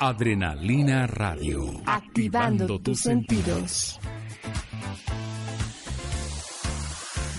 Adrenalina 0.00 1.06
Radio. 1.06 1.64
Activando, 1.86 2.80
tus 2.80 3.00
sentidos. 3.00 4.00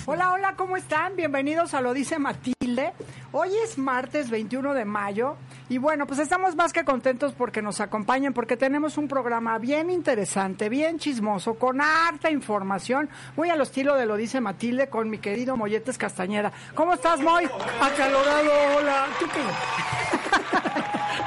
Hola, 0.06 0.34
hola, 0.34 0.56
¿cómo 0.56 0.78
están? 0.78 1.16
Bienvenidos 1.16 1.74
a 1.74 1.82
Lo 1.82 1.94
Dice 1.94 2.20
Matilde. 2.20 2.94
Hoy 3.32 3.50
es 3.64 3.78
martes 3.78 4.30
21 4.30 4.74
de 4.74 4.86
mayo 4.86 5.38
y 5.70 5.78
bueno, 5.78 6.06
pues 6.06 6.20
estamos 6.20 6.56
más 6.56 6.72
que 6.72 6.86
contentos 6.86 7.34
porque 7.34 7.62
nos 7.62 7.82
acompañen, 7.82 8.34
porque 8.34 8.58
tenemos 8.58 8.98
un 8.98 9.08
programa 9.08 9.58
bien 9.60 9.90
interesante, 9.90 10.70
bien 10.70 11.00
chismoso, 11.00 11.56
con 11.56 11.82
harta 11.82 12.30
información, 12.32 13.10
muy 13.36 13.50
al 13.50 13.62
estilo 13.62 13.96
de 13.96 14.06
Lo 14.06 14.18
Dice 14.18 14.40
Matilde 14.42 14.88
con 14.88 15.10
mi 15.10 15.20
querido 15.20 15.58
Molletes 15.58 15.98
Castañeda. 15.98 16.52
¿Cómo 16.76 16.94
estás, 16.94 17.20
Moy? 17.22 17.46
Acalorado, 17.82 18.52
hola. 18.78 19.08
¿Tú 19.20 19.26
qué? 19.28 20.13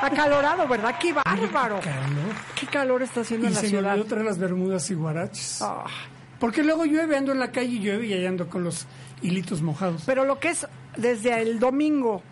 Acalorado, 0.02 0.68
¿verdad? 0.68 0.94
¡Qué 1.00 1.12
bárbaro! 1.12 1.80
Qué 1.80 1.90
calor. 1.90 2.34
¿Qué 2.60 2.66
calor 2.66 3.02
está 3.02 3.20
haciendo 3.22 3.46
Y 3.46 3.48
en 3.48 3.54
la 3.54 3.60
se 3.60 3.66
me 3.66 3.70
ciudad? 3.70 3.92
olvidó 3.94 4.06
traer 4.06 4.24
las 4.24 4.38
bermudas 4.38 4.90
y 4.90 4.94
guaraches. 4.94 5.62
Ah, 5.62 5.84
Porque 6.38 6.62
luego 6.62 6.84
llueve, 6.84 7.16
ando 7.16 7.32
en 7.32 7.38
la 7.40 7.50
calle 7.50 7.68
y 7.68 7.78
llueve 7.80 8.06
y 8.06 8.12
ahí 8.12 8.26
ando 8.26 8.48
con 8.48 8.62
los 8.64 8.86
hilitos 9.22 9.62
mojados. 9.62 10.02
pero 10.06 10.24
lo 10.24 10.38
que 10.38 10.50
es 10.50 10.66
desde 10.96 11.40
el 11.40 11.58
domingo, 11.58 12.22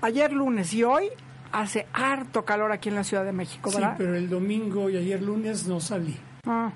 ayer 0.00 0.32
lunes 0.32 0.72
y 0.74 0.82
hoy, 0.84 1.08
hace 1.52 1.86
harto 1.92 2.44
calor 2.44 2.72
aquí 2.72 2.88
en 2.88 2.94
la 2.96 3.04
Ciudad 3.04 3.24
de 3.24 3.32
México, 3.32 3.70
sí, 3.70 3.76
¿verdad? 3.76 3.94
pero 3.98 4.16
el 4.16 4.28
domingo 4.28 4.88
y 4.90 4.96
ayer 4.96 5.22
lunes 5.22 5.66
no 5.66 5.80
salí. 5.80 6.16
Ah, 6.46 6.72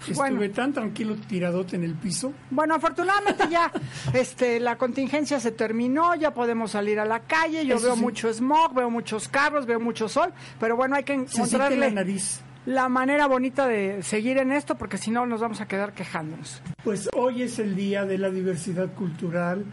Estuve 0.00 0.14
bueno. 0.36 0.54
tan 0.54 0.72
tranquilo 0.72 1.16
tiradote 1.28 1.76
en 1.76 1.84
el 1.84 1.94
piso. 1.94 2.32
Bueno, 2.50 2.74
afortunadamente 2.74 3.44
ya 3.50 3.72
este, 4.12 4.60
la 4.60 4.76
contingencia 4.76 5.40
se 5.40 5.50
terminó, 5.52 6.14
ya 6.14 6.32
podemos 6.34 6.70
salir 6.72 7.00
a 7.00 7.04
la 7.04 7.20
calle, 7.20 7.66
yo 7.66 7.76
Eso 7.76 7.86
veo 7.86 7.94
sí. 7.96 8.00
mucho 8.02 8.32
smog, 8.32 8.74
veo 8.74 8.90
muchos 8.90 9.28
carros, 9.28 9.66
veo 9.66 9.80
mucho 9.80 10.08
sol, 10.08 10.32
pero 10.60 10.76
bueno, 10.76 10.96
hay 10.96 11.04
que 11.04 11.14
encontrarle 11.14 11.78
la 11.78 11.90
nariz. 11.90 12.40
la 12.66 12.88
manera 12.88 13.26
bonita 13.26 13.66
de 13.66 14.02
seguir 14.02 14.38
en 14.38 14.52
esto, 14.52 14.76
porque 14.76 14.98
si 14.98 15.10
no 15.10 15.26
nos 15.26 15.40
vamos 15.40 15.60
a 15.60 15.66
quedar 15.66 15.92
quejándonos. 15.92 16.62
Pues 16.84 17.08
hoy 17.14 17.42
es 17.42 17.58
el 17.58 17.74
Día 17.74 18.04
de 18.04 18.18
la 18.18 18.30
Diversidad 18.30 18.92
Cultural 18.94 19.64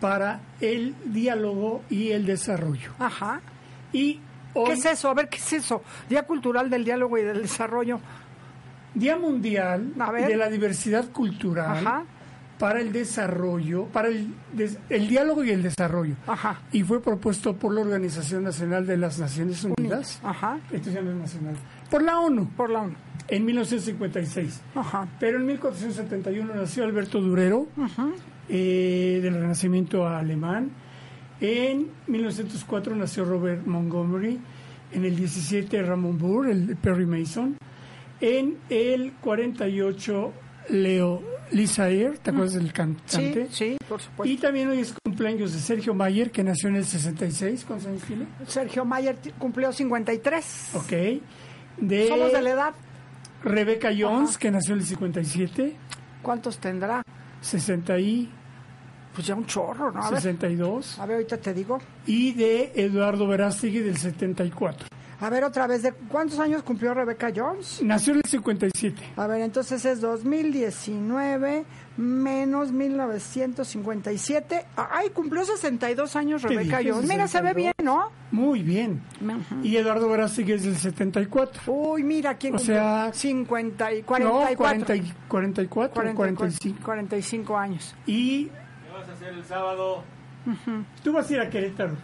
para 0.00 0.40
el 0.60 0.94
diálogo 1.06 1.82
y 1.90 2.10
el 2.10 2.24
desarrollo. 2.24 2.92
Ajá. 2.98 3.40
Y 3.92 4.20
hoy, 4.54 4.66
¿Qué 4.66 4.72
es 4.74 4.84
eso? 4.86 5.10
A 5.10 5.14
ver, 5.14 5.28
¿qué 5.28 5.38
es 5.38 5.52
eso? 5.52 5.82
Día 6.08 6.22
Cultural 6.24 6.70
del 6.70 6.84
Diálogo 6.84 7.18
y 7.18 7.22
del 7.22 7.42
Desarrollo. 7.42 7.98
Día 8.94 9.16
Mundial 9.16 9.92
de 10.28 10.36
la 10.36 10.48
Diversidad 10.48 11.10
Cultural 11.10 11.78
Ajá. 11.86 12.04
para 12.58 12.80
el 12.80 12.92
desarrollo, 12.92 13.84
para 13.86 14.08
el, 14.08 14.34
des- 14.52 14.78
el 14.88 15.06
diálogo 15.08 15.44
y 15.44 15.50
el 15.50 15.62
desarrollo. 15.62 16.16
Ajá. 16.26 16.60
Y 16.72 16.82
fue 16.82 17.00
propuesto 17.02 17.54
por 17.56 17.72
la 17.74 17.82
Organización 17.82 18.42
Nacional 18.44 18.86
de 18.86 18.96
las 18.96 19.18
Naciones 19.18 19.62
Unidas. 19.64 20.20
Ajá. 20.22 20.58
Nacional. 20.72 21.54
Por 21.90 22.02
la 22.02 22.18
ONU, 22.20 22.48
Por 22.56 22.70
la 22.70 22.80
ONU. 22.82 22.94
en 23.28 23.44
1956. 23.44 24.60
Ajá. 24.74 25.06
Pero 25.20 25.38
en 25.38 25.46
1471 25.46 26.54
nació 26.54 26.84
Alberto 26.84 27.20
Durero, 27.20 27.66
eh, 28.48 29.20
del 29.22 29.34
Renacimiento 29.34 30.06
alemán. 30.08 30.70
En 31.40 31.88
1904 32.08 32.96
nació 32.96 33.24
Robert 33.24 33.64
Montgomery. 33.66 34.40
En 34.90 35.04
el 35.04 35.14
17 35.14 35.82
Ramon 35.82 36.16
Burr, 36.18 36.48
el 36.48 36.76
Perry 36.76 37.04
Mason. 37.06 37.56
En 38.20 38.58
el 38.68 39.12
48 39.20 40.32
Leo 40.70 41.22
Lisaer, 41.52 42.18
¿te 42.18 42.30
acuerdas 42.30 42.54
del 42.54 42.66
Sí, 42.66 42.72
cantante? 42.72 43.48
sí, 43.50 43.76
por 43.88 44.00
supuesto. 44.02 44.32
Y 44.32 44.36
también 44.36 44.68
hoy 44.68 44.80
es 44.80 44.92
cumpleaños 45.04 45.52
de 45.54 45.60
Sergio 45.60 45.94
Mayer, 45.94 46.30
que 46.30 46.42
nació 46.44 46.68
en 46.68 46.76
el 46.76 46.84
66. 46.84 47.64
¿Cuántos 47.66 47.88
años 47.88 48.02
tiene? 48.02 48.26
Sergio 48.46 48.84
Mayer 48.84 49.16
cumplió 49.38 49.72
53. 49.72 50.70
Ok. 50.74 50.92
De, 51.78 52.08
Somos 52.08 52.32
de 52.32 52.42
la 52.42 52.50
edad. 52.50 52.74
Rebecca 53.44 53.90
Jones, 53.96 54.30
Ajá. 54.30 54.38
que 54.40 54.50
nació 54.50 54.74
en 54.74 54.80
el 54.80 54.86
57. 54.86 55.76
¿Cuántos 56.22 56.58
tendrá? 56.58 57.02
60 57.40 57.98
y 58.00 58.28
Pues 59.14 59.26
ya 59.28 59.34
un 59.36 59.46
chorro, 59.46 59.90
¿no? 59.92 60.02
A 60.02 60.10
ver, 60.10 60.20
62. 60.20 60.98
a 60.98 61.06
ver, 61.06 61.14
ahorita 61.16 61.38
te 61.38 61.54
digo. 61.54 61.78
Y 62.06 62.32
de 62.34 62.72
Eduardo 62.74 63.26
Verástegui 63.26 63.78
del 63.78 63.96
74. 63.96 64.87
A 65.20 65.30
ver, 65.30 65.42
otra 65.42 65.66
vez, 65.66 65.82
¿de 65.82 65.92
cuántos 65.92 66.38
años 66.38 66.62
cumplió 66.62 66.94
Rebecca 66.94 67.32
Jones? 67.34 67.80
Nació 67.82 68.12
en 68.12 68.18
el 68.18 68.24
57. 68.30 69.02
A 69.16 69.26
ver, 69.26 69.40
entonces 69.40 69.84
es 69.84 70.00
2019 70.00 71.64
menos 71.96 72.70
1957. 72.70 74.66
Ay, 74.76 75.10
cumplió 75.10 75.44
62 75.44 76.14
años 76.16 76.42
dije, 76.76 76.90
Jones. 76.92 77.08
Mira, 77.08 77.26
se 77.26 77.40
ve 77.40 77.48
62. 77.48 77.54
bien, 77.56 77.72
¿no? 77.82 78.10
Muy 78.30 78.62
bien. 78.62 79.02
Ujú. 79.20 79.64
Y 79.64 79.76
Eduardo 79.76 80.08
Verástegui 80.08 80.52
es 80.52 80.62
del 80.62 80.76
74. 80.76 81.62
Uy, 81.66 82.04
mira, 82.04 82.36
¿quién 82.36 82.54
O 82.54 82.58
cumplió? 82.58 82.76
sea, 82.76 83.10
50 83.12 83.92
y 83.94 84.00
No, 84.02 84.06
44. 84.06 84.56
40 84.56 84.94
y 84.96 85.12
44 85.28 86.10
o 86.10 86.14
45. 86.14 86.78
45 86.84 87.58
años. 87.58 87.94
Y 88.06 88.44
¿Qué 88.44 88.50
vas 88.96 89.08
a 89.08 89.12
hacer 89.12 89.34
el 89.34 89.44
sábado? 89.44 90.04
Tú 91.04 91.12
vas 91.12 91.28
a 91.30 91.32
ir 91.34 91.40
a 91.40 91.50
Querétaro. 91.50 91.96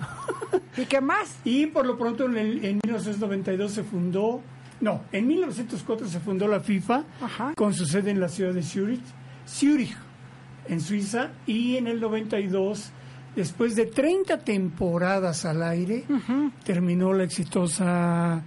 ¿Y 0.77 0.85
qué 0.87 1.01
más? 1.01 1.37
Y 1.45 1.67
por 1.67 1.87
lo 1.87 1.97
pronto 1.99 2.27
en, 2.27 2.37
el- 2.37 2.65
en 2.65 2.81
1992 2.85 3.73
se 3.73 3.85
fundó, 3.85 4.41
no, 4.81 5.03
en 5.13 5.27
1904 5.27 6.07
se 6.09 6.21
fundó 6.21 6.47
la 6.49 6.61
FIFA 6.61 7.05
Ajá. 7.21 7.53
con 7.55 7.73
su 7.75 7.87
sede 7.87 8.11
en 8.11 8.21
la 8.21 8.29
ciudad 8.29 8.53
de 8.53 8.63
Zurich, 8.63 9.03
Zurich, 9.47 9.97
en 10.69 10.81
Suiza, 10.81 11.31
y 11.47 11.77
en 11.77 11.87
el 11.87 12.01
92, 12.01 12.91
después 13.37 13.77
de 13.77 13.87
30 13.87 14.39
temporadas 14.39 15.45
al 15.45 15.63
aire, 15.63 16.05
terminó 16.65 17.13
la 17.13 17.25
exitosa, 17.25 18.43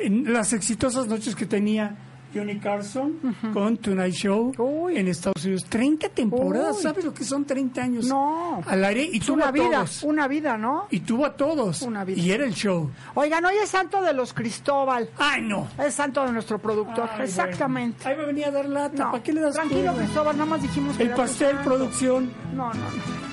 en 0.00 0.32
las 0.32 0.52
exitosas 0.52 1.06
noches 1.06 1.34
que 1.36 1.46
tenía 1.46 1.96
Johnny 2.34 2.58
Carson 2.58 3.14
con 3.52 3.76
Tonight 3.78 4.12
Show 4.14 4.52
Uy. 4.58 4.96
en 4.98 5.08
Estados 5.08 5.44
Unidos. 5.44 5.64
30 5.68 6.08
temporadas, 6.10 6.76
Uy. 6.76 6.82
¿sabes 6.82 7.04
lo 7.04 7.14
que 7.14 7.24
son 7.24 7.44
30 7.44 7.82
años 7.82 8.06
No. 8.06 8.62
al 8.66 8.84
aire? 8.84 9.08
Y 9.10 9.20
tuvo 9.20 9.34
una 9.36 9.48
a 9.48 9.52
vida, 9.52 9.70
todos. 9.76 10.02
una 10.02 10.28
vida, 10.28 10.56
¿no? 10.58 10.86
Y 10.90 11.00
tuvo 11.00 11.24
a 11.26 11.36
todos. 11.36 11.82
Una 11.82 12.04
vida. 12.04 12.20
Y 12.20 12.30
era 12.30 12.44
el 12.44 12.52
show. 12.54 12.90
Oigan, 13.14 13.44
hoy 13.44 13.54
es 13.62 13.70
santo 13.70 14.02
de 14.02 14.12
los 14.12 14.32
Cristóbal. 14.32 15.08
¡Ay, 15.18 15.42
no! 15.42 15.68
Es 15.78 15.94
santo 15.94 16.24
de 16.26 16.32
nuestro 16.32 16.58
productor. 16.58 17.08
Ay, 17.12 17.24
Exactamente. 17.24 18.02
bueno. 18.04 18.10
Ahí 18.20 18.20
me 18.20 18.26
venía 18.32 18.48
a 18.48 18.50
dar 18.50 18.66
lata. 18.68 19.04
No, 19.04 19.10
¿Para 19.12 19.22
qué 19.22 19.32
le 19.32 19.40
das 19.40 19.54
tranquilo, 19.54 19.82
cuerda? 19.82 19.98
Cristóbal, 20.02 20.36
nada 20.36 20.50
más 20.50 20.62
dijimos 20.62 20.96
que 20.96 21.02
El 21.04 21.10
pastel, 21.10 21.56
producción. 21.64 22.30
No, 22.54 22.68
no, 22.72 22.74
no. 22.74 23.25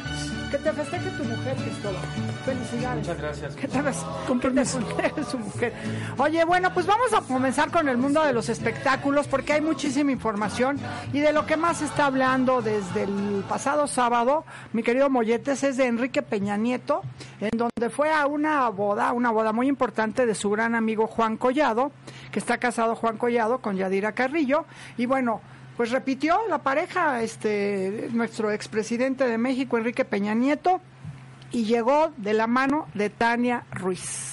Que 0.54 0.60
te 0.60 0.72
festeje 0.72 1.10
tu 1.18 1.24
mujer, 1.24 1.56
Cristóbal. 1.56 2.02
Felicidades. 2.46 3.00
Muchas 3.00 3.18
gracias. 3.18 3.56
Que 3.56 3.68
te, 3.68 3.82
ves, 3.82 4.06
Con 4.28 4.40
que 4.40 4.50
te 4.50 4.54
permiso. 4.54 4.80
festeje 4.82 5.24
su 5.24 5.40
mujer. 5.40 5.74
Oye, 6.20 6.46
bueno, 6.46 6.72
pues 6.72 6.86
vamos 6.86 7.12
a 7.12 7.22
comenzar 7.22 7.72
con 7.72 7.90
el 7.90 7.98
mundo 7.98 8.24
de 8.24 8.34
los 8.34 8.50
espectáculos 8.50 9.28
porque 9.28 9.54
hay 9.54 9.62
muchísima 9.62 10.12
información 10.12 10.80
y 11.12 11.22
de 11.22 11.34
lo 11.34 11.48
que 11.48 11.58
más 11.58 11.78
se 11.78 11.86
está 11.86 12.06
hablando 12.06 12.62
desde 12.62 13.02
el 13.06 13.44
pasado 13.50 13.88
sábado, 13.88 14.46
mi 14.74 14.84
querido 14.84 15.10
Molletes, 15.10 15.64
es 15.64 15.76
de 15.78 15.88
Enrique 15.88 16.22
Peña 16.22 16.56
Nieto, 16.56 17.02
en 17.42 17.58
donde 17.58 17.90
fue 17.90 18.12
a 18.14 18.28
una 18.28 18.70
boda, 18.70 19.12
una 19.12 19.32
boda 19.32 19.54
muy 19.54 19.68
importante 19.68 20.28
de 20.28 20.36
su 20.36 20.52
gran 20.52 20.76
amigo 20.76 21.08
Juan 21.08 21.36
Collado, 21.36 21.92
que 22.32 22.38
está 22.38 22.60
casado 22.60 22.96
Juan 22.96 23.18
Collado 23.18 23.58
con 23.58 23.76
Yadira 23.76 24.12
Carrillo, 24.12 24.66
y 24.98 25.08
bueno, 25.08 25.42
pues 25.78 25.92
repitió 25.92 26.38
la 26.50 26.60
pareja, 26.60 27.22
este, 27.24 28.10
nuestro 28.14 28.52
expresidente 28.52 29.28
de 29.28 29.38
México, 29.38 29.78
Enrique 29.78 30.06
Peña 30.06 30.34
Nieto, 30.34 30.82
y 31.52 31.66
llegó 31.66 32.12
de 32.18 32.34
la 32.34 32.48
mano 32.48 32.88
de 32.94 33.10
Tania 33.10 33.66
Ruiz. 33.72 34.32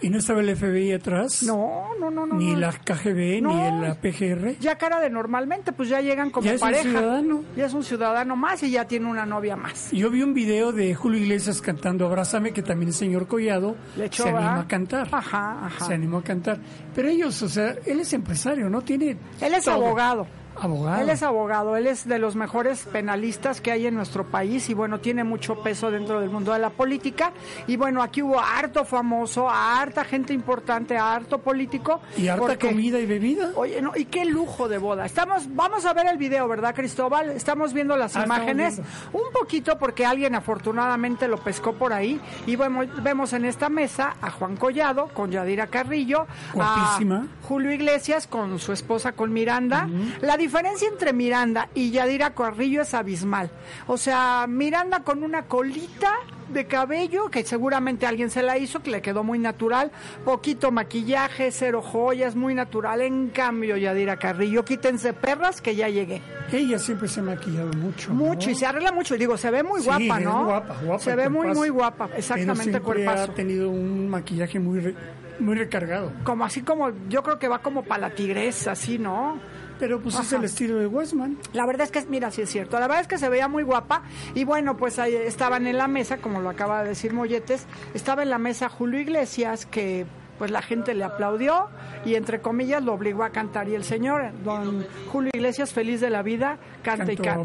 ¿Y 0.00 0.10
no 0.10 0.18
estaba 0.18 0.40
el 0.40 0.54
FBI 0.54 0.92
atrás? 0.92 1.42
No, 1.44 1.90
no, 1.98 2.10
no, 2.10 2.26
no. 2.26 2.34
Ni 2.34 2.54
la 2.54 2.72
KGB, 2.72 3.40
No. 3.40 3.54
ni 3.54 3.86
la 3.86 3.94
PGR. 3.94 4.58
Ya 4.60 4.76
cara 4.76 5.00
de 5.00 5.08
normalmente, 5.08 5.72
pues 5.72 5.88
ya 5.88 6.02
llegan 6.02 6.28
como 6.30 6.44
Ya 6.44 6.54
es 6.54 6.60
un 6.60 6.66
pareja. 6.68 6.82
ciudadano. 6.82 7.42
Ya 7.56 7.64
es 7.66 7.72
un 7.72 7.82
ciudadano 7.84 8.36
más 8.36 8.62
y 8.64 8.70
ya 8.70 8.84
tiene 8.86 9.06
una 9.06 9.24
novia 9.24 9.56
más. 9.56 9.90
Yo 9.92 10.10
vi 10.10 10.22
un 10.22 10.34
video 10.34 10.72
de 10.72 10.94
Julio 10.94 11.20
Iglesias 11.22 11.62
cantando 11.62 12.04
Abrázame, 12.06 12.52
que 12.52 12.62
también 12.62 12.88
el 12.88 12.94
señor 12.94 13.26
Collado 13.26 13.76
Le 13.96 14.06
echó, 14.06 14.24
se 14.24 14.28
animó 14.28 14.44
¿verdad? 14.44 14.60
a 14.60 14.68
cantar. 14.68 15.08
Ajá, 15.10 15.66
ajá. 15.66 15.84
Se 15.86 15.94
animó 15.94 16.18
a 16.18 16.22
cantar. 16.22 16.58
Pero 16.94 17.08
ellos, 17.08 17.40
o 17.42 17.48
sea, 17.48 17.74
él 17.86 18.00
es 18.00 18.12
empresario, 18.12 18.68
¿no? 18.68 18.82
Tiene. 18.82 19.16
Él 19.40 19.54
es 19.54 19.64
todo. 19.64 19.76
abogado. 19.76 20.26
Abogado. 20.60 21.00
Él 21.02 21.10
es 21.10 21.22
abogado, 21.22 21.76
él 21.76 21.86
es 21.86 22.06
de 22.08 22.18
los 22.18 22.36
mejores 22.36 22.84
penalistas 22.84 23.60
que 23.60 23.72
hay 23.72 23.86
en 23.86 23.94
nuestro 23.94 24.24
país 24.24 24.68
y 24.70 24.74
bueno, 24.74 25.00
tiene 25.00 25.24
mucho 25.24 25.56
peso 25.62 25.90
dentro 25.90 26.20
del 26.20 26.30
mundo 26.30 26.52
de 26.52 26.58
la 26.58 26.70
política. 26.70 27.32
Y 27.66 27.76
bueno, 27.76 28.02
aquí 28.02 28.22
hubo 28.22 28.40
harto 28.40 28.84
famoso, 28.84 29.48
harta 29.50 30.04
gente 30.04 30.32
importante, 30.32 30.96
harto 30.96 31.38
político. 31.38 32.00
Y 32.16 32.28
harta 32.28 32.46
porque- 32.46 32.68
comida 32.68 32.98
y 33.00 33.06
bebida. 33.06 33.50
Oye, 33.56 33.82
no, 33.82 33.92
y 33.96 34.04
qué 34.06 34.24
lujo 34.24 34.68
de 34.68 34.78
boda. 34.78 35.04
Estamos, 35.06 35.54
vamos 35.54 35.84
a 35.84 35.92
ver 35.92 36.06
el 36.06 36.18
video, 36.18 36.46
¿verdad, 36.48 36.74
Cristóbal? 36.74 37.30
Estamos 37.30 37.72
viendo 37.72 37.96
las 37.96 38.16
Ah, 38.16 38.24
imágenes. 38.24 38.76
viendo. 38.76 38.92
Un 39.12 39.32
poquito 39.32 39.78
porque 39.78 40.06
alguien 40.06 40.34
afortunadamente 40.34 41.28
lo 41.28 41.38
pescó 41.38 41.74
por 41.74 41.92
ahí. 41.92 42.20
Y 42.46 42.56
vemos, 42.56 42.86
vemos 43.02 43.32
en 43.32 43.44
esta 43.44 43.68
mesa 43.68 44.16
a 44.22 44.30
Juan 44.30 44.56
Collado 44.56 45.08
con 45.08 45.30
Yadira 45.30 45.66
Carrillo. 45.66 46.26
Guapísima. 46.52 47.16
A 47.42 47.46
Julio 47.46 47.72
Iglesias 47.72 48.26
con 48.26 48.58
su 48.58 48.72
esposa, 48.72 49.12
con 49.12 49.32
Miranda. 49.32 49.88
La 50.20 50.36
diferencia 50.44 50.88
entre 50.88 51.12
Miranda 51.12 51.68
y 51.74 51.90
Yadira 51.90 52.34
Carrillo 52.34 52.82
es 52.82 52.94
abismal. 52.94 53.50
O 53.86 53.96
sea, 53.96 54.46
Miranda 54.48 55.00
con 55.02 55.22
una 55.22 55.42
colita 55.46 56.12
de 56.48 56.66
cabello, 56.66 57.30
que 57.30 57.42
seguramente 57.44 58.06
alguien 58.06 58.30
se 58.30 58.42
la 58.42 58.58
hizo, 58.58 58.82
que 58.82 58.90
le 58.90 59.00
quedó 59.00 59.24
muy 59.24 59.38
natural, 59.38 59.90
poquito 60.24 60.70
maquillaje, 60.70 61.50
cero 61.50 61.80
joyas, 61.82 62.36
muy 62.36 62.54
natural. 62.54 63.00
En 63.00 63.28
cambio, 63.30 63.76
Yadira 63.76 64.18
Carrillo, 64.18 64.64
quítense 64.64 65.14
perras 65.14 65.60
que 65.62 65.74
ya 65.74 65.88
llegué. 65.88 66.20
Ella 66.52 66.78
siempre 66.78 67.08
se 67.08 67.20
ha 67.20 67.22
maquillado 67.22 67.72
mucho. 67.72 68.12
Mucho, 68.12 68.50
y 68.50 68.54
se 68.54 68.66
arregla 68.66 68.92
mucho. 68.92 69.16
Digo, 69.16 69.36
se 69.38 69.50
ve 69.50 69.62
muy 69.62 69.80
guapa, 69.82 70.18
es 70.18 70.24
¿no? 70.24 70.44
guapa, 70.44 70.76
guapa 70.84 71.02
se 71.02 71.16
ve 71.16 71.28
muy, 71.30 71.48
muy 71.48 71.70
guapa, 71.70 72.06
Pero 72.08 72.18
exactamente, 72.18 72.62
siempre 72.62 72.80
cuerpazo. 72.82 73.32
ha 73.32 73.34
tenido 73.34 73.70
un 73.70 74.08
maquillaje 74.10 74.58
muy, 74.60 74.80
re- 74.80 74.94
muy 75.40 75.56
recargado. 75.56 76.12
Como 76.24 76.44
así 76.44 76.60
como, 76.60 76.90
yo 77.08 77.22
creo 77.22 77.38
que 77.38 77.48
va 77.48 77.58
como 77.60 77.82
para 77.82 78.08
la 78.08 78.14
tigresa, 78.14 78.72
así, 78.72 78.98
¿no? 78.98 79.40
Pero 79.78 80.00
pues 80.00 80.14
es 80.14 80.32
el 80.32 80.44
estilo 80.44 80.78
de 80.78 80.86
Westman. 80.86 81.36
La 81.52 81.66
verdad 81.66 81.82
es 81.86 81.90
que, 81.90 82.04
mira, 82.08 82.30
sí 82.30 82.42
es 82.42 82.50
cierto. 82.50 82.78
La 82.78 82.86
verdad 82.86 83.00
es 83.02 83.08
que 83.08 83.18
se 83.18 83.28
veía 83.28 83.48
muy 83.48 83.62
guapa. 83.62 84.02
Y 84.34 84.44
bueno, 84.44 84.76
pues 84.76 84.98
ahí 84.98 85.14
estaban 85.14 85.66
en 85.66 85.76
la 85.78 85.88
mesa, 85.88 86.18
como 86.18 86.40
lo 86.40 86.48
acaba 86.50 86.82
de 86.82 86.90
decir 86.90 87.12
Molletes, 87.12 87.66
estaba 87.94 88.22
en 88.22 88.30
la 88.30 88.38
mesa 88.38 88.68
Julio 88.68 89.00
Iglesias, 89.00 89.66
que 89.66 90.06
pues 90.38 90.50
la 90.50 90.62
gente 90.62 90.94
le 90.94 91.04
aplaudió 91.04 91.68
y 92.04 92.16
entre 92.16 92.40
comillas 92.40 92.82
lo 92.82 92.92
obligó 92.94 93.22
a 93.24 93.30
cantar. 93.30 93.68
Y 93.68 93.74
el 93.74 93.84
señor, 93.84 94.32
don 94.44 94.84
Julio 95.12 95.30
Iglesias, 95.32 95.72
feliz 95.72 96.00
de 96.00 96.10
la 96.10 96.22
vida, 96.22 96.58
canta 96.82 97.04
y 97.12 97.16
canta. 97.24 97.40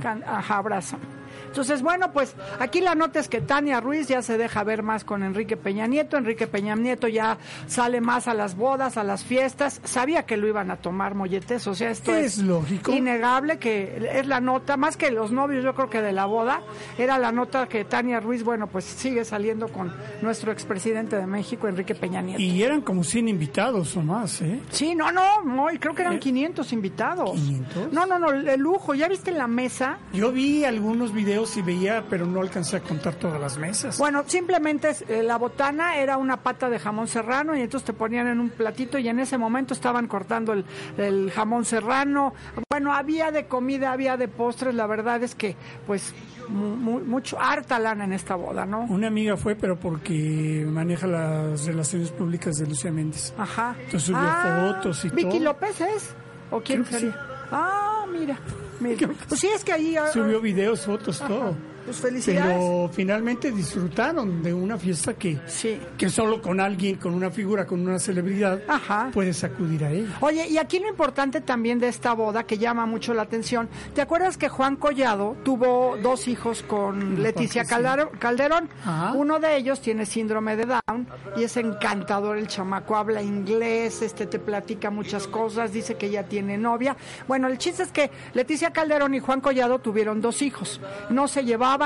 Can- 0.00 0.24
ajá, 0.26 0.56
abrázame. 0.56 1.02
Entonces, 1.46 1.82
bueno, 1.82 2.12
pues 2.12 2.34
aquí 2.58 2.80
la 2.80 2.94
nota 2.94 3.18
es 3.20 3.28
que 3.28 3.40
Tania 3.40 3.80
Ruiz 3.80 4.08
ya 4.08 4.22
se 4.22 4.38
deja 4.38 4.62
ver 4.64 4.82
más 4.82 5.04
con 5.04 5.22
Enrique 5.22 5.56
Peña 5.56 5.86
Nieto. 5.86 6.16
Enrique 6.16 6.46
Peña 6.46 6.74
Nieto 6.76 7.08
ya 7.08 7.38
sale 7.66 8.00
más 8.00 8.28
a 8.28 8.34
las 8.34 8.56
bodas, 8.56 8.96
a 8.96 9.04
las 9.04 9.24
fiestas. 9.24 9.80
Sabía 9.84 10.24
que 10.24 10.36
lo 10.36 10.46
iban 10.48 10.70
a 10.70 10.76
tomar 10.76 11.14
molletes, 11.14 11.66
o 11.66 11.74
sea, 11.74 11.90
esto 11.90 12.14
Es 12.14 12.38
lógico. 12.38 12.92
innegable 12.92 13.58
que 13.58 14.10
es 14.14 14.26
la 14.26 14.40
nota, 14.40 14.76
más 14.76 14.96
que 14.96 15.10
los 15.10 15.32
novios, 15.32 15.64
yo 15.64 15.74
creo 15.74 15.90
que 15.90 16.00
de 16.02 16.12
la 16.12 16.26
boda, 16.26 16.60
era 16.98 17.18
la 17.18 17.32
nota 17.32 17.66
que 17.68 17.84
Tania 17.84 18.20
Ruiz, 18.20 18.42
bueno, 18.44 18.66
pues 18.68 18.84
sigue 18.84 19.24
saliendo 19.24 19.68
con 19.68 19.92
nuestro 20.22 20.52
expresidente 20.52 21.16
de 21.16 21.26
México, 21.26 21.68
Enrique 21.68 21.94
Peña 21.94 22.22
Nieto. 22.22 22.40
Y 22.42 22.62
eran 22.62 22.80
como 22.80 23.02
100 23.04 23.28
invitados 23.28 23.96
o 23.96 24.02
más, 24.02 24.40
¿eh? 24.42 24.60
Sí, 24.70 24.94
no, 24.94 25.10
no, 25.10 25.42
no, 25.42 25.70
y 25.72 25.78
creo 25.78 25.94
que 25.94 26.02
eran 26.02 26.14
¿Eh? 26.14 26.20
500 26.20 26.72
invitados. 26.72 27.30
¿500? 27.38 27.90
No, 27.92 28.06
no, 28.06 28.18
no, 28.18 28.30
el 28.30 28.60
lujo. 28.60 28.94
¿Ya 28.94 29.08
viste 29.08 29.30
la 29.32 29.46
mesa? 29.46 29.98
Yo 30.12 30.32
vi 30.32 30.64
algunos 30.64 31.12
videos 31.30 31.56
y 31.56 31.62
veía, 31.62 32.04
pero 32.10 32.26
no 32.26 32.40
alcancé 32.40 32.76
a 32.76 32.80
contar 32.80 33.14
todas 33.14 33.40
las 33.40 33.56
mesas. 33.56 33.98
Bueno, 33.98 34.24
simplemente 34.26 34.90
eh, 35.08 35.22
la 35.22 35.36
botana 35.38 35.96
era 35.96 36.16
una 36.16 36.38
pata 36.38 36.68
de 36.68 36.78
jamón 36.80 37.06
serrano 37.06 37.56
y 37.56 37.60
entonces 37.60 37.86
te 37.86 37.92
ponían 37.92 38.26
en 38.26 38.40
un 38.40 38.50
platito 38.50 38.98
y 38.98 39.08
en 39.08 39.20
ese 39.20 39.38
momento 39.38 39.72
estaban 39.72 40.08
cortando 40.08 40.52
el, 40.52 40.64
el 40.98 41.30
jamón 41.30 41.64
serrano. 41.64 42.34
Bueno, 42.68 42.92
había 42.92 43.30
de 43.30 43.46
comida, 43.46 43.92
había 43.92 44.16
de 44.16 44.26
postres, 44.26 44.74
la 44.74 44.86
verdad 44.88 45.22
es 45.22 45.36
que 45.36 45.54
pues 45.86 46.12
mu- 46.48 46.74
mu- 46.74 47.00
mucho, 47.00 47.40
harta 47.40 47.78
lana 47.78 48.04
en 48.04 48.12
esta 48.12 48.34
boda, 48.34 48.66
¿no? 48.66 48.80
Una 48.88 49.06
amiga 49.06 49.36
fue, 49.36 49.54
pero 49.54 49.78
porque 49.78 50.66
maneja 50.68 51.06
las 51.06 51.64
relaciones 51.64 52.10
públicas 52.10 52.56
de 52.56 52.66
Lucía 52.66 52.90
Méndez. 52.90 53.32
Ajá. 53.38 53.76
Entonces 53.84 54.02
subió 54.02 54.72
fotos 54.74 55.04
y 55.04 55.10
¿Vicky 55.10 55.30
todo. 55.38 55.44
López 55.44 55.80
es? 55.80 56.14
¿O 56.50 56.60
quién 56.60 56.84
sería? 56.84 57.12
sí. 57.12 57.16
Ah, 57.50 58.04
mira. 58.10 58.38
mira. 58.80 59.08
Pues 59.28 59.40
sí, 59.40 59.48
es 59.48 59.64
que 59.64 59.72
ahí... 59.72 59.96
ah, 59.96 60.08
Subió 60.12 60.40
videos, 60.40 60.80
fotos, 60.82 61.18
todo. 61.18 61.54
Pues 61.90 62.02
felicidades. 62.02 62.54
Pero 62.56 62.88
finalmente 62.92 63.50
disfrutaron 63.50 64.44
de 64.44 64.54
una 64.54 64.78
fiesta 64.78 65.14
que, 65.14 65.40
Sí. 65.48 65.76
que 65.98 66.08
solo 66.08 66.40
con 66.40 66.60
alguien, 66.60 66.96
con 66.98 67.14
una 67.14 67.32
figura, 67.32 67.66
con 67.66 67.80
una 67.80 67.98
celebridad, 67.98 68.60
Ajá. 68.68 69.10
puedes 69.12 69.42
acudir 69.42 69.84
a 69.84 69.90
ella. 69.90 70.16
Oye, 70.20 70.46
y 70.48 70.56
aquí 70.58 70.78
lo 70.78 70.88
importante 70.88 71.40
también 71.40 71.80
de 71.80 71.88
esta 71.88 72.12
boda 72.12 72.44
que 72.44 72.58
llama 72.58 72.86
mucho 72.86 73.12
la 73.12 73.22
atención, 73.22 73.68
¿te 73.92 74.02
acuerdas 74.02 74.36
que 74.36 74.48
Juan 74.48 74.76
Collado 74.76 75.36
tuvo 75.42 75.96
dos 76.00 76.28
hijos 76.28 76.62
con 76.62 77.20
Leticia 77.24 77.64
Calderón? 77.64 78.68
Ajá. 78.84 79.12
Uno 79.14 79.40
de 79.40 79.56
ellos 79.56 79.80
tiene 79.80 80.06
síndrome 80.06 80.54
de 80.54 80.66
Down 80.66 81.08
y 81.36 81.42
es 81.42 81.56
encantador 81.56 82.38
el 82.38 82.46
chamaco, 82.46 82.94
habla 82.96 83.20
inglés, 83.20 84.00
este 84.02 84.26
te 84.26 84.38
platica 84.38 84.90
muchas 84.90 85.26
cosas, 85.26 85.72
dice 85.72 85.96
que 85.96 86.08
ya 86.08 86.22
tiene 86.22 86.56
novia. 86.56 86.96
Bueno, 87.26 87.48
el 87.48 87.58
chiste 87.58 87.82
es 87.82 87.90
que 87.90 88.12
Leticia 88.32 88.70
Calderón 88.72 89.12
y 89.14 89.18
Juan 89.18 89.40
Collado 89.40 89.80
tuvieron 89.80 90.20
dos 90.20 90.40
hijos, 90.42 90.80
no 91.08 91.26
se 91.26 91.42
llevaban, 91.44 91.79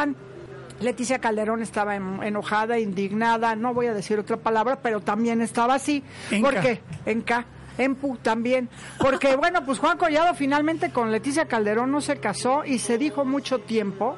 Leticia 0.81 1.19
Calderón 1.21 1.63
estaba 1.63 1.95
en- 1.95 2.23
enojada, 2.23 2.79
indignada, 2.79 3.55
no 3.55 3.73
voy 3.75 3.87
a 3.87 3.95
decir 3.95 4.19
otra 4.19 4.37
palabra, 4.37 4.81
pero 4.83 5.01
también 5.01 5.41
estaba 5.41 5.75
así. 5.75 6.03
Enca. 6.31 6.51
¿Por 6.51 6.61
qué? 6.61 6.81
Enca. 7.07 7.47
Empu 7.79 8.17
también. 8.19 8.69
Porque, 8.99 9.35
bueno, 9.37 9.65
pues 9.65 9.79
Juan 9.79 9.99
Collado 9.99 10.35
finalmente 10.35 10.91
con 10.91 11.11
Leticia 11.11 11.47
Calderón 11.47 11.91
no 11.91 12.01
se 12.01 12.17
casó 12.19 12.65
y 12.65 12.79
se 12.79 12.99
dijo 12.99 13.25
mucho 13.25 13.61
tiempo 13.61 14.17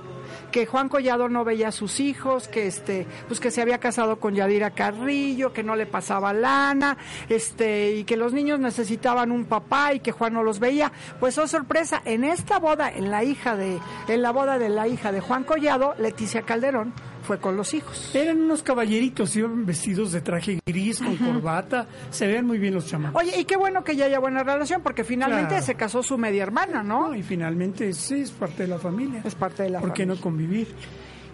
que 0.50 0.66
Juan 0.66 0.88
Collado 0.88 1.28
no 1.28 1.44
veía 1.44 1.68
a 1.68 1.72
sus 1.72 2.00
hijos, 2.00 2.48
que 2.48 2.66
este, 2.66 3.06
pues 3.28 3.40
que 3.40 3.50
se 3.50 3.62
había 3.62 3.78
casado 3.78 4.18
con 4.18 4.34
Yadira 4.34 4.70
Carrillo, 4.70 5.52
que 5.52 5.62
no 5.62 5.76
le 5.76 5.86
pasaba 5.86 6.32
lana, 6.32 6.96
este, 7.28 7.92
y 7.92 8.04
que 8.04 8.16
los 8.16 8.32
niños 8.32 8.58
necesitaban 8.60 9.32
un 9.32 9.44
papá 9.44 9.94
y 9.94 10.00
que 10.00 10.12
Juan 10.12 10.34
no 10.34 10.42
los 10.42 10.58
veía. 10.58 10.92
Pues 11.20 11.38
oh 11.38 11.46
sorpresa, 11.46 12.02
en 12.04 12.24
esta 12.24 12.58
boda, 12.58 12.90
en 12.90 13.10
la 13.10 13.24
hija 13.24 13.56
de, 13.56 13.78
en 14.08 14.22
la 14.22 14.32
boda 14.32 14.58
de 14.58 14.68
la 14.68 14.88
hija 14.88 15.12
de 15.12 15.20
Juan 15.20 15.44
Collado, 15.44 15.94
Leticia 15.98 16.42
Calderón 16.42 16.92
fue 17.26 17.38
con 17.38 17.56
los 17.56 17.74
hijos. 17.74 18.14
Eran 18.14 18.40
unos 18.42 18.62
caballeritos, 18.62 19.34
iban 19.36 19.66
vestidos 19.66 20.12
de 20.12 20.20
traje 20.20 20.60
gris, 20.66 20.98
con 21.00 21.16
corbata, 21.16 21.86
se 22.10 22.26
veían 22.26 22.46
muy 22.46 22.58
bien 22.58 22.74
los 22.74 22.86
chamacos. 22.86 23.20
Oye, 23.22 23.38
y 23.40 23.44
qué 23.44 23.56
bueno 23.56 23.82
que 23.84 23.96
ya 23.96 24.04
haya 24.06 24.18
buena 24.20 24.42
relación, 24.44 24.82
porque 24.82 25.04
finalmente 25.04 25.48
Claro. 25.48 25.64
se 25.66 25.74
casó 25.74 26.02
su 26.02 26.16
media 26.18 26.42
hermana, 26.44 26.82
¿no? 26.82 27.08
No, 27.08 27.14
y 27.14 27.22
finalmente 27.22 27.92
sí, 27.92 28.20
es 28.20 28.30
parte 28.30 28.62
de 28.62 28.68
la 28.68 28.78
familia. 28.78 29.20
Es 29.24 29.34
parte 29.34 29.64
de 29.64 29.70
la 29.70 29.80
¿Por 29.80 29.92
qué 29.92 30.04
familia. 30.04 30.14
no 30.16 30.20
convivir? 30.22 30.68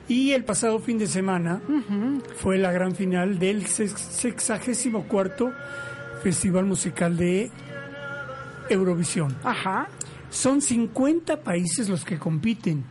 Y 0.08 0.32
el 0.32 0.44
pasado 0.44 0.80
fin 0.80 0.98
de 0.98 1.06
semana 1.06 1.60
fue 2.36 2.58
la 2.58 2.72
gran 2.72 2.94
final 2.96 3.38
del 3.38 3.66
sex- 3.66 4.00
sexagésimo 4.00 5.04
cuarto 5.04 5.52
Festival 6.22 6.64
Musical 6.64 7.16
de 7.16 7.50
Eurovisión. 8.68 9.36
Ajá. 9.44 9.86
Son 10.30 10.60
50 10.62 11.42
países 11.42 11.88
los 11.88 12.04
que 12.04 12.18
compiten. 12.18 12.84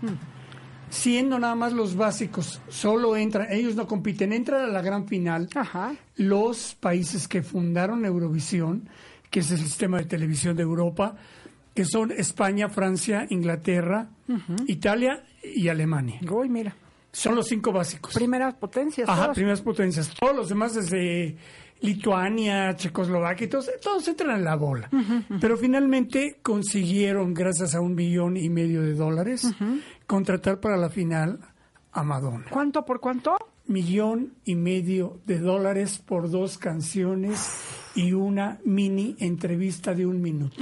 Siendo 0.92 1.40
nada 1.40 1.56
más 1.56 1.72
los 1.72 1.96
básicos, 1.96 2.62
solo 2.68 3.16
entran, 3.16 3.48
ellos 3.50 3.76
no 3.76 3.88
compiten, 3.88 4.34
entran 4.34 4.66
a 4.66 4.68
la 4.68 4.82
gran 4.82 5.08
final 5.08 5.48
Ajá. 5.56 5.96
los 6.18 6.76
países 6.76 7.30
que 7.30 7.42
fundaron 7.42 8.04
Eurovisión, 8.04 8.90
que 9.30 9.40
es 9.40 9.50
el 9.52 9.60
sistema 9.60 10.00
de 10.00 10.06
televisión 10.06 10.58
de 10.58 10.64
Europa, 10.64 11.16
que 11.74 11.86
son 11.86 12.12
España, 12.12 12.68
Francia, 12.68 13.26
Inglaterra, 13.30 14.10
Italia 14.68 15.24
y 15.42 15.70
Alemania. 15.70 16.20
Uy, 16.30 16.50
mira. 16.50 16.76
Son 17.14 17.36
los 17.36 17.48
cinco 17.48 17.72
básicos. 17.72 18.14
Primeras 18.14 18.54
potencias. 18.56 19.08
Ajá, 19.08 19.24
todas. 19.24 19.36
primeras 19.36 19.62
potencias. 19.62 20.14
Todos 20.18 20.36
los 20.36 20.50
demás 20.50 20.76
desde 20.76 21.38
Lituania, 21.82 22.76
Checoslovaquia, 22.76 23.46
y 23.46 23.50
todos, 23.50 23.70
todos 23.82 24.08
entran 24.08 24.38
en 24.38 24.44
la 24.44 24.56
bola. 24.56 24.90
Pero 25.42 25.58
finalmente 25.58 26.38
consiguieron, 26.42 27.34
gracias 27.34 27.76
a 27.76 27.82
un 27.82 27.96
millón 27.96 28.38
y 28.38 28.50
medio 28.50 28.82
de 28.82 28.94
dólares, 28.94 29.52
contratar 30.12 30.60
para 30.60 30.76
la 30.76 30.90
final 30.90 31.40
a 31.94 32.04
Madonna. 32.04 32.46
¿Cuánto 32.50 32.84
por 32.84 33.00
cuánto? 33.00 33.38
Millón 33.68 34.34
y 34.44 34.56
medio 34.56 35.22
de 35.26 35.40
dólares 35.40 36.00
por 36.06 36.30
dos 36.30 36.58
canciones 36.58 37.62
y 37.96 38.12
una 38.12 38.60
mini 38.66 39.16
entrevista 39.20 39.94
de 39.96 40.06
un 40.06 40.22
minuto. 40.22 40.58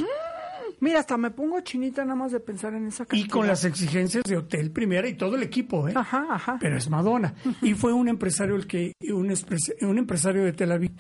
Mira, 0.82 1.00
hasta 1.00 1.18
me 1.18 1.32
pongo 1.32 1.60
chinita 1.62 2.06
nada 2.06 2.16
más 2.16 2.32
de 2.32 2.40
pensar 2.40 2.74
en 2.76 2.86
esa 2.88 3.04
Y 3.04 3.08
cantidad. 3.08 3.30
con 3.30 3.48
las 3.48 3.66
exigencias 3.66 4.24
de 4.24 4.38
hotel 4.38 4.72
primera 4.72 5.10
y 5.10 5.16
todo 5.16 5.36
el 5.36 5.44
equipo, 5.44 5.90
¿eh? 5.90 5.94
Ajá, 5.96 6.26
ajá. 6.30 6.58
pero 6.62 6.78
es 6.78 6.88
Madonna. 6.90 7.34
Y 7.64 7.74
fue 7.74 7.92
un 7.92 8.08
empresario 8.08 8.56
el 8.56 8.66
que 8.68 8.94
un, 9.12 9.34
un 9.82 9.98
empresario 9.98 10.44
de 10.46 10.54
Tel 10.54 10.72
Aviv 10.72 10.92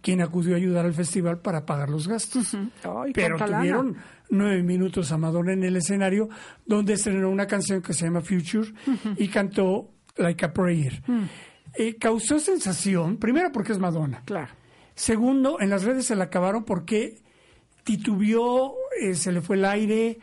quien 0.00 0.22
acudió 0.22 0.54
a 0.54 0.56
ayudar 0.58 0.86
al 0.86 0.94
festival 0.94 1.38
para 1.40 1.66
pagar 1.66 1.90
los 1.90 2.06
gastos. 2.08 2.54
Ay, 2.54 3.12
Pero 3.12 3.36
cuánta 3.36 3.62
lana. 3.62 3.94
Nueve 4.30 4.62
minutos 4.62 5.12
a 5.12 5.18
Madonna 5.18 5.52
en 5.52 5.64
el 5.64 5.76
escenario 5.76 6.28
donde 6.64 6.94
estrenó 6.94 7.30
una 7.30 7.46
canción 7.46 7.82
que 7.82 7.92
se 7.92 8.06
llama 8.06 8.20
Future 8.20 8.72
y 9.16 9.28
cantó 9.28 9.90
Like 10.16 10.44
a 10.44 10.52
Prayer. 10.52 11.02
Eh, 11.74 11.96
causó 11.96 12.38
sensación, 12.38 13.18
primero 13.18 13.52
porque 13.52 13.72
es 13.72 13.78
Madonna. 13.78 14.22
Claro. 14.24 14.52
Segundo, 14.94 15.60
en 15.60 15.70
las 15.70 15.84
redes 15.84 16.06
se 16.06 16.16
la 16.16 16.24
acabaron 16.24 16.64
porque 16.64 17.18
titubeó, 17.84 18.74
eh, 19.00 19.14
se 19.14 19.30
le 19.30 19.42
fue 19.42 19.56
el 19.56 19.64
aire, 19.64 20.18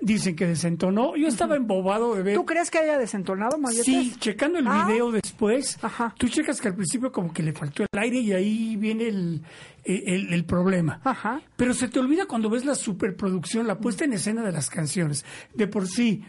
dicen 0.00 0.36
que 0.36 0.46
desentonó. 0.46 1.16
Yo 1.16 1.26
estaba 1.28 1.56
embobado 1.56 2.14
de 2.14 2.22
ver. 2.22 2.34
¿Tú 2.34 2.44
crees 2.44 2.70
que 2.70 2.78
haya 2.78 2.98
desentonado, 2.98 3.58
Molletes? 3.58 3.84
Sí, 3.84 4.14
checando 4.18 4.58
el 4.58 4.66
Ah. 4.66 4.86
video 4.88 5.10
después, 5.12 5.78
Ajá. 5.82 6.14
tú 6.18 6.28
checas 6.28 6.60
que 6.60 6.68
al 6.68 6.74
principio 6.74 7.10
como 7.12 7.32
que 7.32 7.42
le 7.42 7.52
faltó 7.52 7.82
el 7.84 7.98
aire 7.98 8.18
y 8.18 8.32
ahí 8.32 8.76
viene 8.76 9.08
el, 9.08 9.42
el, 9.84 10.32
el 10.32 10.44
problema. 10.44 11.00
Ajá. 11.04 11.40
Pero 11.56 11.72
se 11.74 11.88
te 11.88 11.98
olvida 11.98 12.26
cuando 12.26 12.50
ves 12.50 12.64
la 12.64 12.74
superproducción, 12.74 13.66
la 13.66 13.78
puesta 13.78 14.04
en 14.04 14.12
escena 14.12 14.42
de 14.42 14.52
las 14.52 14.68
canciones. 14.70 15.24
De 15.54 15.66
por 15.66 15.86
sí, 15.86 16.22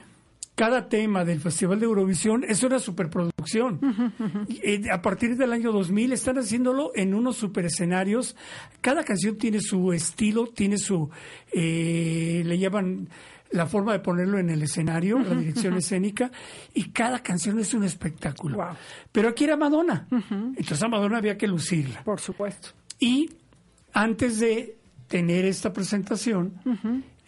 cada 0.57 0.89
tema 0.89 1.23
del 1.23 1.39
Festival 1.39 1.79
de 1.79 1.85
Eurovisión 1.85 2.43
es 2.43 2.63
una 2.63 2.79
superproducción. 2.79 3.79
Y, 4.47 4.59
eh, 4.63 4.81
a 4.91 5.03
partir 5.03 5.37
del 5.37 5.53
año 5.53 5.71
2000 5.71 6.13
están 6.13 6.39
haciéndolo 6.39 6.91
en 6.95 7.13
unos 7.13 7.37
super 7.37 7.65
escenarios. 7.65 8.35
Cada 8.81 9.03
canción 9.03 9.37
tiene 9.37 9.61
su 9.61 9.93
estilo, 9.93 10.47
tiene 10.47 10.79
su, 10.79 11.11
eh, 11.53 12.41
le 12.43 12.57
llaman 12.57 13.07
la 13.51 13.67
forma 13.67 13.93
de 13.93 13.99
ponerlo 13.99 14.39
en 14.39 14.49
el 14.49 14.63
escenario, 14.63 15.19
la 15.19 15.35
dirección 15.35 15.75
escénica, 15.77 16.31
y 16.73 16.89
cada 16.89 17.19
canción 17.19 17.59
es 17.59 17.75
un 17.75 17.83
espectáculo. 17.83 18.57
Wow. 18.57 18.75
Pero 19.11 19.29
aquí 19.29 19.43
era 19.43 19.57
Madonna, 19.57 20.07
entonces 20.09 20.81
a 20.81 20.87
Madonna 20.87 21.19
había 21.19 21.37
que 21.37 21.47
lucirla. 21.47 22.03
Por 22.03 22.19
supuesto. 22.19 22.69
Y 22.99 23.29
antes 23.93 24.39
de 24.39 24.75
tener 25.07 25.45
esta 25.45 25.71
presentación, 25.71 26.55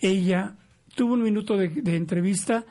ella 0.01 0.55
tuvo 0.95 1.13
un 1.13 1.21
minuto 1.21 1.55
de, 1.55 1.69
de 1.69 1.95
entrevista 1.95 2.65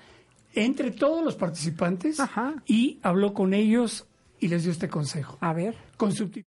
entre 0.64 0.90
todos 0.90 1.24
los 1.24 1.36
participantes 1.36 2.18
Ajá. 2.20 2.62
y 2.66 2.98
habló 3.02 3.32
con 3.32 3.54
ellos 3.54 4.06
y 4.40 4.48
les 4.48 4.64
dio 4.64 4.72
este 4.72 4.88
consejo. 4.88 5.38
A 5.40 5.52
ver. 5.52 5.76
Con 5.96 6.12
subtítulos. 6.12 6.46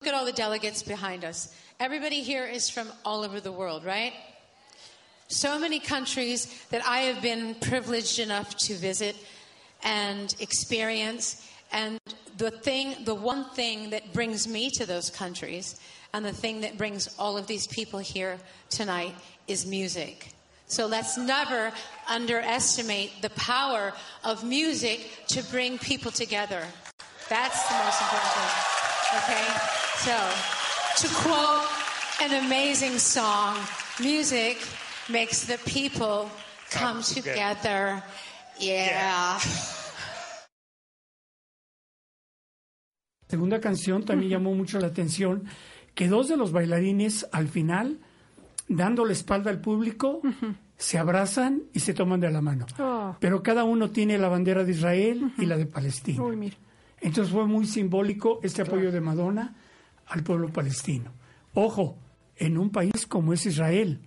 Look 0.00 0.14
at 0.14 0.14
all 0.14 0.24
the 0.24 0.32
delegates 0.32 0.82
behind 0.84 1.24
us. 1.24 1.52
Everybody 1.80 2.22
here 2.22 2.46
is 2.46 2.70
from 2.70 2.88
all 3.04 3.24
over 3.24 3.40
the 3.40 3.50
world, 3.50 3.84
right? 3.84 4.12
So 5.28 5.58
many 5.58 5.80
countries 5.80 6.46
that 6.70 6.82
I 6.86 7.00
have 7.12 7.20
been 7.20 7.56
privileged 7.56 8.20
enough 8.20 8.56
to 8.66 8.74
visit 8.74 9.16
and 9.82 10.34
experience. 10.40 11.44
And 11.72 11.98
the 12.36 12.50
thing, 12.50 13.04
the 13.04 13.14
one 13.14 13.50
thing 13.50 13.90
that 13.90 14.12
brings 14.12 14.46
me 14.46 14.70
to 14.78 14.86
those 14.86 15.10
countries 15.10 15.78
and 16.14 16.24
the 16.24 16.32
thing 16.32 16.62
that 16.62 16.78
brings 16.78 17.14
all 17.18 17.36
of 17.36 17.46
these 17.46 17.66
people 17.66 17.98
here 17.98 18.38
tonight 18.70 19.14
is 19.46 19.66
music. 19.66 20.32
So 20.68 20.86
let's 20.86 21.16
never 21.16 21.72
underestimate 22.08 23.22
the 23.22 23.30
power 23.30 23.92
of 24.22 24.44
music 24.44 25.10
to 25.28 25.42
bring 25.44 25.78
people 25.78 26.10
together. 26.10 26.62
That's 27.28 27.68
the 27.68 27.74
most 27.74 28.00
important 28.00 28.32
thing. 28.36 28.52
Okay? 29.18 29.46
So, 30.04 30.16
to 31.02 31.14
quote 31.14 31.66
an 32.22 32.44
amazing 32.44 32.98
song, 32.98 33.56
music 33.98 34.58
makes 35.08 35.44
the 35.44 35.58
people 35.64 36.30
come 36.70 37.02
together. 37.02 38.02
Yeah. 38.58 39.40
segunda 43.28 43.60
canción 43.60 44.04
también 44.04 44.30
llamó 44.30 44.54
mucho 44.54 44.78
la 44.80 44.88
atención 44.88 45.44
que 45.94 46.08
dos 46.08 46.28
de 46.28 46.36
los 46.36 46.52
bailarines 46.52 47.26
al 47.32 47.48
final, 47.48 47.98
dando 48.68 49.04
la 49.04 49.12
espalda 49.12 49.50
al 49.50 49.60
público, 49.60 50.20
se 50.76 50.98
abrazan 50.98 51.62
y 51.72 51.80
se 51.80 51.94
toman 51.94 52.20
de 52.20 52.30
la 52.30 52.40
mano. 52.40 52.66
Oh. 52.78 53.16
Pero 53.18 53.42
cada 53.42 53.64
uno 53.64 53.90
tiene 53.90 54.18
la 54.18 54.28
bandera 54.28 54.64
de 54.64 54.72
Israel 54.72 55.32
y 55.38 55.46
la 55.46 55.56
de 55.56 55.66
Palestina. 55.66 56.22
Uy, 56.22 56.36
mira. 56.36 56.56
Entonces 57.00 57.32
fue 57.32 57.46
muy 57.46 57.66
simbólico 57.66 58.40
este 58.42 58.62
apoyo 58.62 58.90
de 58.92 59.00
Madonna 59.00 59.54
al 60.06 60.22
pueblo 60.22 60.48
palestino. 60.52 61.12
Ojo, 61.54 61.96
en 62.36 62.58
un 62.58 62.70
país 62.70 63.06
como 63.06 63.32
es 63.32 63.46
Israel. 63.46 64.00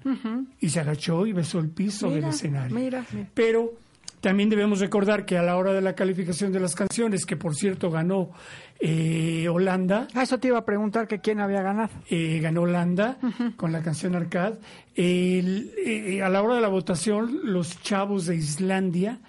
Y 0.59 0.69
se 0.69 0.79
agachó 0.79 1.25
y 1.25 1.33
besó 1.33 1.59
el 1.59 1.69
piso 1.69 2.07
Mira, 2.07 2.21
del 2.21 2.29
escenario. 2.29 2.75
mira, 2.75 3.05
mira. 3.13 3.29
Pero 3.33 3.73
también 4.21 4.49
debemos 4.49 4.79
recordar 4.79 5.25
que 5.25 5.37
a 5.37 5.41
la 5.43 5.57
hora 5.57 5.73
de 5.73 5.81
la 5.81 5.93
calificación 5.95 6.51
de 6.51 6.59
las 6.59 6.75
canciones, 6.75 7.25
que 7.25 7.35
por 7.35 7.55
cierto 7.55 7.89
ganó 7.91 8.31
eh, 8.79 9.47
Holanda, 9.49 10.07
A 10.15 10.23
eso 10.23 10.39
te 10.39 10.47
iba 10.47 10.57
a 10.59 10.65
preguntar 10.65 11.07
que 11.07 11.19
quién 11.19 11.39
había 11.39 11.61
ganado. 11.61 11.89
eh, 12.09 12.39
ganó 12.39 12.61
Holanda 12.61 13.17
con 13.57 13.71
la 13.71 13.81
canción 13.81 14.15
Arcad. 14.15 14.53
Eh, 14.95 16.21
a 16.23 16.29
la 16.29 16.41
hora 16.41 16.55
de 16.55 16.61
la 16.61 16.67
votación, 16.67 17.41
los 17.43 17.81
chavos 17.81 18.25
de 18.27 18.35
Islandia 18.35 19.19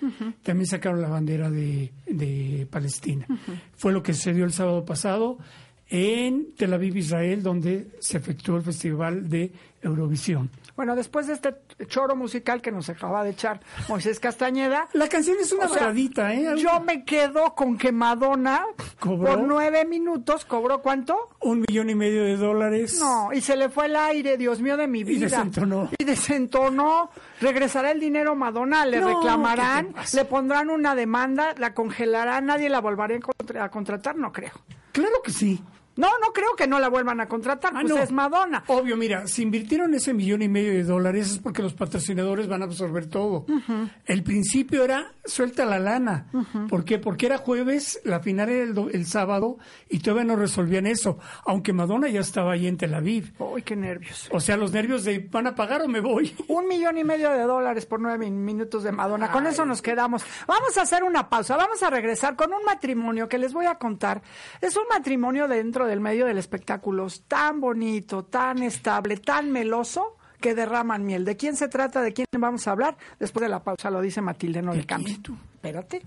también 0.43 0.67
sacaron 0.67 1.01
la 1.01 1.09
bandera 1.09 1.51
de, 1.51 1.93
de 2.07 2.67
Palestina. 2.71 3.27
Fue 3.75 3.93
lo 3.93 4.03
que 4.03 4.15
sucedió 4.15 4.45
el 4.45 4.53
sábado 4.53 4.85
pasado 4.85 5.39
en 5.89 6.55
Tel 6.57 6.73
Aviv, 6.73 6.97
Israel, 6.97 7.43
donde 7.43 7.89
se 8.01 8.17
efectuó 8.19 8.57
el 8.57 8.63
Festival 8.63 9.29
de 9.29 9.53
Eurovisión. 9.83 10.51
Bueno, 10.77 10.97
después 10.97 11.27
de 11.27 11.35
este 11.35 11.55
choro 11.87 12.17
musical 12.17 12.63
que 12.63 12.73
nos 12.73 12.89
acaba 12.89 13.23
de 13.25 13.31
echar 13.31 13.61
Moisés 13.89 14.19
Castañeda, 14.21 14.89
La 14.95 15.07
canción 15.09 15.37
es 15.41 15.53
una 15.53 15.69
sea, 15.69 15.81
baladita, 15.81 16.33
¿eh? 16.33 16.55
yo 16.57 16.81
me 16.81 17.05
quedo 17.05 17.55
con 17.55 17.77
que 17.77 17.93
Madonna 17.93 18.65
¿Cobró? 18.99 19.33
por 19.33 19.43
nueve 19.43 19.85
minutos 19.85 20.45
cobró 20.47 20.81
cuánto? 20.81 21.29
Un 21.41 21.65
millón 21.69 21.91
y 21.91 21.95
medio 21.95 22.25
de 22.25 22.37
dólares. 22.37 22.99
No, 23.01 23.33
y 23.33 23.41
se 23.43 23.57
le 23.57 23.69
fue 23.69 23.87
el 23.87 23.97
aire, 23.97 24.39
Dios 24.39 24.61
mío 24.61 24.77
de 24.77 24.87
mi 24.87 25.05
vida. 25.05 25.27
desentonó. 25.27 25.91
Y 25.99 26.05
desentonó. 26.05 27.11
Regresará 27.41 27.91
el 27.91 28.01
dinero 28.01 28.35
Madonna, 28.35 28.87
le 28.87 29.01
No, 29.01 29.09
reclamarán, 29.09 29.95
le 30.15 30.25
pondrán 30.25 30.71
una 30.71 30.95
demanda, 30.95 31.55
la 31.59 31.75
congelarán, 31.75 32.47
nadie 32.47 32.69
la 32.71 32.81
volverá 32.81 33.19
a 33.61 33.69
contratar, 33.69 34.17
no 34.17 34.33
creo. 34.33 34.53
Claro 34.93 35.17
que 35.23 35.33
sí. 35.33 35.63
No, 35.97 36.09
no 36.21 36.33
creo 36.33 36.55
que 36.57 36.67
no 36.67 36.79
la 36.81 36.89
vuelvan 36.89 37.21
a 37.21 37.27
contratar, 37.29 37.73
Ah, 37.75 37.81
pues 37.83 37.93
no. 37.95 38.01
es 38.03 38.13
Madonna. 38.13 38.65
Obvio, 38.67 38.97
mira, 38.97 39.27
si 39.27 39.43
invirtieron 39.43 39.93
ese 39.95 40.15
millón 40.15 40.43
y 40.43 40.49
medio 40.49 40.73
de 40.73 40.85
dólares 40.85 41.31
es 41.33 41.39
porque 41.39 41.63
los 41.63 41.75
patrocinadores 41.75 42.49
van 42.49 42.63
a 42.63 42.65
absorber 42.65 43.07
todo. 43.07 43.45
El 44.07 44.23
principio 44.23 44.85
era 44.85 45.13
suelta 45.25 45.65
la 45.65 45.79
lana. 45.79 46.27
¿Por 46.69 46.85
qué? 46.85 46.99
Porque 46.99 47.27
era 47.27 47.39
jueves, 47.39 48.01
la 48.05 48.21
final 48.21 48.49
era 48.49 48.65
el, 48.65 48.75
do- 48.75 48.89
el 48.91 49.07
sábado 49.07 49.59
y 49.89 49.99
todavía 50.01 50.25
no 50.25 50.37
resolvían 50.37 50.87
eso. 50.87 51.19
Aunque 51.45 51.73
Madonna 51.73 52.09
ya 52.09 52.21
estaba 52.21 52.53
ahí 52.53 52.67
en 52.67 52.77
Tel 52.77 52.95
Aviv. 52.95 53.33
Uy, 53.39 53.63
qué 53.63 53.77
nervios. 53.77 54.29
O 54.33 54.41
sea, 54.41 54.57
los 54.57 54.73
nervios 54.73 55.05
de 55.05 55.19
¿van 55.31 55.47
a 55.47 55.55
pagar 55.55 55.83
o 55.83 55.89
me 55.89 56.01
voy? 56.01 56.35
Un 56.49 56.67
millón 56.69 56.99
y 56.99 57.05
medio 57.05 57.31
de 57.31 57.43
dólares 57.43 57.87
por 57.87 58.01
nueve 58.01 58.19
min- 58.19 58.45
minutos 58.45 58.83
de 58.83 58.93
Madonna. 58.93 59.31
Con 59.31 59.47
eso 59.47 59.65
nos 59.67 59.83
quedamos. 59.83 60.25
Vamos 60.47 60.77
a 60.79 60.83
hacer 60.83 61.03
una 61.05 61.29
pausa. 61.29 61.57
Vamos 61.57 61.83
a 61.83 61.91
regresar 61.91 62.35
con 62.37 62.53
un 62.53 62.65
matrimonio 62.65 63.29
que 63.29 63.39
les 63.39 63.53
voy 63.53 63.67
a 63.67 63.75
contar. 63.77 64.23
Es 64.61 64.77
un 64.77 64.85
matrimonio 64.89 65.49
dentro 65.49 65.82
del 65.87 66.01
medio 66.01 66.27
del 66.27 66.39
espectáculo 66.39 67.07
tan 67.27 67.61
bonito, 67.61 68.25
tan 68.25 68.63
estable, 68.63 69.17
tan 69.17 69.51
meloso 69.51 70.17
que 70.41 70.55
derraman 70.55 71.05
miel. 71.05 71.25
¿De 71.25 71.37
quién 71.37 71.57
se 71.57 71.69
trata? 71.69 72.03
¿De 72.03 72.13
quién 72.13 72.27
vamos 72.37 72.67
a 72.67 72.73
habar? 72.73 72.97
Después 73.19 73.43
de 73.43 73.49
la 73.49 73.63
pausa 73.63 73.91
lo 73.91 74.01
dice 74.01 74.21
Matilde, 74.21 74.61
no 74.63 74.75
le 74.75 74.85
cambie. 74.85 75.15
quién 75.15 75.23
tú? 75.23 75.37
Espérate. 75.55 76.03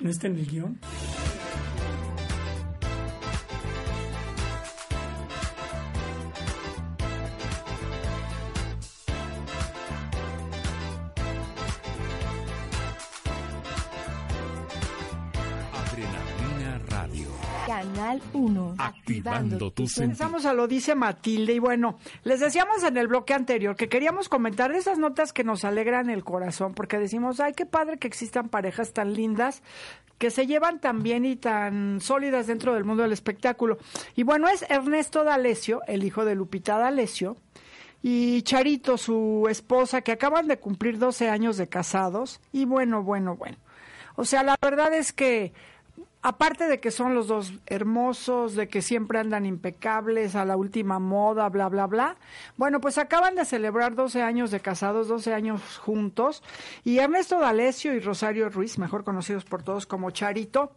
¿No 0.00 0.10
está 0.10 0.26
en 0.28 0.36
el 0.36 0.46
guion? 0.46 0.78
Canal 17.94 18.20
1. 18.32 18.74
Activando 18.78 19.70
tus 19.70 19.92
sentidos. 19.92 20.20
Empezamos 20.20 20.46
a 20.46 20.52
lo 20.52 20.66
dice 20.66 20.96
Matilde 20.96 21.52
y 21.52 21.58
bueno, 21.60 21.96
les 22.24 22.40
decíamos 22.40 22.82
en 22.82 22.96
el 22.96 23.06
bloque 23.06 23.34
anterior 23.34 23.76
que 23.76 23.88
queríamos 23.88 24.28
comentar 24.28 24.72
de 24.72 24.78
esas 24.78 24.98
notas 24.98 25.32
que 25.32 25.44
nos 25.44 25.64
alegran 25.64 26.10
el 26.10 26.24
corazón 26.24 26.74
porque 26.74 26.98
decimos, 26.98 27.38
ay, 27.38 27.52
qué 27.52 27.66
padre 27.66 27.98
que 27.98 28.08
existan 28.08 28.48
parejas 28.48 28.92
tan 28.92 29.14
lindas 29.14 29.62
que 30.18 30.32
se 30.32 30.48
llevan 30.48 30.80
tan 30.80 31.04
bien 31.04 31.24
y 31.24 31.36
tan 31.36 32.00
sólidas 32.00 32.48
dentro 32.48 32.74
del 32.74 32.84
mundo 32.84 33.04
del 33.04 33.12
espectáculo. 33.12 33.78
Y 34.16 34.24
bueno, 34.24 34.48
es 34.48 34.64
Ernesto 34.68 35.22
D'Alessio, 35.22 35.82
el 35.86 36.02
hijo 36.02 36.24
de 36.24 36.34
Lupita 36.34 36.78
D'Alessio, 36.78 37.36
y 38.02 38.42
Charito, 38.42 38.98
su 38.98 39.46
esposa, 39.48 40.02
que 40.02 40.12
acaban 40.12 40.48
de 40.48 40.58
cumplir 40.58 40.98
12 40.98 41.28
años 41.28 41.56
de 41.56 41.68
casados. 41.68 42.40
Y 42.52 42.64
bueno, 42.64 43.02
bueno, 43.02 43.36
bueno. 43.36 43.56
O 44.16 44.24
sea, 44.24 44.42
la 44.42 44.56
verdad 44.60 44.92
es 44.94 45.12
que 45.12 45.52
aparte 46.24 46.68
de 46.68 46.80
que 46.80 46.90
son 46.90 47.14
los 47.14 47.28
dos 47.28 47.52
hermosos, 47.66 48.54
de 48.54 48.66
que 48.66 48.80
siempre 48.80 49.18
andan 49.18 49.44
impecables, 49.44 50.34
a 50.34 50.46
la 50.46 50.56
última 50.56 50.98
moda, 50.98 51.50
bla, 51.50 51.68
bla, 51.68 51.86
bla, 51.86 52.16
bueno, 52.56 52.80
pues 52.80 52.96
acaban 52.96 53.34
de 53.34 53.44
celebrar 53.44 53.94
12 53.94 54.22
años 54.22 54.50
de 54.50 54.60
casados, 54.60 55.06
12 55.06 55.34
años 55.34 55.60
juntos, 55.76 56.42
y 56.82 56.96
Ernesto 56.96 57.38
D'Alessio 57.38 57.92
y 57.92 58.00
Rosario 58.00 58.48
Ruiz, 58.48 58.78
mejor 58.78 59.04
conocidos 59.04 59.44
por 59.44 59.62
todos 59.62 59.84
como 59.84 60.12
Charito, 60.12 60.72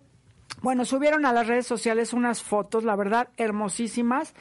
bueno, 0.61 0.83
subieron 0.83 1.25
a 1.25 1.31
las 1.31 1.47
redes 1.47 1.65
sociales 1.65 2.11
unas 2.11 2.43
fotos, 2.43 2.83
la 2.83 2.97
verdad, 2.97 3.29
hermosísimas. 3.37 4.33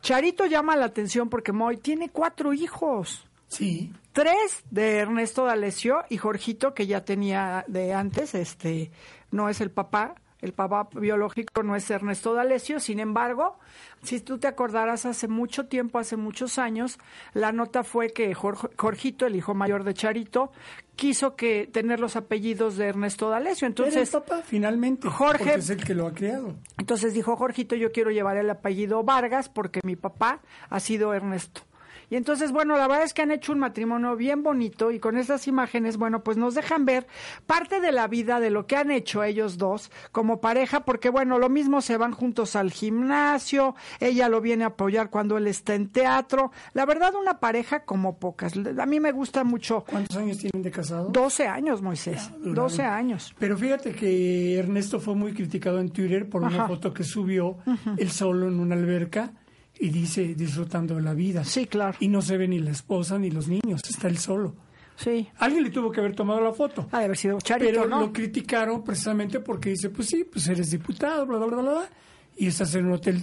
Charito 0.00 0.46
llama 0.46 0.74
la 0.74 0.86
atención 0.86 1.28
porque 1.28 1.52
Moy 1.52 1.76
tiene 1.76 2.08
cuatro 2.08 2.52
hijos. 2.54 3.24
Sí. 3.46 3.92
Tres 4.12 4.64
de 4.70 4.98
Ernesto 4.98 5.44
D'Alessio 5.44 6.02
y 6.08 6.16
Jorgito, 6.16 6.74
que 6.74 6.88
ya 6.88 7.04
tenía 7.04 7.64
de 7.68 7.92
antes, 7.92 8.34
este, 8.34 8.90
no 9.30 9.48
es 9.48 9.60
el 9.60 9.70
papá, 9.70 10.16
el 10.42 10.52
papá 10.52 10.88
biológico 10.92 11.62
no 11.62 11.76
es 11.76 11.90
Ernesto 11.90 12.34
D'Alessio, 12.34 12.80
sin 12.80 13.00
embargo, 13.00 13.58
si 14.02 14.20
tú 14.20 14.38
te 14.38 14.46
acordarás 14.48 15.06
hace 15.06 15.28
mucho 15.28 15.66
tiempo, 15.66 15.98
hace 15.98 16.16
muchos 16.16 16.58
años, 16.58 16.98
la 17.34 17.52
nota 17.52 17.84
fue 17.84 18.08
que 18.10 18.34
Jor- 18.34 18.70
Jorgito, 18.76 19.26
el 19.26 19.36
hijo 19.36 19.54
mayor 19.54 19.84
de 19.84 19.94
Charito, 19.94 20.52
quiso 20.96 21.34
que 21.36 21.66
tener 21.72 22.00
los 22.00 22.16
apellidos 22.16 22.76
de 22.76 22.86
Ernesto 22.88 23.28
D'Alessio. 23.30 23.66
Entonces, 23.66 24.14
el 24.14 24.20
papá, 24.20 24.42
finalmente. 24.44 25.08
Jorge- 25.08 25.38
Porque 25.44 25.54
es 25.60 25.70
el 25.70 25.84
que 25.84 25.94
lo 25.94 26.06
ha 26.06 26.12
creado. 26.12 26.54
entonces 26.78 27.14
dijo 27.14 27.36
Jorgito, 27.36 27.74
yo 27.74 27.92
quiero 27.92 28.10
llevar 28.10 28.36
el 28.36 28.48
apellido 28.50 29.02
Vargas 29.02 29.48
porque 29.48 29.80
mi 29.84 29.96
papá 29.96 30.40
ha 30.68 30.80
sido 30.80 31.12
Ernesto. 31.14 31.62
Y 32.10 32.16
entonces, 32.16 32.52
bueno, 32.52 32.76
la 32.76 32.88
verdad 32.88 33.04
es 33.04 33.14
que 33.14 33.22
han 33.22 33.30
hecho 33.30 33.52
un 33.52 33.60
matrimonio 33.60 34.16
bien 34.16 34.42
bonito 34.42 34.90
y 34.90 34.98
con 34.98 35.16
estas 35.16 35.46
imágenes, 35.46 35.96
bueno, 35.96 36.22
pues 36.24 36.36
nos 36.36 36.54
dejan 36.54 36.84
ver 36.84 37.06
parte 37.46 37.80
de 37.80 37.92
la 37.92 38.08
vida 38.08 38.40
de 38.40 38.50
lo 38.50 38.66
que 38.66 38.76
han 38.76 38.90
hecho 38.90 39.22
ellos 39.22 39.58
dos 39.58 39.90
como 40.10 40.40
pareja, 40.40 40.80
porque 40.84 41.08
bueno, 41.08 41.38
lo 41.38 41.48
mismo 41.48 41.80
se 41.80 41.96
van 41.96 42.12
juntos 42.12 42.56
al 42.56 42.72
gimnasio, 42.72 43.76
ella 44.00 44.28
lo 44.28 44.40
viene 44.40 44.64
a 44.64 44.68
apoyar 44.68 45.10
cuando 45.10 45.38
él 45.38 45.46
está 45.46 45.74
en 45.74 45.88
teatro. 45.88 46.50
La 46.74 46.84
verdad, 46.84 47.14
una 47.14 47.38
pareja 47.38 47.84
como 47.84 48.18
pocas. 48.18 48.54
A 48.56 48.86
mí 48.86 48.98
me 48.98 49.12
gusta 49.12 49.44
mucho. 49.44 49.84
¿Cuántos 49.88 50.16
años 50.16 50.38
tienen 50.38 50.62
de 50.62 50.70
casado? 50.70 51.10
12 51.10 51.46
años, 51.46 51.80
Moisés. 51.80 52.30
duraron. 52.38 52.54
12 52.54 52.82
años. 52.82 53.34
Pero 53.38 53.56
fíjate 53.56 53.92
que 53.92 54.58
Ernesto 54.58 54.98
fue 54.98 55.14
muy 55.14 55.32
criticado 55.32 55.80
en 55.80 55.90
Twitter 55.90 56.28
por 56.28 56.42
una 56.42 56.66
foto 56.66 56.92
que 56.92 57.04
subió 57.04 57.58
él 57.96 58.10
solo 58.10 58.48
en 58.48 58.58
una 58.58 58.74
alberca 58.74 59.32
y 59.80 59.88
dice 59.88 60.34
disfrutando 60.34 60.94
de 60.94 61.02
la 61.02 61.14
vida. 61.14 61.42
Sí, 61.44 61.66
claro. 61.66 61.96
Y 62.00 62.08
no 62.08 62.20
se 62.20 62.36
ve 62.36 62.46
ni 62.46 62.58
la 62.58 62.70
esposa 62.70 63.18
ni 63.18 63.30
los 63.30 63.48
niños, 63.48 63.80
está 63.88 64.08
él 64.08 64.18
solo. 64.18 64.54
Sí. 64.96 65.26
Alguien 65.38 65.64
le 65.64 65.70
tuvo 65.70 65.90
que 65.90 66.00
haber 66.00 66.14
tomado 66.14 66.42
la 66.42 66.52
foto. 66.52 66.86
Ha 66.92 66.98
de 66.98 67.04
haber 67.06 67.16
sido 67.16 67.38
Charito, 67.40 67.70
Pero 67.70 67.88
¿no? 67.88 68.00
lo 68.00 68.12
criticaron 68.12 68.84
precisamente 68.84 69.40
porque 69.40 69.70
dice, 69.70 69.88
pues 69.88 70.08
sí, 70.08 70.24
pues 70.30 70.46
eres 70.48 70.70
diputado, 70.70 71.24
bla, 71.24 71.38
bla, 71.38 71.46
bla, 71.46 71.62
bla, 71.62 71.72
bla, 71.72 71.90
y 72.36 72.46
estás 72.46 72.74
en 72.74 72.86
un 72.86 72.92
hotel 72.92 73.22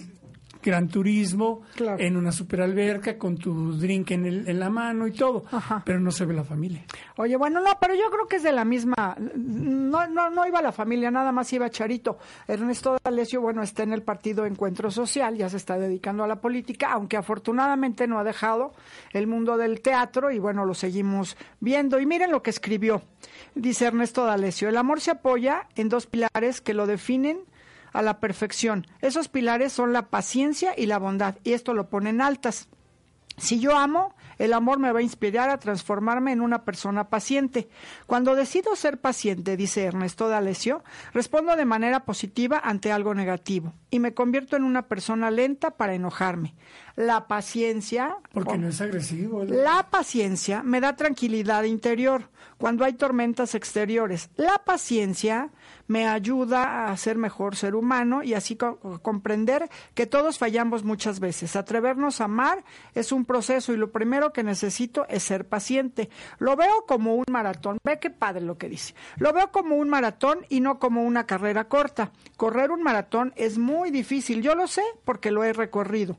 gran 0.68 0.88
turismo, 0.88 1.62
Claro. 1.76 2.00
en 2.00 2.18
una 2.18 2.32
super 2.32 2.62
alberca, 2.62 3.18
con 3.18 3.38
tu 3.38 3.74
drink 3.78 4.12
en, 4.12 4.26
el- 4.26 4.48
en 4.50 4.60
la 4.60 4.70
mano 4.70 5.08
y 5.08 5.12
todo, 5.12 5.44
Ajá. 5.52 5.82
pero 5.86 6.00
no 6.00 6.12
se 6.12 6.26
ve 6.26 6.34
la 6.34 6.44
familia. 6.44 6.84
Oye, 7.18 7.36
bueno, 7.38 7.60
no, 7.62 7.72
pero 7.82 7.96
yo 7.96 8.10
creo 8.12 8.28
que 8.28 8.36
es 8.38 8.44
de 8.44 8.52
la 8.52 8.66
misma. 8.66 9.16
No, 9.36 10.08
no, 10.08 10.30
no 10.30 10.46
iba 10.48 10.62
la 10.62 10.72
familia, 10.72 11.10
nada 11.12 11.32
más 11.32 11.52
iba 11.54 11.70
Charito. 11.70 12.18
Ernesto 12.48 12.98
D'Alessio, 13.04 13.42
bueno, 13.42 13.62
está 13.64 13.84
en 13.84 13.94
el 13.94 14.04
partido 14.04 14.46
Encuentro 14.46 14.92
Social, 14.92 15.36
ya 15.36 15.50
se 15.50 15.58
está 15.58 15.78
dedicando 15.78 16.24
a 16.24 16.28
la 16.28 16.42
política, 16.42 16.92
aunque 16.92 17.18
afortunadamente 17.18 18.08
no 18.08 18.20
ha 18.20 18.24
dejado 18.24 18.74
el 19.14 19.28
mundo 19.28 19.58
del 19.58 19.82
teatro 19.82 20.32
y 20.32 20.40
bueno, 20.40 20.66
lo 20.66 20.74
seguimos 20.74 21.38
viendo. 21.60 22.00
Y 22.00 22.06
miren 22.06 22.32
lo 22.32 22.44
que 22.44 22.50
escribió. 22.50 23.02
Dice 23.56 23.86
Ernesto 23.86 24.26
D'Alessio: 24.26 24.70
el 24.70 24.78
amor 24.78 25.02
se 25.02 25.12
apoya 25.12 25.68
en 25.76 25.90
dos 25.90 26.08
pilares 26.08 26.62
que 26.62 26.74
lo 26.74 26.86
definen 26.88 27.40
a 27.98 28.02
la 28.02 28.20
perfección. 28.20 28.86
Esos 29.02 29.28
pilares 29.28 29.74
son 29.74 29.94
la 29.94 30.08
paciencia 30.08 30.74
y 30.78 30.86
la 30.86 31.00
bondad, 31.00 31.36
y 31.44 31.54
esto 31.54 31.74
lo 31.74 31.90
ponen 31.90 32.22
altas. 32.22 32.70
Si 33.38 33.60
yo 33.60 33.78
amo, 33.78 34.16
el 34.40 34.52
amor 34.54 34.80
me 34.80 34.92
va 34.92 35.00
a 35.00 35.04
inspirar 35.04 35.52
a 35.52 35.60
transformarme 35.60 36.32
en 36.32 36.42
una 36.42 36.64
persona 36.64 37.10
paciente. 37.10 37.70
Cuando 38.08 38.36
decido 38.36 38.76
ser 38.76 39.00
paciente, 39.00 39.56
dice 39.58 39.84
Ernesto 39.84 40.28
D'Alessio, 40.28 40.84
respondo 41.14 41.56
de 41.56 41.66
manera 41.66 42.04
positiva 42.04 42.60
ante 42.64 42.92
algo 42.92 43.14
negativo 43.14 43.74
y 43.92 44.00
me 44.00 44.16
convierto 44.16 44.56
en 44.56 44.64
una 44.64 44.88
persona 44.88 45.30
lenta 45.30 45.72
para 45.72 45.94
enojarme. 45.94 46.56
La 46.98 47.28
paciencia, 47.28 48.18
Porque 48.34 48.58
no 48.58 48.70
es 48.70 48.82
agresivo. 48.82 49.46
¿no? 49.46 49.54
la 49.54 49.88
paciencia 49.92 50.64
me 50.64 50.82
da 50.82 50.96
tranquilidad 50.96 51.62
interior 51.64 52.24
cuando 52.58 52.84
hay 52.84 52.94
tormentas 52.94 53.54
exteriores. 53.54 54.32
La 54.36 54.64
paciencia 54.66 55.52
me 55.86 56.08
ayuda 56.08 56.88
a 56.92 56.98
ser 56.98 57.16
mejor 57.20 57.56
ser 57.56 57.76
humano 57.76 58.24
y 58.24 58.34
así 58.34 58.56
co- 58.56 58.80
comprender 59.04 59.70
que 59.94 60.08
todos 60.08 60.40
fallamos 60.40 60.84
muchas 60.84 61.20
veces. 61.20 61.56
Atrevernos 61.56 62.20
a 62.20 62.24
amar 62.24 62.64
es 62.96 63.12
un 63.12 63.26
proceso 63.26 63.74
y 63.74 63.78
lo 63.78 63.92
primero 63.92 64.34
que 64.34 64.42
necesito 64.42 65.06
es 65.08 65.22
ser 65.22 65.48
paciente. 65.48 66.10
Lo 66.40 66.56
veo 66.56 66.86
como 66.88 67.14
un 67.14 67.26
maratón. 67.30 67.78
Ve 67.84 68.00
qué 68.00 68.10
padre 68.10 68.42
lo 68.42 68.58
que 68.58 68.70
dice. 68.70 68.96
Lo 69.18 69.34
veo 69.34 69.52
como 69.52 69.76
un 69.76 69.88
maratón 69.88 70.48
y 70.50 70.62
no 70.62 70.80
como 70.80 71.04
una 71.04 71.28
carrera 71.28 71.66
corta. 71.66 72.12
Correr 72.38 72.72
un 72.72 72.82
maratón 72.82 73.34
es 73.36 73.60
muy 73.60 73.92
difícil. 73.92 74.42
Yo 74.42 74.56
lo 74.56 74.66
sé 74.68 74.82
porque 75.06 75.30
lo 75.30 75.44
he 75.44 75.54
recorrido 75.54 76.18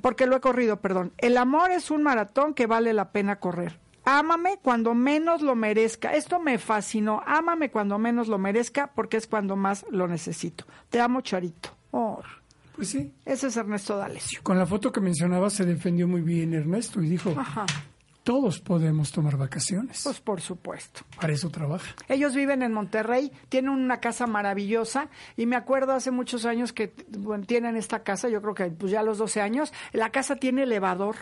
porque 0.00 0.26
lo 0.26 0.36
he 0.36 0.40
corrido, 0.40 0.80
perdón. 0.80 1.12
El 1.18 1.36
amor 1.36 1.70
es 1.70 1.90
un 1.90 2.02
maratón 2.02 2.54
que 2.54 2.66
vale 2.66 2.92
la 2.92 3.12
pena 3.12 3.36
correr. 3.40 3.78
Ámame 4.04 4.58
cuando 4.62 4.94
menos 4.94 5.42
lo 5.42 5.54
merezca. 5.54 6.14
Esto 6.14 6.40
me 6.40 6.58
fascinó. 6.58 7.22
Ámame 7.26 7.70
cuando 7.70 7.98
menos 7.98 8.26
lo 8.28 8.38
merezca 8.38 8.90
porque 8.94 9.16
es 9.16 9.26
cuando 9.28 9.54
más 9.54 9.84
lo 9.90 10.08
necesito. 10.08 10.64
Te 10.90 11.00
amo, 11.00 11.20
Charito. 11.20 11.70
Oh, 11.92 12.20
Pues 12.74 12.88
sí. 12.88 13.12
ese 13.24 13.46
es 13.48 13.56
Ernesto 13.56 13.96
D'Alessio. 13.96 14.40
Con 14.42 14.58
la 14.58 14.66
foto 14.66 14.90
que 14.90 15.00
mencionaba 15.00 15.50
se 15.50 15.64
defendió 15.64 16.08
muy 16.08 16.22
bien 16.22 16.52
Ernesto 16.54 17.00
y 17.02 17.08
dijo, 17.08 17.32
Ajá. 17.38 17.66
Todos 18.22 18.60
podemos 18.60 19.12
tomar 19.12 19.36
vacaciones. 19.36 20.02
Pues 20.04 20.20
por 20.20 20.40
supuesto. 20.40 21.00
Para 21.20 21.32
eso 21.32 21.50
trabaja. 21.50 21.94
Ellos 22.08 22.34
viven 22.34 22.62
en 22.62 22.72
Monterrey, 22.72 23.32
tienen 23.48 23.70
una 23.70 24.00
casa 24.00 24.26
maravillosa 24.26 25.08
y 25.36 25.46
me 25.46 25.56
acuerdo 25.56 25.92
hace 25.92 26.10
muchos 26.10 26.44
años 26.44 26.72
que 26.72 26.94
bueno, 27.08 27.44
tienen 27.44 27.76
esta 27.76 28.02
casa, 28.02 28.28
yo 28.28 28.40
creo 28.40 28.54
que 28.54 28.66
pues 28.66 28.92
ya 28.92 29.00
a 29.00 29.02
los 29.02 29.18
12 29.18 29.40
años, 29.40 29.72
la 29.92 30.10
casa 30.10 30.36
tiene 30.36 30.62
elevador. 30.62 31.16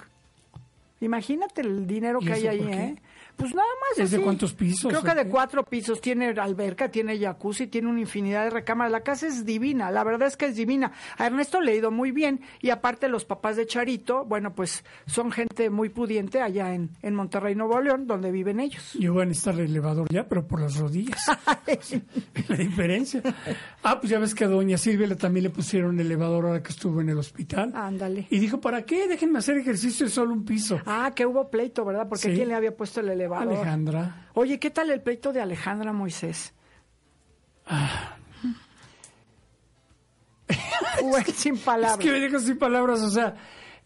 Imagínate 1.00 1.62
el 1.62 1.86
dinero 1.86 2.18
¿Y 2.20 2.26
que 2.26 2.32
hay 2.34 2.46
ahí? 2.46 2.60
¿eh? 2.60 3.02
Pues 3.36 3.54
nada 3.54 3.68
más. 3.90 3.98
¿Es 3.98 4.10
de 4.10 4.20
cuántos 4.20 4.52
pisos 4.54 4.90
Creo 4.90 5.02
que 5.02 5.14
de 5.14 5.28
cuatro 5.30 5.64
pisos. 5.64 6.00
Tiene 6.00 6.28
alberca, 6.28 6.90
tiene 6.90 7.18
jacuzzi, 7.18 7.66
tiene 7.66 7.88
una 7.88 8.00
infinidad 8.00 8.44
de 8.44 8.50
recámaras. 8.50 8.92
La 8.92 9.00
casa 9.02 9.26
es 9.26 9.44
divina, 9.44 9.90
la 9.90 10.04
verdad 10.04 10.28
es 10.28 10.36
que 10.36 10.46
es 10.46 10.56
divina. 10.56 10.92
A 11.16 11.26
Ernesto 11.26 11.60
le 11.60 11.72
ha 11.72 11.74
ido 11.74 11.90
muy 11.90 12.10
bien 12.10 12.40
y 12.60 12.70
aparte 12.70 13.08
los 13.08 13.24
papás 13.24 13.56
de 13.56 13.66
Charito, 13.66 14.24
bueno, 14.24 14.54
pues 14.54 14.84
son 15.06 15.32
gente 15.32 15.70
muy 15.70 15.88
pudiente 15.88 16.40
allá 16.40 16.74
en, 16.74 16.90
en 17.02 17.14
Monterrey, 17.14 17.54
Nuevo 17.54 17.80
León, 17.80 18.06
donde 18.06 18.30
viven 18.30 18.60
ellos. 18.60 18.92
Yo 18.98 19.12
voy 19.12 19.22
a 19.22 19.26
necesitar 19.26 19.54
el 19.54 19.60
elevador 19.70 20.08
ya, 20.10 20.28
pero 20.28 20.46
por 20.46 20.60
las 20.60 20.76
rodillas. 20.76 21.24
la 22.48 22.56
diferencia. 22.56 23.22
Ah, 23.82 23.98
pues 24.00 24.10
ya 24.10 24.18
ves 24.18 24.34
que 24.34 24.44
a 24.44 24.48
doña 24.48 24.76
Silvia 24.78 25.14
también 25.16 25.44
le 25.44 25.50
pusieron 25.50 25.98
elevador 26.00 26.46
ahora 26.46 26.62
que 26.62 26.70
estuvo 26.70 27.00
en 27.00 27.08
el 27.08 27.18
hospital. 27.18 27.72
Ándale. 27.74 28.26
Y 28.30 28.38
dijo, 28.38 28.60
¿para 28.60 28.82
qué? 28.84 29.08
Déjenme 29.08 29.38
hacer 29.38 29.56
ejercicio 29.58 30.06
de 30.06 30.12
solo 30.12 30.32
un 30.32 30.44
piso. 30.44 30.78
Ah, 30.86 31.12
que 31.14 31.26
hubo 31.26 31.50
pleito, 31.50 31.84
¿verdad? 31.84 32.08
Porque 32.08 32.28
Sí. 32.28 32.34
¿quién 32.34 32.48
le 32.48 32.54
había 32.54 32.76
puesto 32.76 33.00
el 33.00 33.08
elevador? 33.08 33.19
Alejandra. 33.26 34.28
Oye, 34.34 34.58
¿qué 34.58 34.70
tal 34.70 34.90
el 34.90 35.00
pleito 35.00 35.32
de 35.32 35.40
Alejandra 35.40 35.92
Moisés? 35.92 36.54
Bueno, 41.02 41.26
sin 41.34 41.56
palabras. 41.56 41.98
Es 41.98 42.04
que 42.04 42.12
me 42.12 42.20
dejas 42.20 42.42
sin 42.42 42.58
palabras, 42.58 43.00
o 43.00 43.10
sea, 43.10 43.34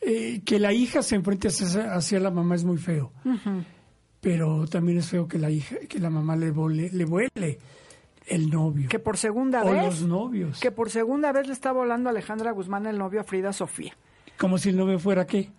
eh, 0.01 0.41
que 0.45 0.59
la 0.59 0.73
hija 0.73 1.03
se 1.03 1.15
enfrente 1.17 1.49
hacia, 1.49 1.95
hacia 1.95 2.21
la 2.21 2.31
mamá 2.31 2.55
es 2.55 2.65
muy 2.65 2.79
feo. 2.79 3.13
Pero 4.21 4.67
también 4.67 4.99
es 4.99 5.09
feo 5.09 5.29
que 5.29 5.39
la 5.39 5.51
hija, 5.51 5.77
que 5.89 5.99
la 5.99 6.11
mamá 6.11 6.35
le 6.37 6.51
vole, 6.51 6.91
le 6.91 7.05
vuele 7.05 7.59
el 8.27 8.51
novio. 8.51 8.89
Que 8.89 8.99
por 8.99 9.17
segunda 9.17 9.63
o 9.63 9.71
vez. 9.71 9.85
los 9.85 10.03
novios. 10.03 10.61
Que 10.61 10.71
por 10.71 10.91
segunda 10.91 11.33
vez 11.33 11.47
le 11.47 11.53
está 11.53 11.73
volando 11.73 12.09
a 12.09 12.13
Alejandra 12.13 12.53
Guzmán 12.53 12.87
el 12.87 12.99
novio 12.99 13.21
a 13.21 13.25
Frida 13.25 13.53
Sofía. 13.53 13.97
Como 14.39 14.59
si 14.59 14.71
el 14.71 14.77
novio 14.77 14.99
fuera 14.99 15.27
qué. 15.27 15.51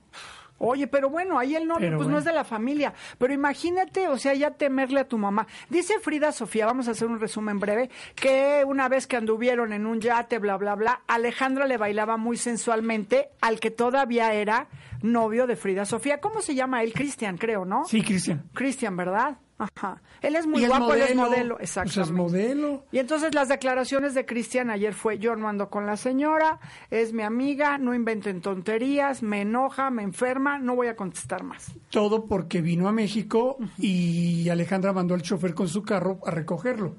Oye, 0.58 0.88
pero 0.88 1.10
bueno, 1.10 1.38
ahí 1.38 1.56
el 1.56 1.68
novio 1.68 1.98
pues 1.98 2.08
no 2.08 2.18
es 2.18 2.26
de 2.26 2.32
la 2.32 2.44
familia. 2.44 2.94
Pero 3.18 3.34
imagínate, 3.34 4.08
o 4.08 4.18
sea, 4.18 4.34
ya 4.34 4.52
temerle 4.52 5.02
a 5.02 5.08
tu 5.08 5.18
mamá. 5.18 5.48
Dice 5.70 6.00
Frida 6.00 6.32
Sofía, 6.32 6.66
vamos 6.66 6.88
a 6.88 6.92
hacer 6.92 7.08
un 7.08 7.20
resumen 7.20 7.60
breve, 7.60 7.90
que 8.16 8.64
una 8.66 8.88
vez 8.88 9.06
que 9.06 9.18
anduvieron 9.18 9.74
en 9.74 9.86
un 9.86 10.00
yate, 10.00 10.40
bla, 10.40 10.58
bla, 10.58 10.76
bla, 10.76 11.02
Alejandra 11.08 11.68
le 11.68 11.78
bailaba 11.78 12.18
muy 12.18 12.38
sensualmente 12.38 13.30
al 13.42 13.60
que 13.60 13.72
todavía 13.72 14.34
era 14.34 14.68
novio 15.02 15.46
de 15.46 15.56
Frida 15.56 15.86
Sofía. 15.86 16.20
¿Cómo 16.20 16.42
se 16.42 16.56
llama 16.56 16.84
él? 16.84 16.94
Cristian, 16.94 17.38
creo, 17.38 17.66
¿no? 17.66 17.86
Sí, 17.86 18.02
Cristian. 18.02 18.44
Cristian, 18.54 18.96
¿verdad? 18.96 19.38
Ajá. 19.58 20.02
Él 20.22 20.36
es 20.36 20.46
muy 20.48 20.64
Y 20.64 20.68
guapo, 20.68 20.94
él 20.94 21.02
es 21.04 21.16
modelo. 21.16 21.30
modelo, 21.30 21.56
Pues 21.56 21.70
exactamente. 21.70 22.02
es 22.02 22.12
modelo. 22.12 22.84
Y 22.92 22.98
entonces 23.00 23.34
las 23.34 23.48
declaraciones 23.48 24.14
de 24.14 24.26
Cristian 24.26 24.70
ayer 24.70 24.94
fue, 24.94 25.18
yo 25.18 25.36
no 25.38 25.48
ando 25.48 25.70
con 25.70 25.86
la 25.86 25.96
señora, 25.96 26.60
es 26.92 27.14
mi 27.14 27.24
amiga, 27.24 27.78
no 27.78 27.94
inventen 27.96 28.42
tonterías, 28.42 29.24
me 29.24 29.42
enoja, 29.42 29.90
me 29.92 30.04
enferma, 30.04 30.60
no 30.60 30.76
voy 30.76 30.88
a 30.88 30.96
contestar 30.98 31.44
más. 31.44 31.72
Todo 31.90 32.26
porque 32.26 32.62
vino 32.62 32.88
a 32.90 32.92
México 32.92 33.58
y 33.78 34.50
Alejandra 34.50 34.92
mandó 34.92 35.14
al 35.14 35.22
chofer 35.22 35.54
con 35.54 35.70
su 35.70 35.84
carro 35.84 36.20
a 36.26 36.32
recogerlo. 36.32 36.96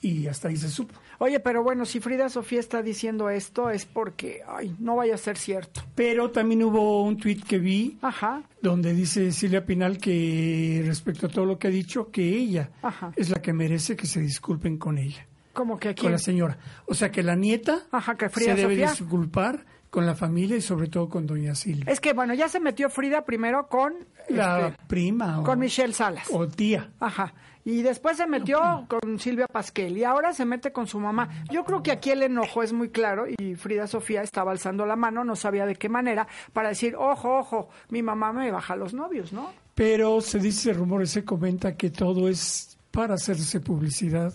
Y 0.00 0.26
hasta 0.28 0.48
ahí 0.48 0.56
se 0.56 0.68
supo. 0.68 0.94
Oye, 1.18 1.40
pero 1.40 1.62
bueno, 1.62 1.84
si 1.84 2.00
Frida 2.00 2.28
Sofía 2.28 2.60
está 2.60 2.82
diciendo 2.82 3.28
esto 3.30 3.70
es 3.70 3.84
porque, 3.86 4.42
ay, 4.46 4.74
no 4.78 4.96
vaya 4.96 5.14
a 5.14 5.18
ser 5.18 5.36
cierto. 5.36 5.82
Pero 5.94 6.30
también 6.30 6.62
hubo 6.62 7.02
un 7.02 7.16
tuit 7.16 7.44
que 7.44 7.58
vi 7.58 7.98
Ajá. 8.02 8.42
donde 8.60 8.92
dice 8.94 9.32
Silvia 9.32 9.64
Pinal 9.66 9.98
que 9.98 10.82
respecto 10.86 11.26
a 11.26 11.28
todo 11.28 11.44
lo 11.46 11.58
que 11.58 11.68
ha 11.68 11.70
dicho, 11.70 12.10
que 12.10 12.22
ella 12.28 12.70
Ajá. 12.82 13.12
es 13.16 13.30
la 13.30 13.42
que 13.42 13.52
merece 13.52 13.96
que 13.96 14.06
se 14.06 14.20
disculpen 14.20 14.78
con 14.78 14.98
ella, 14.98 15.26
Como 15.52 15.78
que 15.78 15.88
aquí. 15.90 16.02
con 16.02 16.12
la 16.12 16.18
señora. 16.18 16.56
O 16.86 16.94
sea 16.94 17.10
que 17.10 17.22
la 17.22 17.34
nieta 17.36 17.82
Ajá, 17.90 18.16
que 18.16 18.28
Frida 18.28 18.54
se 18.54 18.60
debe 18.62 18.74
Sofía. 18.74 18.90
disculpar 18.90 19.64
con 19.90 20.06
la 20.06 20.14
familia 20.14 20.56
y 20.56 20.62
sobre 20.62 20.88
todo 20.88 21.08
con 21.10 21.26
doña 21.26 21.54
Silvia. 21.54 21.84
Es 21.92 22.00
que 22.00 22.14
bueno, 22.14 22.32
ya 22.32 22.48
se 22.48 22.60
metió 22.60 22.88
Frida 22.88 23.24
primero 23.26 23.66
con, 23.68 23.92
la 24.30 24.68
este, 24.68 24.82
prima 24.86 25.40
o, 25.40 25.44
con 25.44 25.58
Michelle 25.58 25.92
Salas. 25.92 26.28
o 26.30 26.48
tía. 26.48 26.90
Ajá. 26.98 27.34
Y 27.64 27.82
después 27.82 28.16
se 28.16 28.26
metió 28.26 28.86
con 28.88 29.18
Silvia 29.18 29.46
Pasquel 29.46 29.96
y 29.96 30.04
ahora 30.04 30.32
se 30.32 30.44
mete 30.44 30.72
con 30.72 30.86
su 30.86 30.98
mamá. 30.98 31.28
Yo 31.50 31.64
creo 31.64 31.82
que 31.82 31.92
aquí 31.92 32.10
el 32.10 32.22
enojo 32.22 32.62
es 32.62 32.72
muy 32.72 32.88
claro 32.88 33.24
y 33.28 33.54
Frida 33.54 33.86
Sofía 33.86 34.22
estaba 34.22 34.50
alzando 34.50 34.84
la 34.84 34.96
mano, 34.96 35.24
no 35.24 35.36
sabía 35.36 35.66
de 35.66 35.76
qué 35.76 35.88
manera, 35.88 36.26
para 36.52 36.70
decir, 36.70 36.96
ojo, 36.96 37.38
ojo, 37.38 37.68
mi 37.88 38.02
mamá 38.02 38.32
me 38.32 38.50
baja 38.50 38.74
los 38.74 38.94
novios, 38.94 39.32
¿no? 39.32 39.52
Pero 39.74 40.20
se 40.20 40.38
dice, 40.38 40.72
rumores, 40.72 41.10
se 41.10 41.24
comenta 41.24 41.76
que 41.76 41.90
todo 41.90 42.28
es 42.28 42.76
para 42.90 43.14
hacerse 43.14 43.60
publicidad 43.60 44.32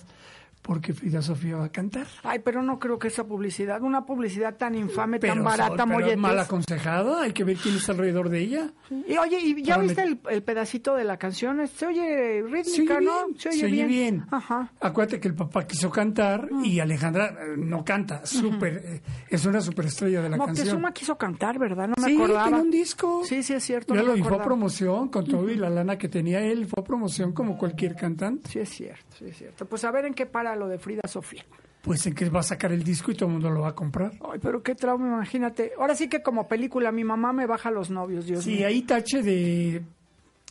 porque 0.68 0.94
Frida 0.94 1.22
Sofía 1.22 1.56
va 1.56 1.66
a 1.66 1.72
cantar. 1.72 2.06
Ay, 2.24 2.40
pero 2.44 2.62
no 2.62 2.78
creo 2.78 3.00
que 3.00 3.08
esa 3.08 3.26
publicidad, 3.26 3.82
una 3.82 4.06
publicidad 4.06 4.56
tan 4.58 4.76
infame, 4.76 5.18
tan 5.20 5.44
barata, 5.44 5.86
pero 5.86 5.88
molletes. 5.88 6.18
mal 6.18 6.38
aconsejada, 6.38 7.22
hay 7.24 7.32
que 7.32 7.44
ver 7.46 7.56
quién 7.58 7.76
está 7.78 7.94
alrededor 7.94 8.30
de 8.30 8.40
ella. 8.42 8.72
Y 9.08 9.18
oye, 9.18 9.40
¿y 9.40 9.64
ya 9.64 9.76
Para 9.76 9.88
viste 9.88 10.04
el, 10.04 10.20
el 10.30 10.44
pedacito 10.44 10.94
de 10.96 11.06
la 11.06 11.18
canción? 11.18 11.66
Se 11.68 11.88
oye 11.88 12.44
rítmica, 12.44 12.96
Se 12.96 12.98
oye 12.98 13.06
¿no? 13.06 13.28
bien, 13.28 13.40
se 13.40 13.66
oye 13.66 13.86
bien. 13.86 14.26
Ajá. 14.30 14.72
Acuérdate 14.82 15.20
que 15.22 15.30
el 15.30 15.36
papá 15.36 15.66
quiso 15.66 15.90
cantar 15.90 16.52
Mm. 16.52 16.66
y 16.66 16.80
Alejandra 16.82 17.28
eh, 17.30 17.56
no 17.58 17.84
canta, 17.86 18.26
súper, 18.26 18.82
eh, 18.86 19.02
es 19.30 19.46
una 19.46 19.62
superestrella 19.62 20.22
de 20.22 20.30
la 20.30 20.38
canción. 20.38 20.58
Moctezuma 20.68 20.92
quiso 20.94 21.18
cantar, 21.18 21.58
¿verdad? 21.58 21.88
No 21.88 21.94
me 22.02 22.08
Sí, 22.10 22.16
acordaba. 22.18 22.44
tiene 22.48 22.62
un 22.62 22.70
disco. 22.72 23.22
Sí, 23.24 23.42
sí, 23.44 23.54
es 23.54 23.64
cierto. 23.64 23.96
Ya 23.96 24.02
no 24.02 24.08
lo 24.08 24.18
y 24.18 24.24
fue 24.24 24.36
a 24.38 24.44
promoción 24.44 25.08
con 25.08 25.26
todo 25.26 25.50
y 25.50 25.56
la 25.56 25.70
lana 25.70 25.98
que 25.98 26.10
tenía 26.10 26.42
él, 26.42 26.66
fue 26.68 26.82
a 26.82 26.84
promoción 26.84 27.32
como 27.34 27.58
cualquier 27.58 27.96
cantante. 27.96 28.50
Sí, 28.50 28.60
es 28.60 28.70
cierto, 28.70 29.16
sí, 29.18 29.26
es 29.30 29.38
cierto. 29.38 29.66
Pues 29.66 29.84
a 29.86 29.92
ver 29.92 30.06
en 30.06 30.14
qué 30.14 30.26
para 30.26 30.56
lo 30.58 30.68
de 30.68 30.78
Frida 30.80 31.02
Sofía. 31.08 31.46
Pues 31.82 32.06
en 32.06 32.14
que 32.16 32.30
va 32.30 32.42
a 32.42 32.44
sacar 32.44 32.72
el 32.74 32.84
disco 32.84 33.12
y 33.12 33.16
todo 33.16 33.28
el 33.28 33.34
mundo 33.34 33.50
lo 33.50 33.62
va 33.62 33.70
a 33.70 33.76
comprar. 33.76 34.12
Ay, 34.32 34.40
pero 34.42 34.62
qué 34.62 34.76
trauma, 34.76 35.08
imagínate. 35.08 35.72
Ahora 35.80 35.96
sí 35.96 36.10
que 36.10 36.22
como 36.22 36.48
película, 36.48 36.92
mi 36.92 37.04
mamá 37.06 37.32
me 37.32 37.46
baja 37.46 37.72
los 37.72 37.90
novios, 37.90 38.26
Dios 38.26 38.44
Sí, 38.44 38.56
mío. 38.56 38.68
ahí 38.68 38.82
tache 38.82 39.22
de 39.24 39.84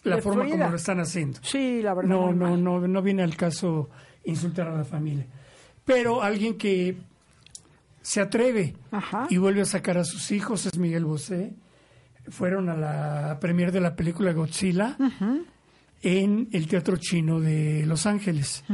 la 0.05 0.17
De 0.17 0.23
forma 0.23 0.43
Frida. 0.45 0.57
como 0.57 0.71
lo 0.71 0.77
están 0.77 1.01
haciendo. 1.01 1.39
Sí, 1.43 1.83
la 1.83 1.93
verdad. 1.95 2.09
No, 2.09 2.33
no, 2.33 2.57
no, 2.57 2.87
no 2.89 3.03
viene 3.03 3.23
al 3.23 3.37
caso 3.37 3.91
insultar 4.25 4.69
a 4.69 4.77
la 4.77 4.85
familia. 4.85 5.27
Pero 5.85 6.23
alguien 6.23 6.57
que 6.57 6.97
se 8.01 8.21
atreve 8.21 8.75
Ajá. 8.93 9.27
y 9.29 9.37
vuelve 9.37 9.61
a 9.61 9.65
sacar 9.67 9.99
a 9.99 10.05
sus 10.05 10.31
hijos 10.31 10.65
es 10.65 10.79
Miguel 10.79 11.05
Bosé. 11.05 11.53
Fueron 12.29 12.69
a 12.71 12.77
la 12.77 13.39
premier 13.41 13.73
de 13.73 13.81
la 13.81 13.95
película 13.95 14.33
Godzilla 14.33 14.97
en 16.03 16.49
el 16.53 16.67
Teatro 16.67 16.97
Chino 16.97 17.41
de 17.41 17.85
Los 17.87 18.07
Ángeles. 18.07 18.65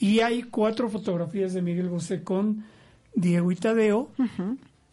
Y 0.00 0.20
hay 0.20 0.44
cuatro 0.44 0.88
fotografías 0.88 1.54
de 1.54 1.62
Miguel 1.62 1.88
Bosé 1.88 2.22
con 2.22 2.64
Diego 3.14 3.50
y 3.52 3.56
Tadeo 3.56 4.10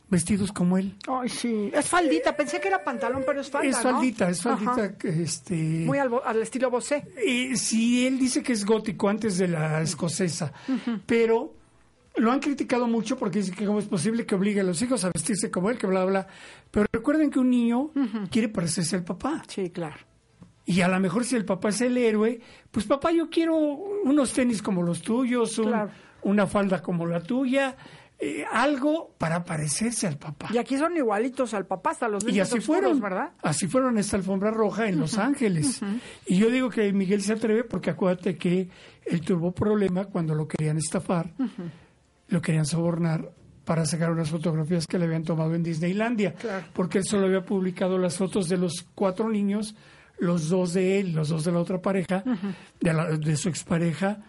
vestidos 0.10 0.52
como 0.52 0.78
él. 0.78 0.96
Ay, 1.08 1.30
sí. 1.30 1.72
Es 1.74 1.88
faldita, 1.89 2.36
pensé 2.36 2.60
que 2.62 2.68
era 2.68 2.84
pantalón, 2.84 3.24
pero 3.26 3.41
es 3.41 3.50
falda, 3.50 3.68
es 3.68 3.84
¿no? 3.84 3.91
faldita, 3.91 4.30
es 4.30 4.46
Ajá. 4.46 4.58
faldita. 4.74 5.08
Este, 5.10 5.56
Muy 5.56 5.98
al, 5.98 6.12
al 6.24 6.41
estilo 6.41 6.70
Bosé. 6.70 7.08
Eh, 7.18 7.56
sí, 7.58 8.06
él 8.08 8.20
dice 8.20 8.44
que 8.44 8.54
es 8.54 8.65
gótico 8.65 9.10
antes 9.10 9.38
de 9.38 9.48
la 9.48 9.82
escocesa, 9.82 10.54
pero 11.06 11.54
lo 12.18 12.32
han 12.32 12.39
criticado 12.39 12.88
mucho 12.88 13.18
porque 13.18 13.39
dice 13.39 13.52
que 13.52 13.65
cómo 13.65 13.80
es 13.80 13.86
posible 13.86 14.26
que 14.26 14.36
obligue 14.36 14.62
a 14.62 14.63
los 14.63 14.82
hijos 14.82 15.04
a 15.04 15.12
vestirse 15.13 15.52
como 15.52 15.70
él, 15.70 15.78
que 15.78 15.88
bla, 15.88 16.06
bla. 16.06 16.28
Pero 16.72 16.86
recuerden 16.94 17.30
que 17.30 17.39
un 17.39 17.50
niño 17.50 17.91
quiere 18.30 18.48
parecerse 18.50 18.96
al 18.96 19.04
papá. 19.04 19.44
Sí, 19.48 19.70
claro. 19.70 19.98
Y 20.65 20.82
a 20.82 20.88
lo 20.88 20.99
mejor 20.99 21.23
si 21.25 21.36
el 21.36 21.45
papá 21.45 21.69
es 21.69 21.82
el 21.82 21.97
héroe, 21.97 22.39
pues 22.71 22.86
papá, 22.86 23.12
yo 23.12 23.30
quiero 23.30 23.56
unos 23.56 24.34
tenis 24.34 24.62
como 24.62 24.82
los 24.82 25.01
tuyos, 25.01 25.58
un- 25.60 25.67
Claro. 25.67 25.91
una 26.23 26.47
falda 26.47 26.82
como 26.82 27.06
la 27.06 27.21
tuya, 27.21 27.75
eh, 28.17 28.45
algo 28.51 29.13
para 29.17 29.43
parecerse 29.43 30.08
al 30.08 30.17
papá. 30.17 30.47
Y 30.51 30.58
aquí 30.58 30.78
son 30.78 30.95
igualitos 30.97 31.54
al 31.54 31.65
papá, 31.67 31.91
hasta 31.91 32.08
los 32.08 32.23
Y 32.23 32.39
así 32.39 32.58
oscuros, 32.58 32.65
fueron, 32.82 32.99
¿verdad? 33.01 33.32
así 33.43 33.67
fueron 33.67 33.97
esta 33.97 34.15
alfombra 34.17 34.49
roja 34.51 34.88
en 34.88 34.99
Los 34.99 35.17
Ángeles. 35.17 35.82
Y 36.25 36.38
yo 36.38 36.49
digo 36.49 36.69
que 36.69 36.91
Miguel 36.93 37.21
se 37.21 37.34
atreve 37.34 37.63
porque 37.65 37.89
acuérdate 37.91 38.38
que 38.38 38.69
él 39.06 39.21
tuvo 39.21 39.51
problema 39.51 40.06
cuando 40.06 40.34
lo 40.34 40.47
querían 40.47 40.78
estafar, 40.78 41.32
lo 42.30 42.41
querían 42.41 42.65
sobornar 42.65 43.30
para 43.65 43.86
sacar 43.86 44.12
unas 44.12 44.30
fotografías 44.30 44.88
que 44.88 44.97
le 44.97 45.06
habían 45.06 45.23
tomado 45.23 45.54
en 45.54 45.62
Disneylandia, 45.63 46.34
Claro. 46.36 46.65
porque 46.73 46.99
él 46.99 47.04
solo 47.04 47.25
había 47.28 47.43
publicado 47.43 47.97
las 47.97 48.15
fotos 48.17 48.47
de 48.47 48.58
los 48.58 48.88
cuatro 48.95 49.28
niños, 49.30 49.75
los 50.17 50.49
dos 50.49 50.73
de 50.73 50.99
él, 50.99 51.13
los 51.13 51.30
dos 51.30 51.43
de 51.45 51.51
la 51.51 51.60
otra 51.60 51.82
pareja, 51.82 52.23
de, 52.80 52.93
la- 52.93 53.17
de 53.17 53.36
su 53.38 53.49
expareja, 53.49 54.19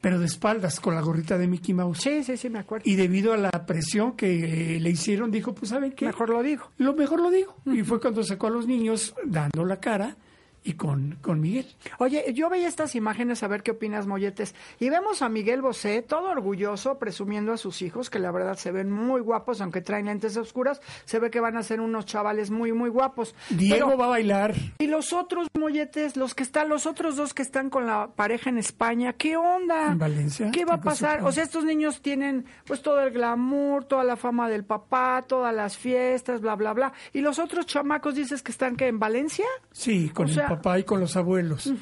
pero 0.00 0.18
de 0.18 0.26
espaldas, 0.26 0.80
con 0.80 0.94
la 0.94 1.00
gorrita 1.02 1.36
de 1.36 1.46
Mickey 1.46 1.74
Mouse. 1.74 1.98
Sí, 2.00 2.24
sí, 2.24 2.36
sí, 2.36 2.48
me 2.48 2.58
acuerdo. 2.58 2.84
Y 2.88 2.94
debido 2.94 3.32
a 3.32 3.36
la 3.36 3.50
presión 3.66 4.12
que 4.16 4.78
le 4.80 4.90
hicieron, 4.90 5.30
dijo, 5.30 5.54
pues 5.54 5.70
¿saben 5.70 5.92
qué? 5.92 6.06
Mejor 6.06 6.30
lo 6.30 6.42
digo. 6.42 6.70
Lo 6.78 6.94
mejor 6.94 7.20
lo 7.20 7.30
digo. 7.30 7.54
Y 7.66 7.82
fue 7.82 8.00
cuando 8.00 8.22
sacó 8.24 8.46
a 8.46 8.50
los 8.50 8.66
niños 8.66 9.14
dando 9.26 9.64
la 9.64 9.78
cara 9.78 10.16
y 10.62 10.74
con, 10.74 11.16
con 11.22 11.40
Miguel. 11.40 11.66
Oye, 11.98 12.32
yo 12.34 12.50
veía 12.50 12.68
estas 12.68 12.94
imágenes 12.94 13.42
a 13.42 13.48
ver 13.48 13.62
qué 13.62 13.70
opinas, 13.70 14.06
Molletes, 14.06 14.54
y 14.78 14.90
vemos 14.90 15.22
a 15.22 15.28
Miguel 15.28 15.62
Bosé 15.62 16.02
todo 16.02 16.30
orgulloso 16.30 16.98
presumiendo 16.98 17.52
a 17.52 17.56
sus 17.56 17.80
hijos, 17.82 18.10
que 18.10 18.18
la 18.18 18.30
verdad 18.30 18.56
se 18.56 18.70
ven 18.70 18.90
muy 18.90 19.20
guapos, 19.22 19.60
aunque 19.62 19.80
traen 19.80 20.06
lentes 20.06 20.36
oscuras, 20.36 20.80
se 21.06 21.18
ve 21.18 21.30
que 21.30 21.40
van 21.40 21.56
a 21.56 21.62
ser 21.62 21.80
unos 21.80 22.04
chavales 22.06 22.50
muy, 22.50 22.72
muy 22.72 22.90
guapos. 22.90 23.34
Diego 23.48 23.86
Pero- 23.86 23.98
va 23.98 24.04
a 24.04 24.08
bailar. 24.08 24.54
y 24.78 24.86
los 24.86 25.12
otros 25.14 25.48
molletes, 25.58 26.16
los 26.16 26.34
que 26.34 26.42
están, 26.42 26.68
los 26.68 26.84
otros 26.86 27.16
dos 27.16 27.32
que 27.32 27.42
están 27.42 27.70
con 27.70 27.86
la 27.86 28.08
pareja 28.14 28.50
en 28.50 28.58
España, 28.58 29.14
¿qué 29.14 29.36
onda? 29.38 29.92
En 29.92 29.98
Valencia, 29.98 30.50
¿Qué 30.50 30.64
va 30.66 30.74
a 30.74 30.78
¿qué 30.78 30.84
pasó 30.84 31.04
pasar? 31.06 31.24
O 31.24 31.32
sea, 31.32 31.42
estos 31.44 31.64
niños 31.64 32.02
tienen 32.02 32.44
pues 32.66 32.82
todo 32.82 33.00
el 33.00 33.12
glamour, 33.12 33.84
toda 33.84 34.04
la 34.04 34.16
fama 34.16 34.48
del 34.48 34.64
papá, 34.64 35.24
todas 35.26 35.54
las 35.54 35.78
fiestas, 35.78 36.40
bla, 36.42 36.54
bla, 36.56 36.72
bla. 36.74 36.92
Y 37.14 37.20
los 37.22 37.38
otros 37.38 37.64
chamacos 37.66 38.14
dices 38.14 38.42
que 38.42 38.52
están 38.52 38.76
que 38.76 38.88
en 38.88 38.98
Valencia, 38.98 39.46
Sí, 39.72 40.10
con 40.10 40.26
O 40.26 40.28
sea- 40.28 40.49
papá 40.56 40.78
y 40.78 40.84
con 40.84 41.00
los 41.00 41.16
abuelos. 41.16 41.72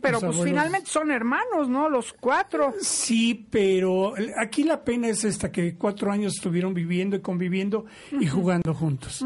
Pero 0.00 0.12
Los 0.20 0.24
pues 0.24 0.36
abuelos- 0.36 0.44
finalmente 0.44 0.90
son 0.90 1.10
hermanos, 1.10 1.68
¿no? 1.68 1.88
Los 1.88 2.12
cuatro. 2.12 2.72
Sí, 2.80 3.46
pero 3.50 4.14
aquí 4.36 4.62
la 4.62 4.84
pena 4.84 5.08
es 5.08 5.24
esta, 5.24 5.50
que 5.50 5.74
cuatro 5.74 6.12
años 6.12 6.34
estuvieron 6.36 6.72
viviendo 6.74 7.16
y 7.16 7.20
conviviendo 7.20 7.86
y 8.12 8.26
jugando 8.28 8.74
juntos. 8.74 9.24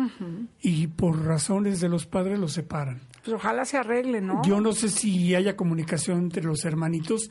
Y 0.60 0.86
por 0.86 1.24
razones 1.26 1.80
de 1.80 1.88
los 1.90 2.06
padres 2.06 2.38
los 2.38 2.52
separan. 2.52 3.00
Pues 3.24 3.34
ojalá 3.34 3.64
se 3.64 3.76
arreglen, 3.76 4.26
¿no? 4.26 4.42
Yo 4.44 4.60
no 4.60 4.72
sé 4.72 4.88
si 4.88 5.34
haya 5.34 5.56
comunicación 5.56 6.18
entre 6.18 6.42
los 6.42 6.64
hermanitos, 6.64 7.30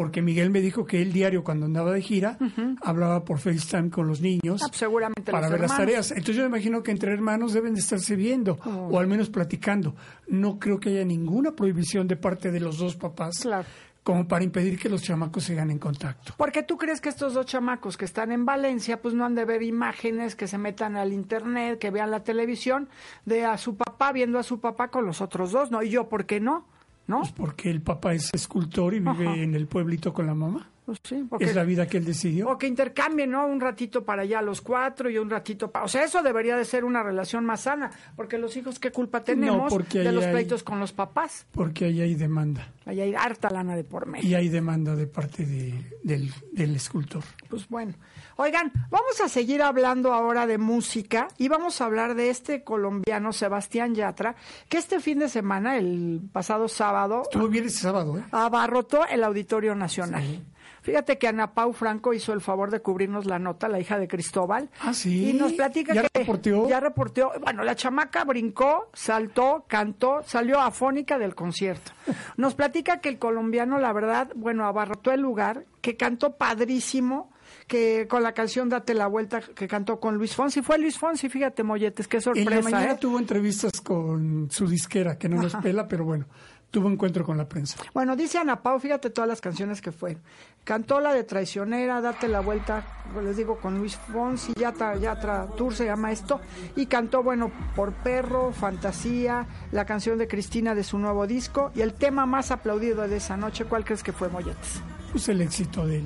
porque 0.00 0.22
Miguel 0.22 0.48
me 0.48 0.62
dijo 0.62 0.86
que 0.86 1.02
él 1.02 1.12
diario 1.12 1.44
cuando 1.44 1.66
andaba 1.66 1.92
de 1.92 2.00
gira 2.00 2.38
hablaba 2.80 3.22
por 3.22 3.38
FaceTime 3.38 3.90
con 3.90 4.06
los 4.06 4.22
niños 4.22 4.62
Ah, 4.62 4.68
pues 4.68 4.78
seguramente 4.78 5.30
para 5.30 5.42
los 5.42 5.50
ver 5.52 5.60
las 5.60 5.76
tareas. 5.76 6.10
Entonces 6.10 6.36
yo 6.36 6.42
me 6.44 6.48
imagino 6.48 6.82
que 6.82 6.90
entre 6.90 7.12
hermanos 7.12 7.52
deben 7.52 7.74
de 7.74 7.80
estarse 7.80 8.16
viendo 8.16 8.58
Oh. 8.64 8.88
o 8.92 8.98
al 8.98 9.06
menos 9.06 9.28
platicando. 9.28 9.94
No 10.26 10.58
creo 10.58 10.80
que 10.80 10.88
haya 10.88 11.04
ninguna 11.04 11.52
prohibición 11.52 12.08
de 12.08 12.16
parte 12.16 12.50
de 12.50 12.60
los 12.60 12.78
dos 12.78 12.96
papás 12.96 13.40
Claro. 13.42 13.66
como 14.02 14.26
para 14.26 14.42
impedir 14.42 14.78
que 14.78 14.88
los 14.88 15.02
chamacos 15.02 15.44
sigan 15.44 15.70
en 15.70 15.78
contacto. 15.78 16.32
Porque 16.38 16.62
tú 16.62 16.78
crees 16.78 17.02
que 17.02 17.10
estos 17.10 17.34
dos 17.34 17.44
chamacos 17.44 17.98
que 17.98 18.06
están 18.06 18.32
en 18.32 18.46
Valencia, 18.46 19.02
pues 19.02 19.12
no 19.14 19.26
han 19.26 19.34
de 19.34 19.44
ver 19.44 19.62
imágenes, 19.62 20.34
que 20.34 20.46
se 20.46 20.56
metan 20.56 20.96
al 20.96 21.12
internet, 21.12 21.78
que 21.78 21.90
vean 21.90 22.10
la 22.10 22.24
televisión 22.24 22.88
de 23.26 23.44
a 23.44 23.58
su 23.58 23.76
papá 23.76 24.12
viendo 24.12 24.38
a 24.38 24.42
su 24.44 24.60
papá 24.60 24.88
con 24.88 25.04
los 25.04 25.20
otros 25.20 25.52
dos, 25.52 25.70
¿no? 25.70 25.82
Y 25.82 25.90
yo, 25.90 26.08
¿por 26.08 26.24
qué 26.24 26.40
no? 26.40 26.64
¿No? 27.10 27.18
Pues 27.18 27.32
porque 27.32 27.70
el 27.70 27.82
papá 27.82 28.14
es 28.14 28.30
escultor 28.32 28.94
y 28.94 29.00
vive 29.00 29.26
Ajá. 29.26 29.36
en 29.36 29.56
el 29.56 29.66
pueblito 29.66 30.12
con 30.14 30.26
la 30.26 30.34
mamá. 30.34 30.70
Pues 30.86 30.98
sí, 31.04 31.24
porque... 31.28 31.44
Es 31.44 31.54
la 31.54 31.62
vida 31.64 31.86
que 31.86 31.98
él 31.98 32.04
decidió. 32.04 32.48
O 32.48 32.58
que 32.58 32.66
intercambien, 32.66 33.30
¿no? 33.30 33.46
Un 33.46 33.60
ratito 33.60 34.04
para 34.04 34.22
allá 34.22 34.42
los 34.42 34.60
cuatro 34.60 35.08
y 35.08 35.18
un 35.18 35.30
ratito 35.30 35.70
para... 35.70 35.84
O 35.84 35.88
sea, 35.88 36.02
eso 36.04 36.22
debería 36.22 36.56
de 36.56 36.64
ser 36.64 36.84
una 36.84 37.02
relación 37.02 37.44
más 37.44 37.60
sana, 37.60 37.90
porque 38.16 38.38
los 38.38 38.56
hijos, 38.56 38.78
¿qué 38.80 38.90
culpa 38.90 39.22
tenemos 39.22 39.72
de 39.92 40.10
los 40.12 40.24
hay- 40.24 40.32
pleitos 40.32 40.62
con 40.64 40.80
los 40.80 40.92
papás? 40.92 41.46
Porque 41.52 41.84
ahí 41.84 42.00
hay 42.00 42.14
demanda. 42.14 42.72
Ahí 42.86 43.00
hay 43.00 43.14
harta 43.14 43.50
lana 43.50 43.76
de 43.76 43.84
por 43.84 44.06
medio. 44.06 44.28
Y 44.28 44.34
hay 44.34 44.48
demanda 44.48 44.96
de 44.96 45.06
parte 45.06 45.44
de- 45.46 45.98
del, 46.02 46.32
del 46.52 46.74
escultor. 46.74 47.22
Pues 47.48 47.68
bueno. 47.68 47.94
Oigan, 48.36 48.72
vamos 48.90 49.20
a 49.22 49.28
seguir 49.28 49.60
hablando 49.62 50.14
ahora 50.14 50.46
de 50.46 50.56
música 50.56 51.28
y 51.36 51.48
vamos 51.48 51.80
a 51.80 51.84
hablar 51.84 52.14
de 52.14 52.30
este 52.30 52.64
colombiano 52.64 53.32
Sebastián 53.34 53.94
Yatra, 53.94 54.34
que 54.68 54.78
este 54.78 54.98
fin 54.98 55.18
de 55.18 55.28
semana, 55.28 55.76
el 55.76 56.22
pasado 56.32 56.66
sábado, 56.66 57.22
Estuvo 57.24 57.48
bien 57.48 57.66
ese 57.66 57.80
sábado, 57.80 58.18
¿eh? 58.18 58.22
abarrotó 58.32 59.06
el 59.06 59.22
Auditorio 59.24 59.74
Nacional. 59.74 60.42
Fíjate 60.82 61.18
que 61.18 61.28
Ana 61.28 61.52
Pau 61.52 61.72
Franco 61.72 62.12
hizo 62.14 62.32
el 62.32 62.40
favor 62.40 62.70
de 62.70 62.80
cubrirnos 62.80 63.26
la 63.26 63.38
nota, 63.38 63.68
la 63.68 63.80
hija 63.80 63.98
de 63.98 64.08
Cristóbal. 64.08 64.70
Ah, 64.80 64.94
sí. 64.94 65.30
Y 65.30 65.32
nos 65.34 65.52
platica 65.52 65.94
¿Ya 65.94 66.02
que. 66.02 66.24
Ya 66.68 66.80
reporteó. 66.80 67.32
Bueno, 67.40 67.64
la 67.64 67.74
chamaca 67.76 68.24
brincó, 68.24 68.88
saltó, 68.92 69.64
cantó, 69.68 70.22
salió 70.26 70.60
afónica 70.60 71.18
del 71.18 71.34
concierto. 71.34 71.92
Nos 72.36 72.54
platica 72.54 73.00
que 73.00 73.08
el 73.08 73.18
colombiano, 73.18 73.78
la 73.78 73.92
verdad, 73.92 74.30
bueno, 74.34 74.66
abarrotó 74.66 75.12
el 75.12 75.20
lugar, 75.20 75.64
que 75.80 75.96
cantó 75.96 76.36
padrísimo, 76.36 77.30
que 77.66 78.06
con 78.08 78.22
la 78.22 78.32
canción 78.32 78.68
Date 78.68 78.94
la 78.94 79.06
Vuelta, 79.06 79.40
que 79.40 79.68
cantó 79.68 80.00
con 80.00 80.16
Luis 80.16 80.34
Fonsi. 80.34 80.62
Fue 80.62 80.78
Luis 80.78 80.98
Fonsi, 80.98 81.28
fíjate, 81.28 81.62
Molletes, 81.62 82.08
qué 82.08 82.18
En 82.18 82.22
sorpresa. 82.22 82.50
la 82.50 82.62
mañana 82.62 82.92
¿eh? 82.92 82.98
tuvo 83.00 83.18
entrevistas 83.18 83.80
con 83.80 84.48
su 84.50 84.66
disquera, 84.66 85.18
que 85.18 85.28
no 85.28 85.40
nos 85.40 85.54
pela, 85.56 85.86
pero 85.88 86.04
bueno, 86.04 86.26
tuvo 86.70 86.88
encuentro 86.90 87.24
con 87.24 87.36
la 87.36 87.48
prensa. 87.48 87.76
Bueno, 87.92 88.16
dice 88.16 88.38
Ana 88.38 88.62
Pau, 88.62 88.78
fíjate 88.78 89.10
todas 89.10 89.28
las 89.28 89.40
canciones 89.40 89.80
que 89.80 89.92
fue. 89.92 90.16
Cantó 90.64 91.00
la 91.00 91.12
de 91.12 91.24
Traicionera, 91.24 92.00
Date 92.00 92.28
la 92.28 92.40
Vuelta, 92.40 92.84
les 93.24 93.36
digo, 93.36 93.58
con 93.58 93.78
Luis 93.78 93.96
Fonsi, 93.96 94.52
Yatra, 94.54 94.96
Yatra 94.96 95.46
Tour 95.56 95.74
se 95.74 95.86
llama 95.86 96.12
esto. 96.12 96.40
Y 96.76 96.86
cantó, 96.86 97.22
bueno, 97.22 97.50
Por 97.74 97.92
Perro, 97.92 98.52
Fantasía, 98.52 99.46
la 99.72 99.84
canción 99.84 100.18
de 100.18 100.28
Cristina 100.28 100.74
de 100.74 100.84
su 100.84 100.98
nuevo 100.98 101.26
disco. 101.26 101.72
Y 101.74 101.80
el 101.80 101.94
tema 101.94 102.26
más 102.26 102.50
aplaudido 102.50 103.06
de 103.08 103.16
esa 103.16 103.36
noche, 103.36 103.64
¿cuál 103.64 103.84
crees 103.84 104.02
que 104.02 104.12
fue, 104.12 104.28
Molletes? 104.28 104.80
Pues 105.12 105.28
el 105.28 105.40
éxito 105.40 105.86
de 105.86 105.98
él. 105.98 106.04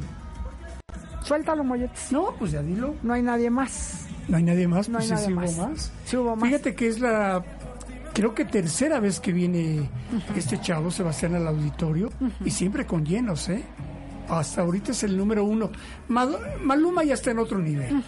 Suéltalo, 1.23 1.65
Molletes. 1.65 2.13
No, 2.13 2.35
pues 2.39 2.53
ya 2.53 2.63
dilo. 2.63 2.95
No 3.03 3.15
hay 3.15 3.23
nadie 3.23 3.51
más. 3.51 4.07
No 4.29 4.37
hay 4.37 4.43
nadie 4.43 4.69
más, 4.69 4.89
No 4.89 4.99
pues 4.99 5.11
hay 5.11 5.19
sí, 5.19 5.25
nadie 5.25 5.27
sí 5.27 5.33
hubo 5.33 5.41
más. 5.67 5.71
más. 5.71 5.93
Sí 6.05 6.17
hubo 6.17 6.37
más. 6.37 6.49
Fíjate 6.49 6.75
que 6.75 6.89
es 6.89 7.01
la, 7.01 7.43
creo 8.15 8.35
que 8.35 8.45
tercera 8.47 9.01
vez 9.01 9.21
que 9.21 9.33
viene 9.33 9.91
este 10.37 10.59
chavo, 10.61 10.91
Sebastián, 10.91 11.35
al 11.35 11.47
auditorio, 11.49 12.11
y 12.45 12.51
siempre 12.51 12.87
con 12.87 13.05
llenos, 13.05 13.49
¿eh? 13.51 13.63
hasta 14.29 14.63
ahorita 14.63 14.93
es 14.93 15.03
el 15.05 15.17
número 15.19 15.45
uno. 15.45 15.71
Ma- 16.09 16.27
Maluma 16.63 17.05
ya 17.05 17.13
está 17.15 17.31
en 17.33 17.41
otro 17.41 17.59
nivel. 17.59 18.03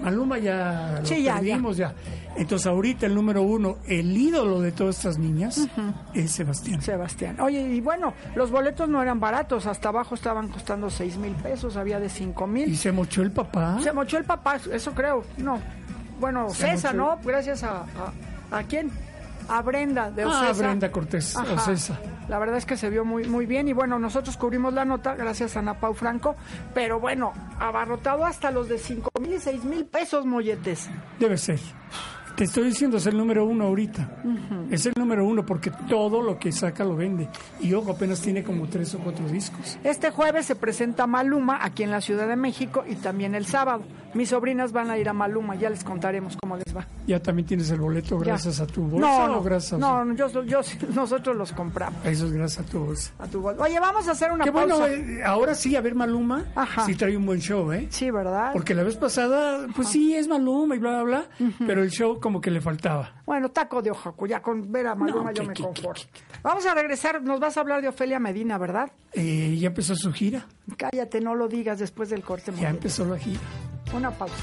Maluma 0.00 0.38
ya 0.38 0.98
lo 1.00 1.06
Sí, 1.06 1.22
ya, 1.22 1.36
perdimos 1.36 1.76
ya. 1.76 1.94
Entonces 2.36 2.66
ahorita 2.66 3.06
el 3.06 3.14
número 3.14 3.40
uno, 3.42 3.78
el 3.86 4.14
ídolo 4.16 4.60
de 4.60 4.70
todas 4.72 4.96
estas 4.98 5.18
niñas, 5.18 5.66
es 6.14 6.30
Sebastián. 6.32 6.80
Sebastián. 6.82 7.40
Oye, 7.40 7.62
y 7.62 7.80
bueno, 7.80 8.12
los 8.34 8.50
boletos 8.50 8.88
no 8.88 9.00
eran 9.02 9.20
baratos, 9.20 9.66
hasta 9.66 9.88
abajo 9.88 10.14
estaban 10.14 10.48
costando 10.48 10.90
seis 10.90 11.16
mil 11.16 11.32
pesos, 11.32 11.76
había 11.76 11.98
de 11.98 12.08
cinco 12.10 12.44
Y 12.46 12.50
mil. 12.50 12.76
se 12.76 12.92
mochó 12.92 13.22
el 13.22 13.30
papá. 13.30 13.78
Se 13.82 13.92
mochó 13.92 14.18
el 14.18 14.24
papá, 14.24 14.58
eso 14.70 14.92
creo, 14.92 15.24
no. 15.38 15.58
Bueno, 16.20 16.50
César, 16.50 16.94
mochó. 16.94 17.16
¿no? 17.16 17.22
Gracias 17.24 17.62
a, 17.62 17.80
a, 18.50 18.58
¿a 18.58 18.62
quién? 18.64 18.90
A 19.48 19.62
Brenda 19.62 20.10
de 20.10 20.22
Ah, 20.24 20.28
Ocesa. 20.28 20.66
Brenda 20.66 20.90
Cortés, 20.90 21.36
Ajá. 21.36 21.54
Ocesa. 21.54 21.98
La 22.28 22.38
verdad 22.38 22.56
es 22.56 22.66
que 22.66 22.76
se 22.76 22.90
vio 22.90 23.04
muy 23.04 23.24
muy 23.28 23.46
bien 23.46 23.68
y 23.68 23.72
bueno, 23.72 23.98
nosotros 23.98 24.36
cubrimos 24.36 24.72
la 24.74 24.84
nota 24.84 25.14
gracias 25.14 25.56
a 25.56 25.60
Ana 25.60 25.74
Pau 25.80 25.94
Franco, 25.94 26.34
pero 26.74 26.98
bueno, 26.98 27.32
abarrotado 27.60 28.24
hasta 28.24 28.50
los 28.50 28.68
de 28.68 28.78
cinco 28.78 29.10
mil 29.20 29.34
y 29.34 29.38
seis 29.38 29.62
mil 29.64 29.84
pesos, 29.84 30.26
molletes. 30.26 30.88
Debe 31.20 31.38
ser. 31.38 31.60
Te 32.36 32.44
estoy 32.44 32.64
diciendo, 32.64 32.98
es 32.98 33.06
el 33.06 33.16
número 33.16 33.46
uno 33.46 33.64
ahorita. 33.64 34.10
Es 34.70 34.84
el 34.84 34.92
número 34.98 35.24
uno 35.26 35.46
porque 35.46 35.70
todo 35.88 36.20
lo 36.20 36.38
que 36.38 36.52
saca 36.52 36.84
lo 36.84 36.94
vende. 36.94 37.28
Y 37.60 37.72
ojo, 37.72 37.92
apenas 37.92 38.20
tiene 38.20 38.42
como 38.42 38.66
tres 38.68 38.94
o 38.94 38.98
cuatro 38.98 39.26
discos. 39.28 39.78
Este 39.82 40.10
jueves 40.10 40.44
se 40.44 40.54
presenta 40.54 41.06
Maluma 41.06 41.58
aquí 41.64 41.82
en 41.82 41.90
la 41.90 42.02
Ciudad 42.02 42.28
de 42.28 42.36
México 42.36 42.84
y 42.86 42.94
también 42.96 43.34
el 43.34 43.46
sábado. 43.46 43.84
Mis 44.12 44.30
sobrinas 44.30 44.72
van 44.72 44.90
a 44.90 44.98
ir 44.98 45.08
a 45.08 45.12
Maluma, 45.14 45.54
ya 45.56 45.68
les 45.70 45.82
contaremos 45.84 46.36
cómo 46.36 46.56
les 46.56 46.74
va. 46.76 46.86
Ya 47.06 47.20
también 47.20 47.46
tienes 47.46 47.70
el 47.70 47.80
boleto 47.80 48.18
Ya. 48.18 48.24
gracias 48.32 48.60
a 48.60 48.66
tu 48.66 48.82
bolsa 48.82 49.28
No, 49.28 49.38
o 49.38 49.42
gracias 49.42 49.74
a 49.74 49.78
no, 49.78 50.14
yo, 50.14 50.42
yo, 50.44 50.60
nosotros 50.94 51.36
los 51.36 51.52
compramos 51.52 52.04
Eso 52.04 52.26
es 52.26 52.32
gracias 52.32 52.66
a 52.66 52.70
tu 52.70 52.80
bolsa. 52.80 53.12
a 53.18 53.26
tu 53.26 53.40
bolsa. 53.40 53.62
Oye, 53.62 53.78
vamos 53.80 54.08
a 54.08 54.12
hacer 54.12 54.32
una 54.32 54.44
Qué 54.44 54.50
bueno, 54.50 54.86
eh, 54.86 55.22
ahora 55.24 55.54
sí, 55.54 55.76
a 55.76 55.80
ver 55.80 55.94
Maluma, 55.94 56.44
Ajá. 56.54 56.84
sí 56.84 56.94
trae 56.94 57.16
un 57.16 57.24
buen 57.26 57.40
show, 57.40 57.70
¿eh? 57.72 57.86
Sí, 57.90 58.10
¿verdad? 58.10 58.50
Porque 58.52 58.74
la 58.74 58.82
vez 58.82 58.96
pasada, 58.96 59.66
pues 59.74 59.88
sí, 59.88 60.14
es 60.14 60.28
Maluma 60.28 60.76
y 60.76 60.78
bla, 60.78 61.02
bla, 61.02 61.26
bla, 61.38 61.50
pero 61.66 61.82
el 61.82 61.90
show 61.90 62.18
como 62.26 62.40
que 62.40 62.50
le 62.50 62.60
faltaba. 62.60 63.22
Bueno, 63.24 63.52
taco 63.52 63.80
de 63.80 63.92
ojaco, 63.92 64.26
ya 64.26 64.42
con 64.42 64.72
ver 64.72 64.88
a 64.88 64.96
Maluma 64.96 65.30
No, 65.30 65.30
yo 65.30 65.42
¿qué, 65.42 65.48
me 65.48 65.54
conformo. 65.54 66.02
Vamos 66.42 66.66
a 66.66 66.74
regresar, 66.74 67.22
nos 67.22 67.38
vas 67.38 67.56
a 67.56 67.60
hablar 67.60 67.80
de 67.80 67.86
Ofelia 67.86 68.18
Medina, 68.18 68.58
¿verdad? 68.58 68.90
Eh, 69.12 69.56
ya 69.60 69.68
empezó 69.68 69.94
su 69.94 70.12
gira, 70.12 70.44
Cállate, 70.76 71.20
no 71.20 71.36
lo 71.36 71.46
digas 71.46 71.78
después 71.78 72.10
del 72.10 72.24
corte. 72.24 72.50
ya 72.60 72.70
empezó 72.70 73.04
la 73.04 73.16
gira. 73.16 73.38
Una 73.94 74.10
pausa. 74.10 74.34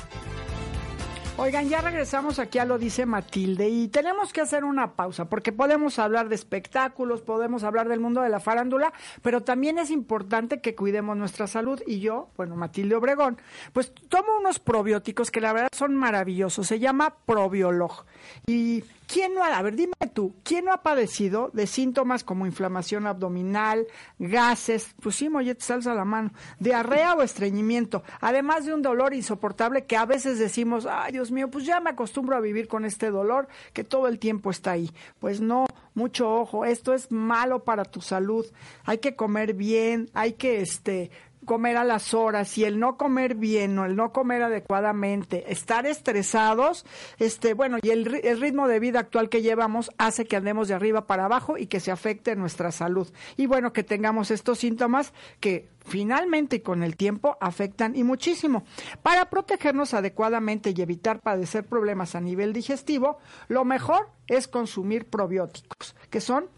Oigan, 1.35 1.67
ya 1.67 1.81
regresamos 1.81 2.37
aquí 2.37 2.59
a 2.59 2.65
lo 2.65 2.77
dice 2.77 3.07
Matilde 3.07 3.67
y 3.67 3.87
tenemos 3.87 4.31
que 4.31 4.41
hacer 4.41 4.63
una 4.63 4.93
pausa 4.93 5.25
porque 5.25 5.51
podemos 5.51 5.97
hablar 5.97 6.29
de 6.29 6.35
espectáculos, 6.35 7.21
podemos 7.21 7.63
hablar 7.63 7.89
del 7.89 7.99
mundo 7.99 8.21
de 8.21 8.29
la 8.29 8.39
farándula, 8.39 8.93
pero 9.23 9.41
también 9.41 9.79
es 9.79 9.89
importante 9.89 10.61
que 10.61 10.75
cuidemos 10.75 11.17
nuestra 11.17 11.47
salud 11.47 11.81
y 11.87 12.01
yo, 12.01 12.29
bueno, 12.37 12.55
Matilde 12.55 12.93
Obregón, 12.93 13.39
pues 13.73 13.91
tomo 14.09 14.37
unos 14.39 14.59
probióticos 14.59 15.31
que 15.31 15.41
la 15.41 15.53
verdad 15.53 15.69
son 15.73 15.95
maravillosos, 15.95 16.67
se 16.67 16.77
llama 16.77 17.15
Probiolog. 17.25 18.05
Y 18.45 18.83
¿quién 19.13 19.35
no 19.35 19.43
ha, 19.43 19.55
a 19.55 19.61
ver, 19.61 19.75
dime 19.75 19.93
tú, 20.11 20.33
¿quién 20.43 20.65
no 20.65 20.73
ha 20.73 20.81
padecido 20.81 21.51
de 21.53 21.67
síntomas 21.67 22.23
como 22.23 22.47
inflamación 22.47 23.05
abdominal, 23.05 23.85
gases, 24.17 24.95
pues 25.01 25.17
sí, 25.17 25.29
molletes, 25.29 25.69
alza 25.69 25.93
la 25.93 26.03
mano, 26.03 26.31
diarrea 26.59 27.13
o 27.13 27.21
estreñimiento, 27.21 28.01
además 28.21 28.65
de 28.65 28.73
un 28.73 28.81
dolor 28.81 29.13
insoportable 29.13 29.85
que 29.85 29.97
a 29.97 30.07
veces 30.07 30.39
decimos, 30.39 30.87
ay 30.89 31.11
Dios 31.11 31.29
mío, 31.29 31.51
pues 31.51 31.63
ya 31.63 31.79
me 31.79 31.91
acostumbro 31.91 32.35
a 32.35 32.39
vivir 32.39 32.67
con 32.67 32.85
este 32.85 33.11
dolor 33.11 33.47
que 33.71 33.83
todo 33.83 34.07
el 34.07 34.17
tiempo 34.17 34.49
está 34.49 34.71
ahí. 34.71 34.89
Pues 35.19 35.41
no, 35.41 35.67
mucho 35.93 36.33
ojo, 36.33 36.65
esto 36.65 36.93
es 36.95 37.11
malo 37.11 37.63
para 37.63 37.85
tu 37.85 38.01
salud. 38.01 38.47
Hay 38.83 38.97
que 38.97 39.15
comer 39.15 39.53
bien, 39.53 40.09
hay 40.15 40.33
que 40.33 40.61
este 40.61 41.11
comer 41.43 41.77
a 41.77 41.83
las 41.83 42.13
horas 42.13 42.57
y 42.57 42.65
el 42.65 42.79
no 42.79 42.97
comer 42.97 43.35
bien 43.35 43.77
o 43.79 43.85
el 43.85 43.95
no 43.95 44.11
comer 44.11 44.43
adecuadamente, 44.43 45.51
estar 45.51 45.85
estresados, 45.85 46.85
este, 47.19 47.53
bueno, 47.53 47.77
y 47.81 47.89
el, 47.89 48.21
el 48.23 48.41
ritmo 48.41 48.67
de 48.67 48.79
vida 48.79 48.99
actual 48.99 49.29
que 49.29 49.41
llevamos 49.41 49.91
hace 49.97 50.25
que 50.25 50.35
andemos 50.35 50.67
de 50.67 50.73
arriba 50.73 51.07
para 51.07 51.25
abajo 51.25 51.57
y 51.57 51.67
que 51.67 51.79
se 51.79 51.91
afecte 51.91 52.35
nuestra 52.35 52.71
salud. 52.71 53.11
Y 53.37 53.45
bueno, 53.45 53.73
que 53.73 53.83
tengamos 53.83 54.31
estos 54.31 54.59
síntomas 54.59 55.13
que 55.39 55.69
finalmente 55.85 56.57
y 56.57 56.59
con 56.59 56.83
el 56.83 56.95
tiempo 56.95 57.37
afectan 57.39 57.95
y 57.95 58.03
muchísimo. 58.03 58.63
Para 59.01 59.29
protegernos 59.29 59.93
adecuadamente 59.93 60.73
y 60.75 60.81
evitar 60.81 61.19
padecer 61.21 61.65
problemas 61.65 62.15
a 62.15 62.21
nivel 62.21 62.53
digestivo, 62.53 63.17
lo 63.47 63.65
mejor 63.65 64.09
es 64.27 64.47
consumir 64.47 65.05
probióticos, 65.05 65.95
que 66.09 66.21
son 66.21 66.49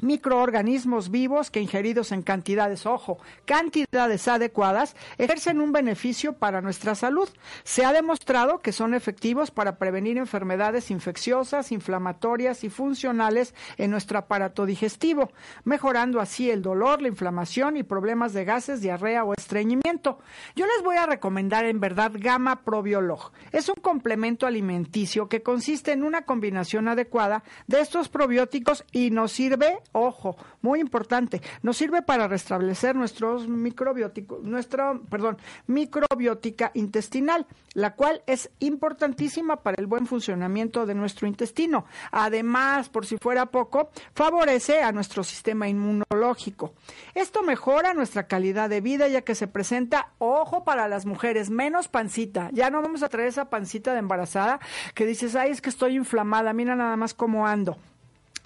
microorganismos 0.00 1.10
vivos 1.10 1.50
que 1.50 1.60
ingeridos 1.60 2.12
en 2.12 2.22
cantidades, 2.22 2.86
ojo, 2.86 3.18
cantidades 3.44 4.28
adecuadas, 4.28 4.96
ejercen 5.18 5.60
un 5.60 5.72
beneficio 5.72 6.34
para 6.34 6.60
nuestra 6.60 6.94
salud. 6.94 7.28
Se 7.64 7.84
ha 7.84 7.92
demostrado 7.92 8.60
que 8.60 8.72
son 8.72 8.94
efectivos 8.94 9.50
para 9.50 9.78
prevenir 9.78 10.18
enfermedades 10.18 10.90
infecciosas, 10.90 11.72
inflamatorias 11.72 12.64
y 12.64 12.70
funcionales 12.70 13.54
en 13.76 13.90
nuestro 13.90 14.18
aparato 14.18 14.66
digestivo, 14.66 15.30
mejorando 15.64 16.20
así 16.20 16.50
el 16.50 16.62
dolor, 16.62 17.02
la 17.02 17.08
inflamación 17.08 17.76
y 17.76 17.82
problemas 17.82 18.32
de 18.32 18.44
gases, 18.44 18.80
diarrea 18.80 19.24
o 19.24 19.34
estreñimiento. 19.34 20.18
Yo 20.54 20.66
les 20.66 20.82
voy 20.82 20.96
a 20.96 21.06
recomendar 21.06 21.64
en 21.64 21.80
verdad 21.80 22.12
Gamma 22.14 22.62
Probiolog. 22.64 23.32
Es 23.52 23.68
un 23.68 23.76
complemento 23.80 24.46
alimenticio 24.46 25.28
que 25.28 25.42
consiste 25.42 25.92
en 25.92 26.02
una 26.02 26.22
combinación 26.22 26.88
adecuada 26.88 27.42
de 27.66 27.80
estos 27.80 28.08
probióticos 28.08 28.84
y 28.92 29.10
nos 29.10 29.32
sirve, 29.32 29.78
ojo, 29.92 30.36
muy 30.62 30.80
importante, 30.80 31.40
nos 31.62 31.76
sirve 31.76 32.02
para 32.02 32.28
restablecer 32.28 32.96
nuestros 32.96 33.48
microbióticos, 33.48 34.42
nuestra, 34.42 34.98
perdón, 35.10 35.38
microbiótica 35.66 36.70
intestinal, 36.74 37.46
la 37.74 37.94
cual 37.94 38.22
es 38.26 38.50
importantísima 38.58 39.56
para 39.56 39.76
el 39.78 39.86
buen 39.86 40.06
funcionamiento 40.06 40.86
de 40.86 40.94
nuestro 40.94 41.26
intestino. 41.26 41.84
Además, 42.10 42.88
por 42.88 43.06
si 43.06 43.16
fuera 43.18 43.46
poco, 43.46 43.90
favorece 44.14 44.82
a 44.82 44.92
nuestro 44.92 45.24
sistema 45.24 45.68
inmunológico. 45.68 46.74
Esto 47.14 47.42
mejora 47.42 47.94
nuestra 47.94 48.26
calidad 48.26 48.68
de 48.68 48.80
vida 48.80 49.08
ya 49.08 49.22
que 49.22 49.34
se 49.34 49.46
presenta, 49.46 50.10
ojo 50.18 50.64
para 50.64 50.88
las 50.88 51.06
mujeres, 51.06 51.50
menos 51.50 51.88
pancita. 51.88 52.50
Ya 52.52 52.70
no 52.70 52.82
vamos 52.82 53.02
a 53.02 53.08
traer 53.08 53.28
esa 53.28 53.50
pancita 53.50 53.92
de 53.92 54.00
embarazada 54.00 54.60
que 54.94 55.06
dices, 55.06 55.36
ay, 55.36 55.50
es 55.50 55.60
que 55.60 55.70
estoy 55.70 55.96
inflamada, 55.96 56.52
mira 56.52 56.76
nada 56.76 56.96
más 56.96 57.14
cómo 57.14 57.46
ando. 57.46 57.76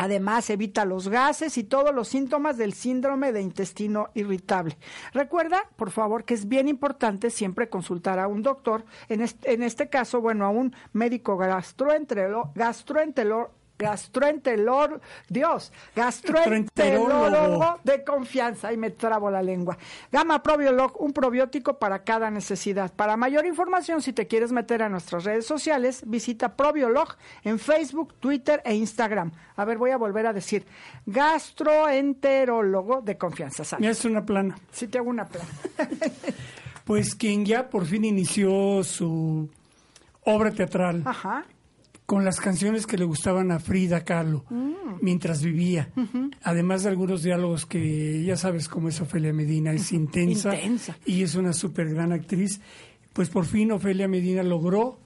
Además, 0.03 0.51
evita 0.51 0.85
los 0.85 1.07
gases 1.07 1.57
y 1.59 1.62
todos 1.62 1.95
los 1.95 2.09
síntomas 2.09 2.57
del 2.57 2.73
síndrome 2.73 3.33
de 3.33 3.41
intestino 3.41 4.09
irritable. 4.15 4.77
Recuerda, 5.15 5.62
por 5.77 5.93
favor, 5.93 6.25
que 6.25 6.35
es 6.35 6.49
bien 6.49 6.67
importante 6.67 7.31
siempre 7.31 7.69
consultar 7.69 8.19
a 8.19 8.27
un 8.27 8.43
doctor, 8.43 8.85
en 9.09 9.21
este, 9.21 9.53
en 9.53 9.62
este 9.62 9.88
caso, 9.88 10.21
bueno, 10.21 10.45
a 10.45 10.49
un 10.49 10.75
médico 10.93 11.38
gastroenterolo- 11.38 12.51
gastroenterolor, 13.83 15.01
Dios, 15.29 15.73
gastroenterólogo 15.95 17.23
Gastroenterólogo. 17.23 17.81
de 17.85 18.05
confianza 18.05 18.73
y 18.73 18.77
me 18.77 18.90
trabo 18.90 19.31
la 19.31 19.42
lengua. 19.42 19.77
Gama 20.11 20.42
Probiolog, 20.42 21.01
un 21.01 21.12
probiótico 21.12 21.79
para 21.79 22.03
cada 22.05 22.31
necesidad. 22.31 22.92
Para 22.95 23.16
mayor 23.16 23.45
información, 23.47 24.01
si 24.03 24.12
te 24.12 24.27
quieres 24.27 24.53
meter 24.53 24.83
a 24.83 24.88
nuestras 24.88 25.25
redes 25.25 25.47
sociales, 25.47 26.03
visita 26.07 26.57
Probiolog 26.57 27.16
en 27.45 27.59
Facebook, 27.59 28.14
Twitter 28.21 28.62
e 28.64 28.75
Instagram. 28.75 29.33
A 29.57 29.64
ver, 29.64 29.79
voy 29.79 29.90
a 29.90 29.97
volver 29.97 30.27
a 30.27 30.33
decir, 30.33 30.64
gastroenterólogo 31.07 33.03
de 33.03 33.18
confianza. 33.18 33.62
Me 33.62 33.66
¿sale? 33.66 33.88
hace 33.88 34.09
una 34.09 34.25
plana. 34.25 34.57
Si 34.71 34.88
te 34.88 34.99
hago 34.99 35.11
una 35.11 35.27
plana. 35.27 35.49
Pues 36.85 37.14
quien 37.14 37.45
ya 37.45 37.71
por 37.71 37.87
fin 37.87 38.05
inició 38.05 38.83
su 38.83 39.49
obra 40.25 40.51
teatral 40.51 41.03
Ajá. 41.07 41.45
Con 42.07 42.25
las 42.25 42.41
canciones 42.41 42.87
que 42.87 42.99
le 42.99 43.05
gustaban 43.05 43.51
a 43.53 43.59
Frida 43.61 44.05
Kahlo 44.05 44.45
Mm. 44.51 44.73
mientras 45.01 45.43
vivía, 45.43 45.91
además 46.43 46.83
de 46.83 46.91
algunos 46.91 47.23
diálogos 47.23 47.65
que 47.67 48.23
ya 48.25 48.37
sabes 48.37 48.69
cómo 48.69 48.88
es 48.88 49.01
Ofelia 49.01 49.33
Medina, 49.33 49.73
es 49.73 49.93
intensa, 49.93 50.55
Intensa. 50.55 50.97
y 51.07 51.23
es 51.23 51.35
una 51.35 51.53
súper 51.53 51.88
gran 51.95 52.12
actriz, 52.12 52.61
pues 53.12 53.29
por 53.31 53.47
fin 53.47 53.73
Ofelia 53.73 54.09
Medina 54.09 54.43
logró 54.43 54.99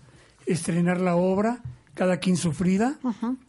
estrenar 0.47 1.01
la 1.01 1.17
obra. 1.17 1.61
Cada 1.95 2.19
quien 2.19 2.37
su 2.37 2.53
Frida. 2.53 2.99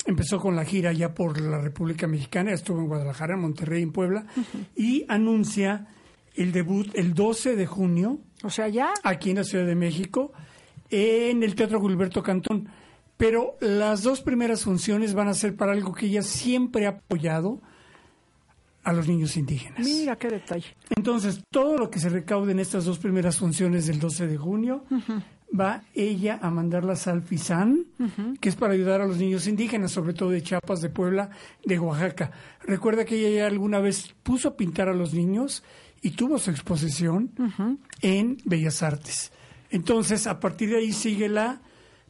Empezó 0.05 0.39
con 0.39 0.55
la 0.55 0.63
gira 0.63 0.93
ya 0.93 1.13
por 1.13 1.41
la 1.41 1.59
República 1.59 2.07
Mexicana, 2.07 2.53
estuvo 2.53 2.79
en 2.79 2.87
Guadalajara, 2.87 3.33
en 3.33 3.41
Monterrey, 3.41 3.83
en 3.83 3.91
Puebla, 3.91 4.25
y 4.73 5.03
anuncia 5.09 5.87
el 6.33 6.53
debut 6.53 6.87
el 6.93 7.13
12 7.13 7.57
de 7.57 7.65
junio 7.65 8.19
O 8.43 8.49
sea, 8.49 8.69
ya. 8.69 8.93
aquí 9.03 9.31
en 9.31 9.35
la 9.35 9.43
Ciudad 9.43 9.65
de 9.65 9.75
México, 9.75 10.31
en 10.89 11.43
el 11.43 11.55
Teatro 11.55 11.81
Gilberto 11.81 12.23
Cantón. 12.23 12.69
Pero 13.17 13.55
las 13.59 14.03
dos 14.03 14.21
primeras 14.21 14.63
funciones 14.63 15.13
van 15.13 15.27
a 15.27 15.33
ser 15.33 15.55
para 15.55 15.73
algo 15.73 15.93
que 15.93 16.05
ella 16.05 16.21
siempre 16.21 16.85
ha 16.85 16.89
apoyado 16.89 17.59
a 18.83 18.93
los 18.93 19.07
niños 19.07 19.35
indígenas. 19.35 19.79
Mira 19.79 20.15
qué 20.15 20.29
detalle. 20.29 20.75
Entonces, 20.95 21.43
todo 21.51 21.77
lo 21.77 21.89
que 21.89 21.99
se 21.99 22.09
recaude 22.09 22.53
en 22.53 22.59
estas 22.59 22.85
dos 22.85 22.99
primeras 22.99 23.37
funciones 23.37 23.87
del 23.87 23.99
12 23.99 24.27
de 24.27 24.37
junio, 24.37 24.85
va 25.57 25.83
ella 25.93 26.39
a 26.41 26.49
mandarlas 26.51 27.07
al 27.07 27.21
FISAN, 27.21 27.85
que 28.39 28.47
es 28.47 28.55
para 28.55 28.73
ayudar 28.73 29.01
a 29.01 29.07
los 29.07 29.17
niños 29.17 29.47
indígenas, 29.47 29.91
sobre 29.91 30.13
todo 30.13 30.29
de 30.29 30.41
Chiapas, 30.41 30.81
de 30.81 30.89
Puebla, 30.89 31.29
de 31.65 31.79
Oaxaca. 31.79 32.31
Recuerda 32.61 33.03
que 33.03 33.17
ella 33.17 33.35
ya 33.35 33.47
alguna 33.47 33.79
vez 33.79 34.15
puso 34.23 34.49
a 34.49 34.55
pintar 34.55 34.87
a 34.87 34.93
los 34.93 35.13
niños 35.13 35.63
y 36.01 36.11
tuvo 36.11 36.37
su 36.37 36.51
exposición 36.51 37.31
en 38.01 38.37
Bellas 38.45 38.83
Artes. 38.83 39.31
Entonces, 39.69 40.27
a 40.27 40.39
partir 40.39 40.69
de 40.69 40.77
ahí 40.77 40.93
sigue 40.93 41.27
la 41.27 41.59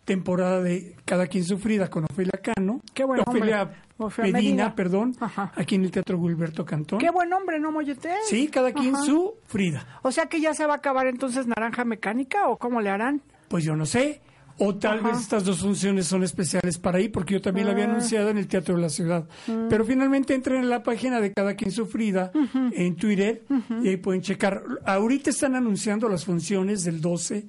temporada 0.08 0.62
de 0.64 0.96
Cada 1.06 1.28
quien 1.28 1.44
sufrida 1.44 1.90
con 1.90 2.06
Ofelia 2.06 2.40
Cano. 2.42 2.80
Qué 2.94 3.04
buen 3.04 3.20
Ofelia 3.28 3.70
Medina, 4.00 4.32
Medina. 4.32 4.76
perdón, 4.76 5.16
Ajá. 5.20 5.52
aquí 5.56 5.76
en 5.76 5.84
el 5.84 5.92
Teatro 5.92 6.18
Gilberto 6.22 6.64
Cantón. 6.66 7.00
Qué 7.00 7.10
buen 7.12 7.32
hombre, 7.34 7.60
¿no, 7.60 7.72
Mollete? 7.74 8.10
Sí, 8.26 8.48
cada 8.48 8.72
quien 8.72 8.96
Ajá. 8.96 9.04
su 9.06 9.36
Frida. 9.48 9.86
O 10.04 10.12
sea 10.12 10.28
que 10.28 10.40
ya 10.40 10.54
se 10.54 10.66
va 10.66 10.74
a 10.74 10.78
acabar 10.78 11.08
entonces 11.08 11.46
Naranja 11.46 11.84
Mecánica 11.84 12.48
o 12.48 12.58
cómo 12.58 12.80
le 12.80 12.90
harán. 12.90 13.22
Pues 13.50 13.64
yo 13.66 13.76
no 13.76 13.86
sé. 13.86 14.22
O 14.60 14.76
tal 14.76 15.00
Ajá. 15.00 15.10
vez 15.10 15.20
estas 15.20 15.44
dos 15.44 15.60
funciones 15.60 16.08
son 16.08 16.24
especiales 16.24 16.78
para 16.80 16.98
ahí, 17.00 17.10
porque 17.10 17.34
yo 17.36 17.42
también 17.42 17.68
la 17.68 17.74
había 17.74 17.86
Ah. 17.86 17.90
anunciado 17.90 18.30
en 18.30 18.38
el 18.40 18.48
Teatro 18.48 18.76
de 18.76 18.82
la 18.82 18.90
Ciudad. 18.90 19.28
Mm. 19.46 19.68
Pero 19.70 19.84
finalmente 19.86 20.34
entren 20.34 20.62
en 20.64 20.70
la 20.70 20.82
página 20.84 21.20
de 21.22 21.32
Cada 21.34 21.54
Quien 21.56 21.70
Sufrida 21.72 22.32
en 22.72 22.96
Twitter 22.96 23.44
y 23.84 23.90
ahí 23.90 23.98
pueden 23.98 24.22
checar. 24.22 24.64
Ahorita 24.86 25.30
están 25.30 25.56
anunciando 25.56 26.08
las 26.10 26.24
funciones 26.26 26.84
del 26.86 27.02
12 27.02 27.46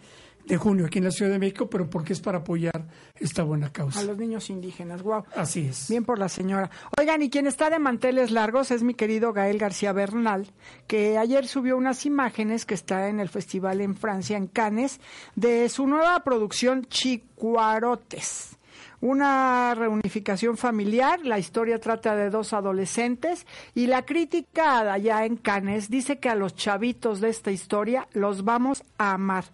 de 0.48 0.56
junio 0.56 0.86
aquí 0.86 0.98
en 0.98 1.04
la 1.04 1.10
Ciudad 1.10 1.30
de 1.30 1.38
México, 1.38 1.68
pero 1.70 1.88
porque 1.88 2.12
es 2.12 2.20
para 2.20 2.38
apoyar 2.38 2.88
esta 3.16 3.42
buena 3.42 3.66
A 3.68 3.72
causa. 3.72 4.02
los 4.02 4.16
niños 4.18 4.50
indígenas, 4.50 5.02
wow. 5.02 5.24
Así 5.36 5.66
es. 5.66 5.88
Bien 5.88 6.04
por 6.04 6.18
la 6.18 6.28
señora. 6.28 6.70
Oigan, 6.98 7.22
y 7.22 7.30
quien 7.30 7.46
está 7.46 7.70
de 7.70 7.78
manteles 7.78 8.30
largos 8.30 8.70
es 8.70 8.82
mi 8.82 8.94
querido 8.94 9.32
Gael 9.32 9.58
García 9.58 9.92
Bernal, 9.92 10.50
que 10.86 11.18
ayer 11.18 11.46
subió 11.46 11.76
unas 11.76 12.04
imágenes 12.06 12.66
que 12.66 12.74
está 12.74 13.08
en 13.08 13.20
el 13.20 13.28
festival 13.28 13.80
en 13.80 13.94
Francia, 13.96 14.36
en 14.36 14.46
Cannes, 14.48 15.00
de 15.36 15.68
su 15.68 15.86
nueva 15.86 16.24
producción 16.24 16.86
Chicuarotes. 16.86 18.57
Una 19.00 19.74
reunificación 19.76 20.56
familiar, 20.56 21.24
la 21.24 21.38
historia 21.38 21.78
trata 21.78 22.16
de 22.16 22.30
dos 22.30 22.52
adolescentes 22.52 23.46
y 23.74 23.86
la 23.86 24.04
crítica 24.04 24.92
allá 24.92 25.24
en 25.24 25.36
Cannes 25.36 25.88
dice 25.88 26.18
que 26.18 26.28
a 26.28 26.34
los 26.34 26.56
chavitos 26.56 27.20
de 27.20 27.28
esta 27.28 27.52
historia 27.52 28.08
los 28.12 28.44
vamos 28.44 28.82
a 28.98 29.12
amar. 29.12 29.44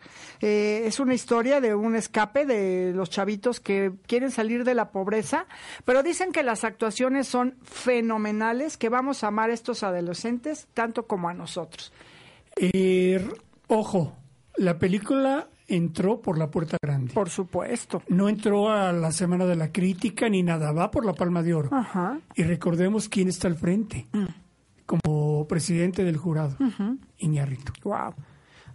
Eh, 0.40 0.85
es 0.87 0.98
una 0.98 1.12
historia 1.12 1.61
de 1.61 1.74
un 1.74 1.94
escape 1.94 2.46
de 2.46 2.92
los 2.94 3.11
chavitos 3.11 3.61
que 3.61 3.92
quieren 4.07 4.30
salir 4.30 4.64
de 4.64 4.74
la 4.74 4.90
pobreza, 4.90 5.46
pero 5.85 6.02
dicen 6.02 6.33
que 6.33 6.42
las 6.42 6.64
actuaciones 6.64 7.28
son 7.28 7.57
fenomenales, 7.62 8.78
que 8.78 8.88
vamos 8.88 9.24
a 9.24 9.28
amar 9.28 9.50
a 9.50 9.54
estos 9.54 9.83
adolescentes 9.83 10.68
tanto 10.72 11.07
como 11.07 11.28
a 11.28 11.35
nosotros. 11.35 11.92
Eh, 12.57 13.22
ojo, 13.66 14.16
la 14.57 14.78
película 14.78 15.48
entró 15.66 16.20
por 16.20 16.38
la 16.38 16.50
puerta 16.50 16.77
grande. 16.83 17.12
Por 17.12 17.31
supuesto. 17.31 18.03
No 18.09 18.29
entró 18.29 18.70
a 18.70 18.92
la 18.92 19.12
Semana 19.12 19.46
de 19.46 19.57
la 19.57 19.72
Crítica 19.72 20.29
ni 20.29 20.42
nada, 20.42 20.72
va 20.72 20.90
por 20.90 21.05
la 21.05 21.14
Palma 21.14 21.42
de 21.42 21.55
Oro. 21.55 21.70
Ajá. 21.72 22.18
Y 22.35 22.42
recordemos 22.42 23.09
quién 23.09 23.29
está 23.29 23.48
al 23.48 23.57
frente 23.57 24.07
como 24.87 25.46
presidente 25.48 26.05
del 26.05 26.16
jurado, 26.16 26.57
Iñárritu. 27.18 27.72
Wow. 27.83 28.14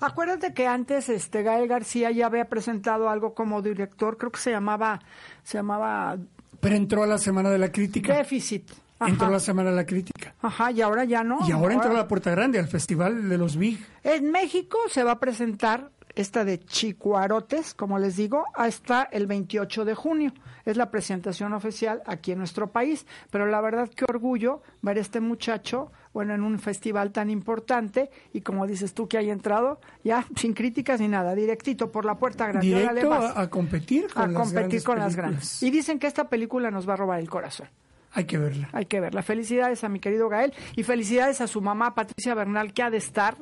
Acuérdate 0.01 0.53
que 0.53 0.65
antes 0.65 1.09
este 1.09 1.43
Gael 1.43 1.67
García 1.67 2.09
ya 2.11 2.25
había 2.25 2.45
presentado 2.45 3.09
algo 3.09 3.33
como 3.33 3.61
director, 3.61 4.17
creo 4.17 4.31
que 4.31 4.39
se 4.39 4.51
llamaba 4.51 5.01
se 5.43 5.57
llamaba 5.57 6.17
Pero 6.59 6.75
entró 6.75 7.03
a 7.03 7.07
la 7.07 7.17
Semana 7.17 7.49
de 7.49 7.57
la 7.57 7.71
Crítica. 7.71 8.15
Déficit. 8.15 8.71
Ajá. 8.97 9.11
Entró 9.11 9.27
a 9.27 9.31
la 9.31 9.39
Semana 9.39 9.69
de 9.69 9.75
la 9.75 9.85
Crítica. 9.85 10.35
Ajá, 10.41 10.71
y 10.71 10.81
ahora 10.81 11.03
ya 11.05 11.23
no. 11.23 11.39
Y 11.47 11.51
ahora 11.51 11.73
entró 11.73 11.91
a 11.91 11.93
la 11.93 12.07
Puerta 12.07 12.31
Grande, 12.31 12.59
al 12.59 12.67
Festival 12.67 13.29
de 13.29 13.37
los 13.37 13.57
Big. 13.57 13.85
En 14.03 14.31
México 14.31 14.77
se 14.89 15.03
va 15.03 15.11
a 15.11 15.19
presentar 15.19 15.91
esta 16.19 16.43
de 16.43 16.59
Chicuarotes, 16.59 17.73
como 17.73 17.97
les 17.97 18.17
digo, 18.17 18.45
hasta 18.53 19.03
el 19.03 19.25
28 19.25 19.85
de 19.85 19.95
junio. 19.95 20.33
Es 20.65 20.75
la 20.75 20.91
presentación 20.91 21.53
oficial 21.53 22.03
aquí 22.05 22.33
en 22.33 22.39
nuestro 22.39 22.71
país. 22.71 23.05
Pero 23.31 23.45
la 23.45 23.61
verdad, 23.61 23.89
qué 23.89 24.03
orgullo 24.03 24.61
ver 24.81 24.97
a 24.97 25.01
este 25.01 25.21
muchacho, 25.21 25.93
bueno, 26.13 26.33
en 26.35 26.43
un 26.43 26.59
festival 26.59 27.11
tan 27.11 27.29
importante 27.29 28.09
y 28.33 28.41
como 28.41 28.67
dices 28.67 28.93
tú 28.93 29.07
que 29.07 29.17
haya 29.17 29.31
entrado, 29.31 29.79
ya 30.03 30.25
sin 30.35 30.53
críticas 30.53 30.99
ni 30.99 31.07
nada, 31.07 31.35
directito 31.35 31.89
por 31.89 32.03
la 32.03 32.15
puerta 32.15 32.47
grande. 32.47 32.67
Directo 32.67 33.13
a, 33.13 33.41
a 33.41 33.49
competir 33.49 34.07
con 34.13 34.23
a 34.23 34.27
las 34.27 34.35
competir 34.35 34.59
grandes 34.59 34.83
con 34.83 34.99
las 34.99 35.15
grandes. 35.15 35.63
Y 35.63 35.71
dicen 35.71 35.99
que 35.99 36.07
esta 36.07 36.27
película 36.27 36.69
nos 36.69 36.87
va 36.87 36.93
a 36.93 36.97
robar 36.97 37.19
el 37.19 37.29
corazón. 37.29 37.69
Hay 38.11 38.25
que 38.25 38.37
verla. 38.37 38.69
Hay 38.73 38.85
que 38.85 38.99
verla. 38.99 39.21
Felicidades 39.21 39.83
a 39.83 39.89
mi 39.89 39.99
querido 39.99 40.27
Gael 40.27 40.53
y 40.75 40.83
felicidades 40.83 41.39
a 41.41 41.47
su 41.47 41.61
mamá 41.61 41.95
Patricia 41.95 42.33
Bernal, 42.33 42.73
que 42.73 42.83
ha 42.83 42.89
de 42.89 42.97
estar 42.97 43.37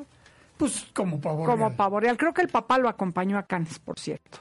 Pues 0.58 0.88
como 0.94 1.22
pavo 1.22 1.46
como 1.46 1.66
real. 1.68 1.76
pavo 1.76 2.00
real. 2.00 2.18
Creo 2.18 2.34
que 2.34 2.42
el 2.42 2.50
papá 2.50 2.78
lo 2.78 2.90
acompañó 2.90 3.38
a 3.38 3.44
Cannes, 3.44 3.80
por 3.80 4.00
cierto. 4.00 4.40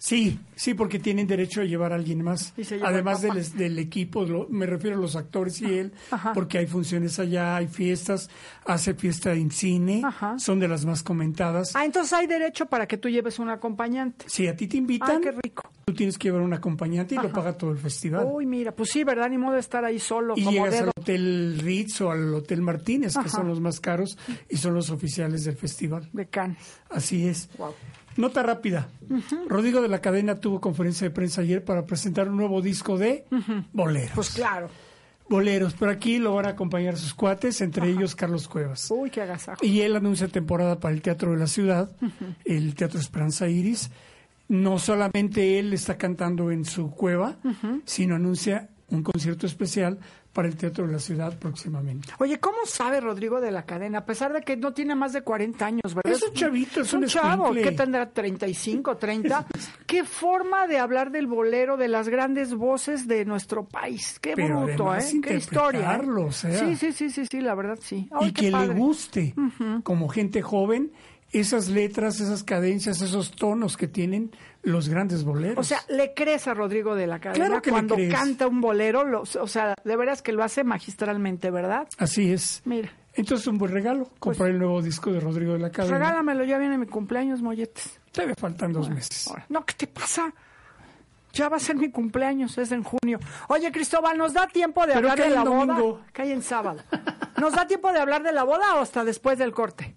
Sí, 0.00 0.38
sí, 0.54 0.74
porque 0.74 1.00
tienen 1.00 1.26
derecho 1.26 1.60
a 1.60 1.64
llevar 1.64 1.92
a 1.92 1.96
alguien 1.96 2.22
más. 2.22 2.54
Además 2.84 3.20
del, 3.20 3.50
del 3.56 3.78
equipo, 3.80 4.24
lo- 4.24 4.46
me 4.48 4.64
refiero 4.64 4.96
a 4.96 5.00
los 5.00 5.16
actores 5.16 5.60
y 5.60 5.64
él, 5.76 5.92
Ajá. 6.12 6.32
porque 6.34 6.58
hay 6.58 6.66
funciones 6.68 7.18
allá, 7.18 7.56
hay 7.56 7.66
fiestas, 7.66 8.30
hace 8.64 8.94
fiesta 8.94 9.32
en 9.34 9.50
cine, 9.50 10.02
Ajá. 10.04 10.38
son 10.38 10.60
de 10.60 10.68
las 10.68 10.84
más 10.84 11.02
comentadas. 11.02 11.74
Ah, 11.74 11.84
entonces 11.84 12.12
hay 12.12 12.28
derecho 12.28 12.66
para 12.66 12.86
que 12.86 12.96
tú 12.96 13.08
lleves 13.08 13.40
un 13.40 13.48
acompañante. 13.48 14.24
Si 14.28 14.46
a 14.46 14.54
ti 14.56 14.68
te 14.68 14.76
invitan, 14.76 15.16
Ah, 15.16 15.20
qué 15.20 15.32
rico. 15.32 15.68
tú 15.84 15.92
tienes 15.92 16.16
que 16.16 16.28
llevar 16.28 16.42
un 16.42 16.52
acompañante 16.54 17.16
y 17.16 17.18
lo 17.18 17.24
Ajá. 17.24 17.32
paga 17.32 17.52
todo 17.58 17.72
el 17.72 17.78
festival. 17.78 18.24
Uy, 18.30 18.46
mira, 18.46 18.70
pues 18.70 18.90
sí, 18.90 19.02
¿verdad? 19.02 19.28
Ni 19.28 19.36
modo 19.38 19.54
de 19.54 19.60
estar 19.60 19.84
ahí 19.84 19.98
solo, 19.98 20.34
y 20.36 20.44
como 20.44 20.52
llegas 20.58 20.74
dedo. 20.74 20.92
al 20.96 21.02
Hotel 21.02 21.58
Ritz 21.60 22.00
o 22.02 22.12
al 22.12 22.32
Hotel 22.34 22.62
Martínez, 22.62 23.14
que 23.20 23.28
son 23.28 23.48
los 23.48 23.60
más 23.60 23.80
caros 23.80 24.16
y 24.48 24.58
son 24.58 24.74
los 24.74 24.90
oficiales 24.90 25.42
del 25.42 25.56
festival. 25.56 26.08
de 26.12 26.26
Cannes. 26.26 26.58
Así 26.88 27.26
es. 27.26 27.48
Wow. 27.58 27.74
Nota 28.18 28.42
rápida. 28.42 28.88
Rodrigo 29.46 29.80
de 29.80 29.86
la 29.86 30.00
Cadena 30.00 30.34
tuvo 30.34 30.60
conferencia 30.60 31.06
de 31.06 31.14
prensa 31.14 31.40
ayer 31.40 31.64
para 31.64 31.86
presentar 31.86 32.28
un 32.28 32.36
nuevo 32.36 32.60
disco 32.60 32.98
de 32.98 33.24
boleros. 33.72 34.10
Pues 34.12 34.30
claro. 34.30 34.68
Boleros, 35.28 35.74
pero 35.78 35.92
aquí 35.92 36.18
lo 36.18 36.34
van 36.34 36.46
a 36.46 36.50
acompañar 36.50 36.96
sus 36.96 37.14
cuates, 37.14 37.60
entre 37.60 37.88
ellos 37.88 38.16
Carlos 38.16 38.48
Cuevas. 38.48 38.90
Uy, 38.90 39.10
qué 39.10 39.22
agasajo. 39.22 39.64
Y 39.64 39.82
él 39.82 39.94
anuncia 39.94 40.26
temporada 40.26 40.80
para 40.80 40.94
el 40.94 41.00
Teatro 41.00 41.30
de 41.30 41.36
la 41.36 41.46
Ciudad, 41.46 41.92
el 42.44 42.74
Teatro 42.74 42.98
Esperanza 42.98 43.48
Iris. 43.48 43.90
No 44.48 44.80
solamente 44.80 45.60
él 45.60 45.72
está 45.72 45.96
cantando 45.96 46.50
en 46.50 46.64
su 46.64 46.90
cueva, 46.90 47.36
sino 47.84 48.16
anuncia 48.16 48.68
un 48.90 49.02
concierto 49.02 49.46
especial 49.46 49.98
para 50.32 50.48
el 50.48 50.56
Teatro 50.56 50.86
de 50.86 50.92
la 50.92 50.98
Ciudad 50.98 51.38
próximamente. 51.38 52.08
Oye, 52.18 52.38
¿cómo 52.38 52.58
sabe 52.64 53.00
Rodrigo 53.00 53.40
de 53.40 53.50
la 53.50 53.64
cadena? 53.64 53.98
A 53.98 54.04
pesar 54.04 54.32
de 54.32 54.42
que 54.42 54.56
no 54.56 54.72
tiene 54.72 54.94
más 54.94 55.12
de 55.12 55.22
40 55.22 55.66
años, 55.66 55.94
¿verdad? 55.94 56.12
Es 56.12 56.22
un 56.22 56.32
chavito, 56.32 56.80
es 56.82 56.92
un 56.92 57.06
chavo. 57.06 57.46
escuincle. 57.46 57.62
¿Qué 57.70 57.76
tendrá? 57.76 58.12
¿35, 58.12 58.98
30? 58.98 59.46
¿Qué 59.86 60.04
forma 60.04 60.66
de 60.66 60.78
hablar 60.78 61.10
del 61.10 61.26
bolero, 61.26 61.76
de 61.76 61.88
las 61.88 62.08
grandes 62.08 62.54
voces 62.54 63.06
de 63.08 63.24
nuestro 63.24 63.64
país? 63.64 64.18
Qué 64.20 64.34
Pero 64.36 64.62
bruto, 64.62 64.94
¿eh? 64.94 65.20
Qué 65.22 65.36
historia. 65.36 65.80
¿eh? 65.80 65.82
interpretarlo, 65.82 66.26
o 66.26 66.32
sea. 66.32 66.58
Sí, 66.58 66.76
sí, 66.76 66.92
sí, 66.92 67.10
sí, 67.10 67.26
sí, 67.30 67.40
la 67.40 67.54
verdad 67.54 67.78
sí. 67.80 68.08
Ay, 68.12 68.28
y 68.28 68.32
qué 68.32 68.50
que 68.50 68.56
le 68.56 68.68
guste, 68.68 69.34
como 69.82 70.08
gente 70.08 70.40
joven, 70.40 70.92
esas 71.32 71.68
letras, 71.68 72.20
esas 72.20 72.42
cadencias, 72.42 73.02
esos 73.02 73.32
tonos 73.32 73.76
que 73.76 73.88
tienen 73.88 74.30
los 74.68 74.88
grandes 74.88 75.24
boleros. 75.24 75.58
O 75.58 75.64
sea, 75.64 75.80
¿le 75.88 76.14
crees 76.14 76.46
a 76.46 76.54
Rodrigo 76.54 76.94
de 76.94 77.06
la 77.06 77.18
cadena 77.18 77.46
Claro 77.46 77.62
que 77.62 77.70
le 77.70 77.72
cuando 77.72 77.94
crees. 77.96 78.14
canta 78.14 78.46
un 78.46 78.60
bolero? 78.60 79.04
Lo- 79.04 79.22
o 79.22 79.46
sea, 79.48 79.74
de 79.82 79.96
veras 79.96 80.22
que 80.22 80.32
lo 80.32 80.42
hace 80.44 80.64
magistralmente, 80.64 81.50
¿verdad? 81.50 81.88
Así 81.98 82.32
es. 82.32 82.62
Mira, 82.64 82.90
Entonces, 83.14 83.46
un 83.48 83.58
buen 83.58 83.72
regalo, 83.72 84.10
comprar 84.20 84.50
el 84.50 84.58
nuevo 84.58 84.80
disco 84.80 85.10
de 85.10 85.18
Rodrigo 85.20 85.54
de 85.54 85.58
la 85.58 85.70
Cadena. 85.70 85.96
Pues 85.96 86.00
regálamelo, 86.08 86.44
ya 86.44 86.56
viene 86.58 86.78
mi 86.78 86.86
cumpleaños, 86.86 87.42
molletes. 87.42 87.98
Todavía 88.12 88.36
faltan 88.38 88.72
dos 88.72 88.88
meses. 88.90 89.26
Ahora, 89.28 89.44
No, 89.48 89.64
¿qué 89.64 89.74
te 89.74 89.86
pasa? 89.88 90.32
Ya 91.32 91.48
va 91.48 91.56
a 91.58 91.60
ser 91.60 91.76
mi 91.76 91.90
cumpleaños, 91.90 92.56
es 92.58 92.72
en 92.72 92.82
junio. 92.82 93.18
Oye, 93.48 93.70
Cristóbal, 93.70 94.16
¿nos 94.16 94.32
da 94.32 94.46
tiempo 94.46 94.86
de 94.86 94.94
Pero 94.94 95.10
hablar 95.10 95.28
de 95.28 95.34
la 95.34 95.40
en 95.42 95.46
boda? 95.48 95.74
domingo. 95.74 96.00
Cae 96.12 96.32
en 96.32 96.42
sábado. 96.42 96.80
¿Nos 97.38 97.52
da 97.54 97.66
tiempo 97.66 97.92
de 97.92 97.98
hablar 98.00 98.22
de 98.22 98.32
la 98.32 98.44
boda 98.44 98.76
o 98.76 98.80
hasta 98.80 99.04
después 99.04 99.36
del 99.38 99.52
corte? 99.52 99.94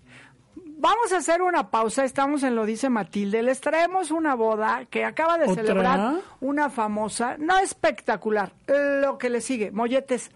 Vamos 0.81 1.13
a 1.13 1.17
hacer 1.17 1.43
una 1.43 1.69
pausa, 1.69 2.03
estamos 2.03 2.41
en 2.41 2.55
Lo 2.55 2.65
Dice 2.65 2.89
Matilde. 2.89 3.43
Les 3.43 3.61
traemos 3.61 4.09
una 4.09 4.33
boda 4.33 4.85
que 4.89 5.05
acaba 5.05 5.37
de 5.37 5.43
¿Otra? 5.43 5.63
celebrar 5.63 6.15
una 6.39 6.71
famosa, 6.71 7.35
no 7.37 7.59
espectacular, 7.59 8.51
lo 8.65 9.19
que 9.19 9.29
le 9.29 9.41
sigue, 9.41 9.69
molletes. 9.69 10.31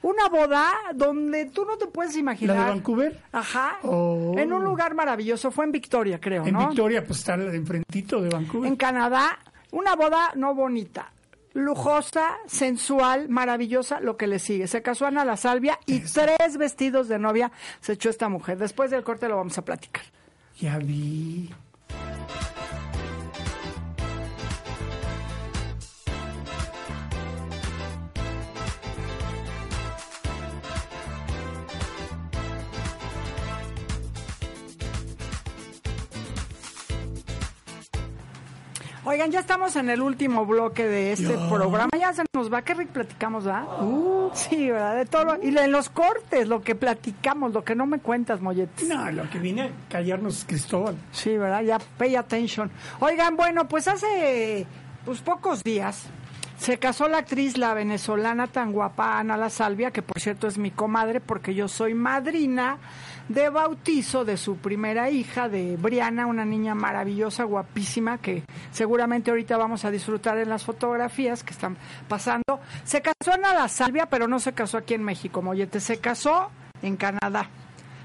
Una 0.00 0.30
boda 0.30 0.72
donde 0.94 1.44
tú 1.44 1.66
no 1.66 1.76
te 1.76 1.86
puedes 1.86 2.16
imaginar. 2.16 2.56
¿La 2.56 2.64
de 2.64 2.70
Vancouver? 2.70 3.22
Ajá. 3.30 3.76
Oh. 3.82 4.34
En 4.38 4.54
un 4.54 4.64
lugar 4.64 4.94
maravilloso, 4.94 5.50
fue 5.50 5.66
en 5.66 5.72
Victoria, 5.72 6.18
creo, 6.18 6.46
En 6.46 6.54
¿no? 6.54 6.68
Victoria, 6.68 7.04
pues 7.04 7.18
está 7.18 7.34
enfrentito 7.34 8.22
de 8.22 8.30
Vancouver. 8.30 8.68
En 8.70 8.76
Canadá, 8.76 9.38
una 9.70 9.96
boda 9.96 10.32
no 10.34 10.54
bonita, 10.54 11.12
lujosa, 11.52 12.36
sensual, 12.46 13.28
maravillosa, 13.28 14.00
lo 14.00 14.16
que 14.16 14.26
le 14.26 14.38
sigue. 14.38 14.66
Se 14.66 14.82
casó 14.82 15.06
Ana 15.06 15.24
La 15.24 15.36
Salvia 15.36 15.78
y 15.86 16.00
tres 16.00 16.56
vestidos 16.58 17.08
de 17.08 17.18
novia 17.18 17.50
se 17.80 17.94
echó 17.94 18.10
esta 18.10 18.28
mujer. 18.28 18.58
Después 18.58 18.90
del 18.90 19.02
corte 19.02 19.28
lo 19.28 19.36
vamos 19.36 19.58
a 19.58 19.64
platicar. 19.64 20.04
Ya 20.58 20.78
vi. 20.78 21.50
Oigan, 39.10 39.32
ya 39.32 39.40
estamos 39.40 39.74
en 39.74 39.90
el 39.90 40.02
último 40.02 40.46
bloque 40.46 40.86
de 40.86 41.10
este 41.14 41.36
programa. 41.48 41.90
Ya 41.98 42.12
se 42.12 42.22
nos 42.32 42.52
va. 42.52 42.62
Qué 42.62 42.74
rico 42.74 42.92
platicamos, 42.92 43.44
¿verdad? 43.44 43.64
Uh, 43.82 44.30
Sí, 44.34 44.70
¿verdad? 44.70 44.94
De 44.98 45.04
todo. 45.04 45.24
lo- 45.24 45.42
Y 45.42 45.48
en 45.58 45.72
los 45.72 45.88
cortes, 45.90 46.46
lo 46.46 46.60
que 46.62 46.76
platicamos, 46.76 47.52
lo 47.52 47.64
que 47.64 47.74
no 47.74 47.86
me 47.86 47.98
cuentas, 47.98 48.40
molletes. 48.40 48.86
no, 48.88 49.10
lo 49.10 49.28
que 49.28 49.40
viene 49.40 49.62
a 49.62 49.70
callarnos 49.88 50.44
Cristóbal. 50.46 50.94
Sí, 51.10 51.36
¿verdad? 51.36 51.62
Ya 51.62 51.78
pay 51.98 52.14
attention. 52.14 52.70
Oigan, 53.00 53.34
bueno, 53.36 53.66
pues 53.66 53.88
hace 53.88 54.64
pues 55.04 55.20
pocos 55.22 55.64
días 55.64 56.04
se 56.60 56.78
casó 56.78 57.08
la 57.08 57.18
actriz, 57.18 57.56
la 57.56 57.72
venezolana 57.72 58.46
tan 58.46 58.72
guapa 58.72 59.18
Ana 59.18 59.38
La 59.38 59.48
Salvia, 59.48 59.92
que 59.92 60.02
por 60.02 60.20
cierto 60.20 60.46
es 60.46 60.58
mi 60.58 60.70
comadre 60.70 61.20
porque 61.20 61.54
yo 61.54 61.68
soy 61.68 61.94
madrina 61.94 62.76
de 63.30 63.48
bautizo 63.48 64.26
de 64.26 64.36
su 64.36 64.58
primera 64.58 65.08
hija, 65.08 65.48
de 65.48 65.78
Briana, 65.78 66.26
una 66.26 66.44
niña 66.44 66.74
maravillosa, 66.74 67.44
guapísima, 67.44 68.18
que 68.18 68.42
seguramente 68.72 69.30
ahorita 69.30 69.56
vamos 69.56 69.86
a 69.86 69.90
disfrutar 69.90 70.36
en 70.36 70.50
las 70.50 70.62
fotografías 70.62 71.42
que 71.42 71.54
están 71.54 71.78
pasando. 72.08 72.60
Se 72.84 73.00
casó 73.00 73.32
Ana 73.32 73.54
La 73.54 73.68
Salvia, 73.68 74.04
pero 74.04 74.28
no 74.28 74.38
se 74.38 74.52
casó 74.52 74.76
aquí 74.76 74.92
en 74.92 75.02
México, 75.02 75.40
Mollete, 75.40 75.80
se 75.80 75.98
casó 75.98 76.50
en 76.82 76.96
Canadá. 76.96 77.48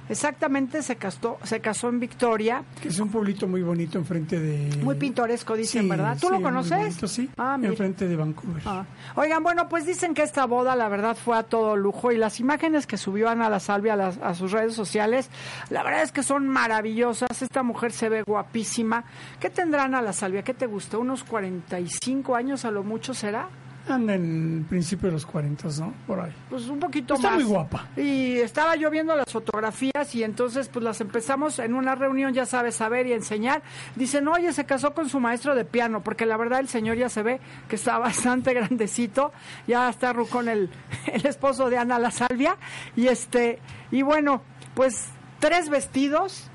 Exactamente, 0.10 0.82
se 0.84 0.96
casó, 0.98 1.38
se 1.44 1.60
casó 1.60 1.90
en 1.90 2.00
Victoria, 2.00 2.64
Que 2.82 2.90
es 2.90 3.00
un 3.00 3.10
pueblito 3.10 3.48
muy 3.48 3.62
bonito 3.64 3.98
enfrente 3.98 4.40
de... 4.40 4.78
muy 4.84 4.96
pintoresco, 4.96 5.56
dicen, 5.56 5.84
Sí, 5.84 5.90
¿verdad? 5.90 6.18
¿Tú 6.20 6.28
sí, 6.28 6.34
lo 6.34 6.42
conoces? 6.42 6.78
bonito, 6.78 7.08
sí, 7.08 7.30
Ah, 7.38 7.58
enfrente 7.62 8.08
de 8.08 8.16
Vancouver. 8.16 8.62
Ah. 8.66 8.86
Oigan, 9.16 9.42
bueno, 9.44 9.68
pues 9.68 9.86
dicen 9.86 10.14
que 10.14 10.22
esta 10.24 10.46
boda, 10.46 10.76
la 10.76 10.90
verdad, 10.90 11.16
fue 11.18 11.38
a 11.38 11.44
todo 11.44 11.76
lujo 11.76 12.12
y 12.12 12.18
las 12.18 12.40
imágenes 12.40 12.86
que 12.88 12.98
subió 12.98 13.30
Ana 13.30 13.50
La 13.50 13.60
Salvia 13.60 13.94
a, 13.94 13.98
las- 13.98 14.18
a 14.20 14.34
sus 14.36 14.52
redes 14.52 14.74
sociales, 14.76 15.30
la 15.70 15.84
verdad 15.84 16.04
es 16.04 16.12
que 16.12 16.24
son 16.24 16.48
maravillosas. 16.48 17.42
Esta 17.42 17.64
mujer 17.64 17.92
se 17.92 18.10
ve 18.10 18.22
guapísima. 18.24 19.06
¿Qué 19.40 19.50
tendrá 19.50 19.86
Ana 19.86 20.02
La 20.02 20.14
Salvia? 20.14 20.44
¿Qué 20.44 20.54
te 20.54 20.68
gusta? 20.68 20.98
¿Unos 20.98 21.24
45 21.24 22.36
años 22.36 22.66
a 22.66 22.72
lo 22.72 22.84
mucho 22.84 23.14
será? 23.14 23.48
Anda 23.88 24.16
en 24.16 24.66
principio 24.68 25.08
de 25.10 25.14
los 25.14 25.26
40, 25.26 25.68
¿no? 25.80 25.94
Por 26.08 26.20
ahí. 26.20 26.32
Pues 26.50 26.68
un 26.68 26.80
poquito 26.80 27.14
Está 27.16 27.30
más. 27.30 27.36
muy 27.36 27.44
guapa. 27.46 27.88
Y 27.96 28.38
estaba 28.38 28.76
yo 28.76 28.90
viendo 28.90 29.16
las 29.16 29.32
fotografías 29.32 30.16
y 30.16 30.24
entonces 30.24 30.70
pues 30.70 30.84
las 30.84 31.02
empezamos 31.02 31.60
en 31.60 31.74
una 31.76 31.94
reunión, 31.96 32.34
ya 32.34 32.46
sabes, 32.46 32.82
a 32.82 32.90
ver 32.90 33.06
y 33.08 33.14
enseñar. 33.14 33.62
Dicen, 33.96 34.28
oye, 34.28 34.52
se 34.54 34.66
casó 34.66 34.94
con 34.94 35.08
su 35.08 35.20
maestro 35.20 35.54
de 35.56 35.66
piano, 35.66 36.02
porque 36.04 36.26
la 36.26 36.36
verdad 36.38 36.60
el 36.62 36.68
señor 36.68 36.98
ya 36.98 37.10
se 37.10 37.22
ve 37.22 37.40
que 37.70 37.76
está 37.76 37.98
bastante 38.00 38.54
grandecito, 38.54 39.32
ya 39.68 39.90
está 39.90 40.14
rucón 40.14 40.50
el, 40.50 40.70
el 41.14 41.26
esposo 41.26 41.70
de 41.70 41.78
Ana 41.78 42.00
La 42.00 42.12
Salvia. 42.12 42.58
Y 42.96 43.08
este, 43.08 43.60
y 43.92 44.02
bueno, 44.02 44.42
pues 44.74 45.10
tres 45.40 45.70
vestidos. 45.70 46.50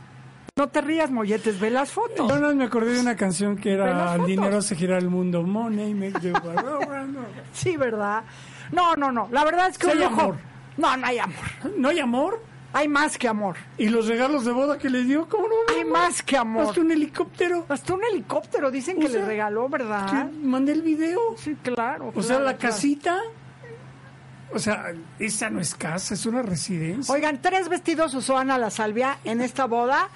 No 0.57 0.69
te 0.69 0.81
rías, 0.81 1.11
molletes, 1.11 1.59
ve 1.59 1.71
las 1.71 1.91
fotos. 1.91 2.29
Yo 2.29 2.41
más 2.41 2.55
me 2.55 2.65
acordé 2.65 2.95
de 2.95 3.01
una 3.01 3.17
canción 3.17 3.57
que 3.57 3.73
era 3.73 4.15
El 4.15 4.27
dinero 4.27 4.59
hace 4.59 4.77
girar 4.77 4.99
el 4.99 5.09
mundo. 5.09 5.43
Money 5.43 5.95
make 5.95 6.21
the 6.21 6.33
world. 6.33 7.17
Sí, 7.53 7.77
¿verdad? 7.77 8.25
No, 8.73 8.95
no, 8.95 9.11
no. 9.11 9.29
La 9.33 9.45
verdad 9.45 9.69
es 9.69 9.79
que 9.79 9.87
Sí 9.87 9.93
un 9.93 9.99
hay 9.99 10.05
amor. 10.05 10.37
No, 10.77 10.97
no 10.97 11.07
hay 11.07 11.19
amor. 11.19 11.37
¿No 11.77 11.89
hay 11.89 11.99
amor? 11.99 12.43
Hay 12.73 12.87
más 12.87 13.19
que 13.19 13.27
amor. 13.27 13.57
¿Y 13.79 13.89
los 13.89 14.07
regalos 14.07 14.45
de 14.45 14.53
boda 14.53 14.79
que 14.79 14.89
le 14.91 15.03
dio? 15.03 15.29
¿Cómo 15.29 15.49
no? 15.49 15.55
Hay 15.75 15.85
más 15.85 16.23
que 16.23 16.37
amor. 16.37 16.67
Hasta 16.69 16.81
un 16.81 16.93
helicóptero. 16.93 17.67
Hasta 17.69 17.95
un 17.95 18.01
helicóptero 18.05 18.71
dicen 18.71 18.99
O 18.99 19.01
que 19.01 19.09
sea, 19.09 19.21
le 19.21 19.27
regaló, 19.27 19.69
¿verdad? 19.69 20.31
Mandé 20.43 20.73
el 20.73 20.83
video. 20.83 21.19
Sí, 21.37 21.57
claro. 21.63 22.13
O 22.15 22.23
sea, 22.23 22.39
la 22.39 22.57
claro. 22.57 22.75
casita. 22.75 23.19
O 24.53 24.59
sea, 24.59 24.93
esa 25.19 25.49
no 25.49 25.61
es 25.61 25.75
casa, 25.75 26.15
es 26.15 26.27
una 26.27 26.43
residencia. 26.43 27.15
Oigan, 27.15 27.41
tres 27.41 27.69
vestidos 27.69 28.15
usó 28.15 28.37
Ana 28.37 28.59
La 28.59 28.71
Salvia 28.71 29.19
en 29.25 29.41
esta 29.41 29.67
boda. 29.67 30.09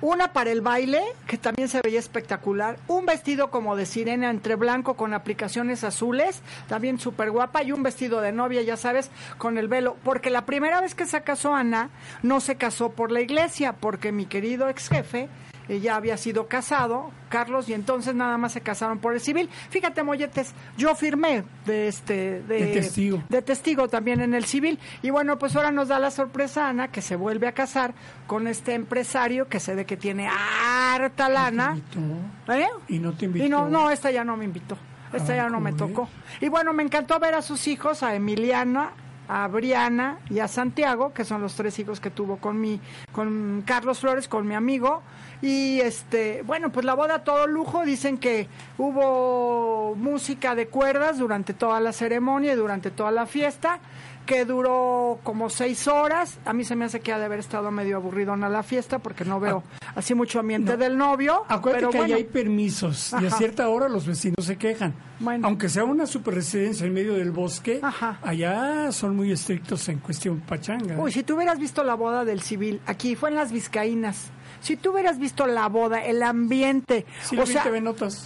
Una 0.00 0.32
para 0.32 0.50
el 0.50 0.62
baile, 0.62 1.02
que 1.26 1.36
también 1.36 1.68
se 1.68 1.82
veía 1.82 1.98
espectacular. 1.98 2.78
Un 2.88 3.04
vestido 3.04 3.50
como 3.50 3.76
de 3.76 3.84
sirena 3.84 4.30
entre 4.30 4.54
blanco 4.54 4.94
con 4.94 5.12
aplicaciones 5.12 5.84
azules, 5.84 6.40
también 6.68 6.98
súper 6.98 7.30
guapa. 7.30 7.62
Y 7.62 7.72
un 7.72 7.82
vestido 7.82 8.22
de 8.22 8.32
novia, 8.32 8.62
ya 8.62 8.78
sabes, 8.78 9.10
con 9.36 9.58
el 9.58 9.68
velo. 9.68 9.96
Porque 10.02 10.30
la 10.30 10.46
primera 10.46 10.80
vez 10.80 10.94
que 10.94 11.04
se 11.04 11.20
casó 11.22 11.54
Ana, 11.54 11.90
no 12.22 12.40
se 12.40 12.56
casó 12.56 12.92
por 12.92 13.12
la 13.12 13.20
iglesia, 13.20 13.74
porque 13.74 14.10
mi 14.10 14.24
querido 14.24 14.70
ex 14.70 14.88
jefe 14.88 15.28
ya 15.68 15.96
había 15.96 16.16
sido 16.16 16.46
casado, 16.46 17.10
Carlos, 17.28 17.68
y 17.68 17.74
entonces 17.74 18.14
nada 18.14 18.38
más 18.38 18.52
se 18.52 18.60
casaron 18.60 18.98
por 18.98 19.14
el 19.14 19.20
civil. 19.20 19.48
Fíjate, 19.70 20.02
Molletes, 20.02 20.54
yo 20.76 20.94
firmé 20.94 21.42
de 21.64 21.88
este 21.88 22.42
De 22.42 22.66
testigo. 22.72 23.22
de 23.28 23.42
testigo 23.42 23.88
también 23.88 24.20
en 24.20 24.34
el 24.34 24.44
civil. 24.44 24.78
Y 25.02 25.10
bueno, 25.10 25.38
pues 25.38 25.56
ahora 25.56 25.70
nos 25.72 25.88
da 25.88 25.98
la 25.98 26.10
sorpresa 26.10 26.68
Ana 26.68 26.88
que 26.88 27.02
se 27.02 27.16
vuelve 27.16 27.48
a 27.48 27.52
casar 27.52 27.94
con 28.26 28.46
este 28.46 28.74
empresario 28.74 29.48
que 29.48 29.58
se 29.60 29.74
ve 29.74 29.84
que 29.86 29.96
tiene 29.96 30.28
harta 30.28 31.28
lana. 31.28 31.76
invitó? 31.76 32.52
¿Eh? 32.54 32.66
Y 32.88 32.98
no 32.98 33.12
te 33.12 33.24
invitó. 33.26 33.44
Y 33.44 33.48
no, 33.48 33.68
no, 33.68 33.90
esta 33.90 34.10
ya 34.10 34.24
no 34.24 34.36
me 34.36 34.44
invitó. 34.44 34.76
Esta 35.12 35.32
Ah, 35.32 35.36
ya 35.36 35.48
no 35.48 35.60
me 35.60 35.72
¿cómo 35.72 35.86
tocó. 35.88 36.08
Y 36.40 36.48
bueno, 36.48 36.72
me 36.72 36.82
encantó 36.82 37.18
ver 37.20 37.34
a 37.34 37.42
sus 37.42 37.68
hijos, 37.68 38.02
a 38.02 38.14
Emiliana, 38.14 38.90
a 39.28 39.46
Briana 39.48 40.18
y 40.30 40.38
a 40.38 40.48
Santiago, 40.48 41.12
que 41.12 41.24
son 41.24 41.42
los 41.42 41.54
tres 41.54 41.78
hijos 41.78 42.00
que 42.00 42.10
tuvo 42.10 42.36
con 42.36 42.60
mi, 42.60 42.80
con 43.12 43.62
Carlos 43.66 44.00
Flores, 44.00 44.28
con 44.28 44.46
mi 44.46 44.54
amigo. 44.54 45.02
Y 45.42 45.80
este, 45.80 46.42
bueno, 46.42 46.70
pues 46.70 46.84
la 46.86 46.94
boda 46.94 47.24
todo 47.24 47.46
lujo, 47.46 47.84
dicen 47.84 48.18
que 48.18 48.48
hubo 48.78 49.94
música 49.96 50.54
de 50.54 50.68
cuerdas 50.68 51.18
durante 51.18 51.54
toda 51.54 51.80
la 51.80 51.92
ceremonia 51.92 52.52
y 52.52 52.56
durante 52.56 52.90
toda 52.90 53.10
la 53.10 53.26
fiesta, 53.26 53.80
que 54.26 54.44
duró 54.44 55.20
como 55.22 55.48
seis 55.50 55.86
horas. 55.88 56.38
A 56.44 56.52
mí 56.52 56.64
se 56.64 56.74
me 56.76 56.84
hace 56.84 57.00
que 57.00 57.12
ha 57.12 57.18
de 57.18 57.26
haber 57.26 57.38
estado 57.38 57.70
medio 57.70 57.96
aburrido 57.96 58.34
en 58.34 58.40
la 58.40 58.62
fiesta 58.62 58.98
porque 58.98 59.24
no 59.24 59.40
veo 59.40 59.62
así 59.96 60.14
mucho 60.14 60.38
ambiente 60.38 60.72
no. 60.72 60.76
del 60.78 60.96
novio. 60.96 61.42
Acuérdate 61.48 61.80
pero 61.80 61.90
que 61.90 61.98
bueno. 61.98 62.14
allá 62.14 62.24
hay 62.24 62.30
permisos 62.30 63.12
y 63.20 63.26
a 63.26 63.30
cierta 63.30 63.68
hora 63.68 63.88
los 63.88 64.06
vecinos 64.06 64.44
se 64.44 64.56
quejan. 64.56 64.94
Bueno. 65.18 65.48
Aunque 65.48 65.68
sea 65.68 65.84
una 65.84 66.06
super 66.06 66.34
residencia 66.34 66.86
en 66.86 66.92
medio 66.94 67.14
del 67.14 67.32
bosque, 67.32 67.80
Ajá. 67.82 68.20
allá 68.22 68.92
son 68.92 69.16
muy 69.16 69.32
estrictos 69.32 69.88
en 69.88 69.98
cuestión 69.98 70.40
pachanga. 70.40 70.96
Uy, 70.98 71.10
si 71.10 71.22
tú 71.24 71.34
hubieras 71.34 71.58
visto 71.58 71.82
la 71.82 71.94
boda 71.94 72.24
del 72.24 72.42
civil, 72.42 72.80
aquí 72.86 73.16
fue 73.16 73.30
en 73.30 73.34
las 73.34 73.50
Vizcaínas. 73.50 74.30
Si 74.60 74.76
tú 74.76 74.92
hubieras 74.92 75.18
visto 75.18 75.46
la 75.46 75.68
boda, 75.68 76.04
el 76.04 76.22
ambiente, 76.22 77.06
Sí, 77.22 77.38
o 77.38 77.46
sea, 77.46 77.64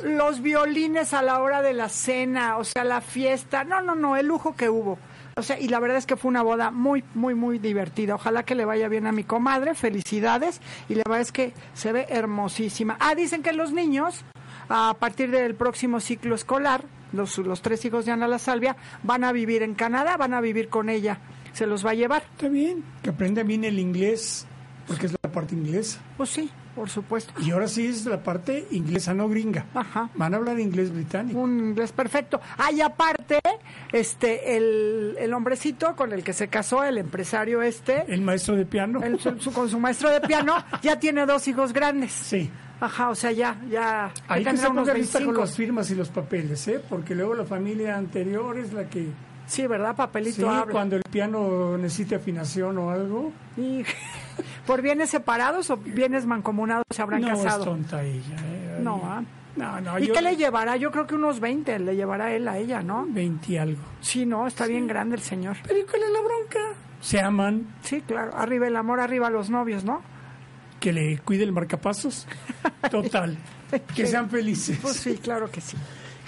los 0.05 0.43
violines 0.43 1.12
a 1.12 1.23
la 1.23 1.41
hora 1.41 1.61
de 1.61 1.75
la 1.75 1.89
cena, 1.89 2.57
o 2.57 2.64
sea, 2.64 2.85
la 2.85 3.01
fiesta, 3.01 3.64
no, 3.64 3.83
no, 3.83 3.95
no, 3.95 4.16
el 4.16 4.27
lujo 4.27 4.55
que 4.55 4.68
hubo. 4.68 4.99
O 5.41 5.43
sea, 5.43 5.59
y 5.59 5.68
la 5.68 5.80
verdad 5.80 5.97
es 5.97 6.05
que 6.05 6.16
fue 6.16 6.28
una 6.28 6.43
boda 6.43 6.70
muy, 6.70 7.03
muy, 7.14 7.34
muy 7.34 7.59
divertida. 7.59 8.14
Ojalá 8.14 8.43
que 8.43 8.55
le 8.55 8.66
vaya 8.66 8.88
bien 8.88 9.07
a 9.07 9.12
mi 9.12 9.24
comadre, 9.24 9.74
felicidades. 9.74 10.61
Y 10.91 10.97
la 10.97 11.03
verdad 11.07 11.22
es 11.22 11.32
que 11.32 11.55
se 11.72 11.93
ve 11.93 12.07
hermosísima. 12.11 12.99
Ah, 13.01 13.14
dicen 13.14 13.43
que 13.43 13.55
los 13.55 13.72
niños, 13.72 14.22
a 14.68 14.95
partir 15.01 15.30
del 15.30 15.55
próximo 15.55 15.99
ciclo 16.01 16.34
escolar, 16.34 16.84
los, 17.12 17.38
los 17.38 17.62
tres 17.62 17.82
hijos 17.86 18.05
de 18.05 18.12
Ana 18.12 18.28
La 18.28 18.38
Salvia, 18.38 18.76
van 19.03 19.24
a 19.24 19.32
vivir 19.32 19.62
en 19.62 19.74
Canadá, 19.74 20.18
van 20.18 20.34
a 20.34 20.43
vivir 20.43 20.68
con 20.68 20.91
ella. 20.91 21.18
Se 21.55 21.66
los 21.66 21.86
va 21.86 21.93
a 21.93 21.95
llevar. 21.95 22.22
Está 22.32 22.49
bien, 22.49 22.84
que 23.03 23.09
aprenda 23.09 23.43
bien 23.43 23.64
el 23.64 23.78
inglés, 23.78 24.47
porque 24.86 25.07
es 25.07 25.16
la 25.22 25.32
parte 25.32 25.55
inglesa. 25.55 26.01
Pues 26.18 26.28
sí, 26.28 26.51
por 26.75 26.89
supuesto. 26.89 27.33
Y 27.43 27.51
ahora 27.51 27.68
sí 27.68 27.87
es 27.87 28.07
la 28.07 28.23
parte 28.23 28.66
inglesa, 28.71 29.12
no 29.14 29.29
gringa. 29.29 29.66
Ajá. 29.75 30.09
Van 30.14 30.35
a 30.35 30.37
hablar 30.39 30.59
inglés 30.61 30.93
británico. 30.93 31.39
Un 31.41 31.59
inglés 31.59 31.93
perfecto. 31.93 32.41
Ah, 32.59 32.73
y 32.73 32.81
aparte, 32.81 33.41
este, 33.93 34.57
el, 34.57 35.16
el 35.18 35.33
hombrecito 35.35 35.95
con 35.97 36.12
el 36.12 36.23
que 36.23 36.33
se 36.33 36.49
casó, 36.49 36.85
el 36.85 36.99
empresario 36.99 37.62
este, 37.62 38.05
El 38.12 38.23
maestro 38.23 38.57
de 38.57 38.64
piano. 38.66 39.03
el- 39.03 39.18
su- 39.18 39.53
con 39.53 39.68
su 39.68 39.79
maestro 39.79 40.11
de 40.11 40.21
piano, 40.21 40.55
ya 40.83 40.99
tiene 40.99 41.27
dos 41.27 41.47
hijos 41.49 41.73
grandes. 41.73 42.12
Sí. 42.12 42.51
Ajá, 42.81 43.11
o 43.11 43.14
sea, 43.14 43.31
ya, 43.33 43.61
ya. 43.68 44.11
Ahí 44.27 44.43
que 44.43 44.57
se 44.57 44.66
ponga 44.68 44.95
lista 44.95 45.18
con 45.18 45.27
25. 45.35 45.41
las 45.41 45.55
firmas 45.55 45.91
y 45.91 45.95
los 45.95 46.09
papeles, 46.09 46.66
¿eh? 46.68 46.81
Porque 46.89 47.14
luego 47.14 47.35
la 47.35 47.45
familia 47.45 47.97
anterior 47.97 48.59
es 48.59 48.73
la 48.73 48.89
que... 48.89 49.09
Sí, 49.47 49.66
¿verdad? 49.66 49.97
Papelito 49.97 50.37
Sí, 50.37 50.45
habla. 50.45 50.73
cuando 50.73 50.97
el 50.97 51.03
piano 51.03 51.77
necesita 51.77 52.16
afinación 52.16 52.79
o 52.79 52.91
algo, 52.91 53.33
Y- 53.59 53.85
¿Por 54.66 54.82
bienes 54.82 55.11
separados 55.11 55.70
o 55.70 55.76
bienes 55.76 56.26
mancomunados 56.26 56.84
se 56.91 57.03
habrán 57.03 57.22
no 57.22 57.28
casado? 57.28 57.61
es 57.62 57.64
tonta 57.68 58.03
ella. 58.05 58.36
¿eh? 58.45 58.78
No, 58.82 59.01
¿ah? 59.05 59.22
No, 59.57 59.80
no, 59.80 59.99
¿Y 59.99 60.07
yo- 60.07 60.14
qué 60.14 60.22
le 60.22 60.36
llevará? 60.36 60.76
Yo 60.76 60.91
creo 60.91 61.07
que 61.07 61.14
unos 61.16 61.41
20 61.41 61.78
le 61.80 61.97
llevará 61.97 62.32
él 62.32 62.47
a 62.49 62.57
ella, 62.59 62.82
¿no? 62.82 63.07
20 63.09 63.53
y 63.53 63.57
algo. 63.57 63.82
Sí, 64.01 64.24
no, 64.24 64.47
está 64.47 64.66
bien 64.66 64.86
grande 64.86 65.16
el 65.16 65.22
señor. 65.22 65.57
Pero 65.66 65.78
¿y 65.80 65.82
cuál 65.82 66.03
es 66.05 66.11
la 66.11 66.20
bronca? 66.20 66.59
Se 67.01 67.20
aman, 67.20 67.66
Sí, 67.82 68.01
claro. 68.03 68.36
Arriba 68.36 68.66
el 68.68 68.76
amor, 68.76 69.01
arriba 69.01 69.28
los 69.30 69.51
novios, 69.51 69.84
¿no? 69.84 70.03
que 70.78 70.95
le 70.95 71.18
cuide 71.18 71.45
el 71.45 71.53
marcapasos. 71.53 72.26
Total. 72.91 73.36
que 73.95 74.07
sean 74.07 74.30
felices. 74.30 74.78
Pues 74.80 74.97
sí, 74.97 75.18
claro 75.18 75.51
que 75.51 75.61
sí. 75.61 75.76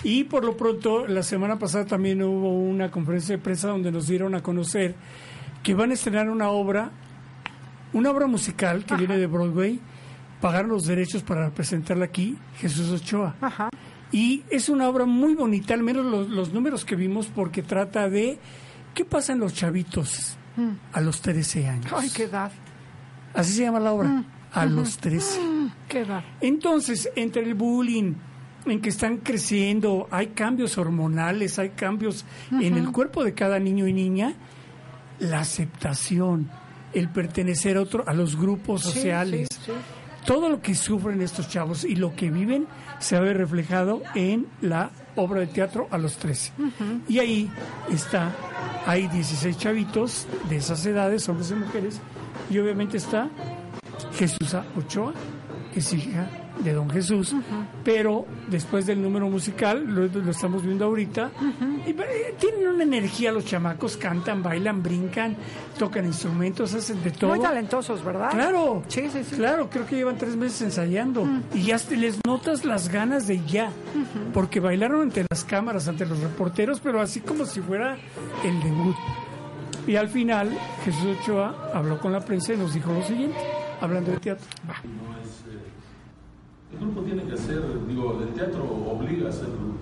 Y 0.05 0.25
por 0.25 0.45
lo 0.45 0.57
pronto, 0.59 1.07
la 1.07 1.23
semana 1.23 1.59
pasada 1.59 1.87
también 1.87 2.23
hubo 2.23 2.53
una 2.61 2.91
conferencia 2.91 3.35
de 3.37 3.43
prensa 3.43 3.69
donde 3.69 3.91
nos 3.91 4.09
dieron 4.09 4.35
a 4.35 4.43
conocer 4.43 4.95
que 5.63 5.73
van 5.75 5.91
a 5.91 5.95
estrenar 5.95 6.29
una 6.29 6.51
obra, 6.51 6.91
una 7.93 8.11
obra 8.11 8.27
musical 8.27 8.85
que 8.85 8.97
viene 8.97 9.19
de 9.19 9.27
Broadway, 9.27 9.81
pagaron 10.41 10.71
los 10.71 10.87
derechos 10.87 11.23
para 11.23 11.51
presentarla 11.51 12.07
aquí, 12.07 12.37
Jesús 12.59 12.91
Ochoa. 12.91 13.37
Ajá. 13.41 13.71
Y 14.11 14.45
es 14.51 14.69
una 14.69 14.89
obra 14.89 15.07
muy 15.07 15.35
bonita, 15.35 15.75
al 15.75 15.83
menos 15.83 16.05
los, 16.05 16.29
los 16.29 16.53
números 16.53 16.85
que 16.85 16.97
vimos, 16.97 17.29
porque 17.29 17.63
trata 17.63 18.11
de 18.11 18.39
qué 18.95 19.05
pasa 19.05 19.33
en 19.33 19.39
los 19.39 19.55
chavitos 19.55 20.37
a 20.93 21.01
los 21.01 21.21
13 21.23 21.69
años. 21.69 21.93
Ay, 21.97 22.11
qué 22.11 22.25
edad. 22.25 22.53
Así 23.35 23.55
se 23.55 23.63
llama 23.63 23.81
la 23.81 23.93
obra, 23.93 24.25
a 24.53 24.67
los 24.67 24.99
13. 24.99 25.41
Qué 25.89 26.01
edad. 26.01 26.23
Entonces, 26.41 27.11
entre 27.17 27.43
el 27.43 27.55
bullying, 27.55 28.15
en 28.67 28.81
que 28.81 28.91
están 28.91 29.19
creciendo, 29.19 30.09
hay 30.11 30.29
cambios 30.29 30.77
hormonales, 30.79 31.59
hay 31.59 31.71
cambios 31.71 32.25
en 32.51 32.77
el 32.77 32.93
cuerpo 32.93 33.25
de 33.25 33.35
cada 33.35 33.59
niño 33.59 33.87
y 33.87 33.93
niña, 33.93 34.35
la 35.19 35.41
aceptación, 35.41 36.51
el 36.95 37.09
pertenecer 37.09 37.77
a, 37.77 37.83
otro, 37.83 38.05
a 38.07 38.13
los 38.13 38.37
grupos 38.37 38.83
sociales, 38.83 39.49
sí, 39.51 39.61
sí. 39.67 39.73
todo 40.27 40.49
lo 40.49 40.61
que 40.61 40.75
sufren 40.75 41.21
estos 41.21 41.49
chavos 41.49 41.85
y 41.85 41.97
lo 41.97 42.15
que 42.15 42.31
viven 42.31 42.67
se 42.99 43.19
ve 43.21 43.33
reflejado 43.35 44.03
en 44.15 44.47
la 44.61 44.91
obra 45.17 45.41
de 45.41 45.47
teatro 45.47 45.89
a 45.91 45.99
los 45.99 46.17
13. 46.17 46.53
Y 47.09 47.19
ahí 47.19 47.51
está, 47.91 48.33
hay 48.87 49.09
16 49.09 49.59
chavitos 49.59 50.27
de 50.49 50.57
esas 50.57 50.85
edades, 50.87 51.29
hombres 51.29 51.51
y 51.51 51.55
mujeres, 51.55 52.01
y 52.51 52.59
obviamente 52.59 52.97
está 52.97 53.29
Jesús 54.15 54.55
Ochoa, 54.77 55.13
que 55.73 55.81
es 55.81 55.93
hija 55.93 56.42
de 56.59 56.73
don 56.73 56.89
Jesús, 56.91 57.35
pero 57.85 58.27
después 58.49 58.87
del 58.87 59.01
número 59.03 59.29
musical, 59.29 59.85
lo, 59.87 60.07
lo 60.07 60.31
estamos 60.31 60.63
viendo 60.63 60.85
ahorita, 60.85 61.31
y, 61.87 61.91
eh, 61.91 62.35
tienen 62.39 62.69
una 62.69 62.83
energía 62.83 63.33
los 63.33 63.45
chamacos, 63.45 63.97
cantan, 63.97 64.43
bailan, 64.43 64.83
brincan, 64.83 65.37
tocan 65.79 66.05
instrumentos, 66.05 66.75
hacen 66.75 67.03
de 67.03 67.11
todo. 67.11 67.31
Muy 67.35 67.41
talentosos, 67.41 68.05
¿verdad? 68.05 68.31
Claro, 68.31 68.83
Sí, 68.89 69.09
sí, 69.13 69.25
sí. 69.25 69.37
claro, 69.37 69.71
creo 69.71 69.87
que 69.87 69.97
llevan 69.97 70.19
tres 70.19 70.37
meses 70.37 70.63
ensayando 70.63 71.27
y 71.55 71.63
ya 71.63 71.79
te 71.79 71.97
les 71.97 72.19
notas 72.27 72.65
las 72.65 72.89
ganas 72.91 73.27
de 73.27 73.45
ya, 73.47 73.71
porque 74.35 74.61
bailaron 74.61 75.03
ante 75.03 75.25
las 75.31 75.45
cámaras, 75.45 75.89
ante 75.89 76.07
los 76.07 76.19
reporteros, 76.21 76.81
pero 76.81 77.01
así 77.01 77.21
como 77.21 77.45
si 77.47 77.61
fuera 77.61 77.97
el 78.45 78.63
debut. 78.63 78.97
Y 79.87 79.97
al 79.97 80.09
final 80.09 80.57
Jesús 80.85 81.17
Ochoa 81.21 81.71
habló 81.75 81.99
con 81.99 82.13
la 82.13 82.21
prensa 82.21 82.53
y 82.53 82.57
nos 82.57 82.75
dijo 82.75 82.93
lo 82.93 83.03
siguiente, 83.03 83.37
hablando 83.81 84.13
de 84.13 84.19
teatro. 84.19 84.47
El 86.73 86.79
grupo 86.79 87.03
tiene 87.03 87.25
que 87.25 87.37
ser, 87.37 87.63
digo, 87.87 88.21
el 88.21 88.33
teatro 88.35 88.65
obliga 88.65 89.29
a 89.29 89.33
ser 89.33 89.49
grupo, 89.49 89.79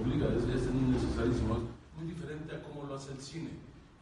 obliga, 0.00 0.28
es, 0.36 0.44
es 0.44 0.70
necesarísimo, 0.72 1.56
es 1.56 2.02
muy 2.02 2.12
diferente 2.12 2.54
a 2.54 2.62
cómo 2.62 2.84
lo 2.84 2.94
hace 2.94 3.12
el 3.12 3.20
cine. 3.20 3.50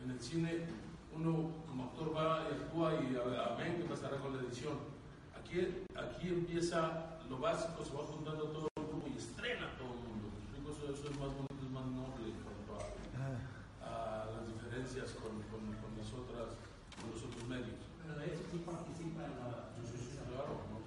En 0.03 0.11
el 0.11 0.21
cine 0.21 0.67
uno 1.15 1.51
como 1.69 1.85
actor 1.85 2.15
va 2.15 2.43
y 2.51 2.55
actúa 2.55 2.95
y 2.95 3.17
a 3.17 3.23
ver, 3.23 3.41
a 3.41 3.55
ver 3.55 3.77
qué 3.77 3.85
pasará 3.85 4.19
con 4.19 4.37
la 4.37 4.43
edición. 4.43 4.75
Aquí, 5.39 5.87
aquí 5.95 6.29
empieza 6.29 7.21
lo 7.31 7.39
básico, 7.39 7.85
se 7.85 7.95
va 7.95 8.05
juntando 8.05 8.45
todo 8.51 8.69
el 8.77 8.85
grupo 8.85 9.07
y 9.09 9.17
estrena 9.17 9.71
todo 9.79 9.95
el 9.95 10.03
mundo. 10.03 10.35
Eso, 10.59 10.91
eso 10.91 11.09
es 11.09 11.17
más 11.17 11.31
bonito, 11.31 11.63
es 11.63 11.71
más 11.71 11.87
noble 11.87 12.35
en 12.35 12.43
cuanto 12.43 12.75
a, 12.75 12.91
a 13.87 14.27
las 14.35 14.43
diferencias 14.51 15.15
con, 15.23 15.39
con, 15.49 15.63
con 15.79 15.91
las 15.97 16.11
otras, 16.11 16.59
con 16.99 17.15
los 17.15 17.23
otros 17.23 17.47
medios. 17.47 17.79
Claro, 20.35 20.59
¿no? 20.69 20.83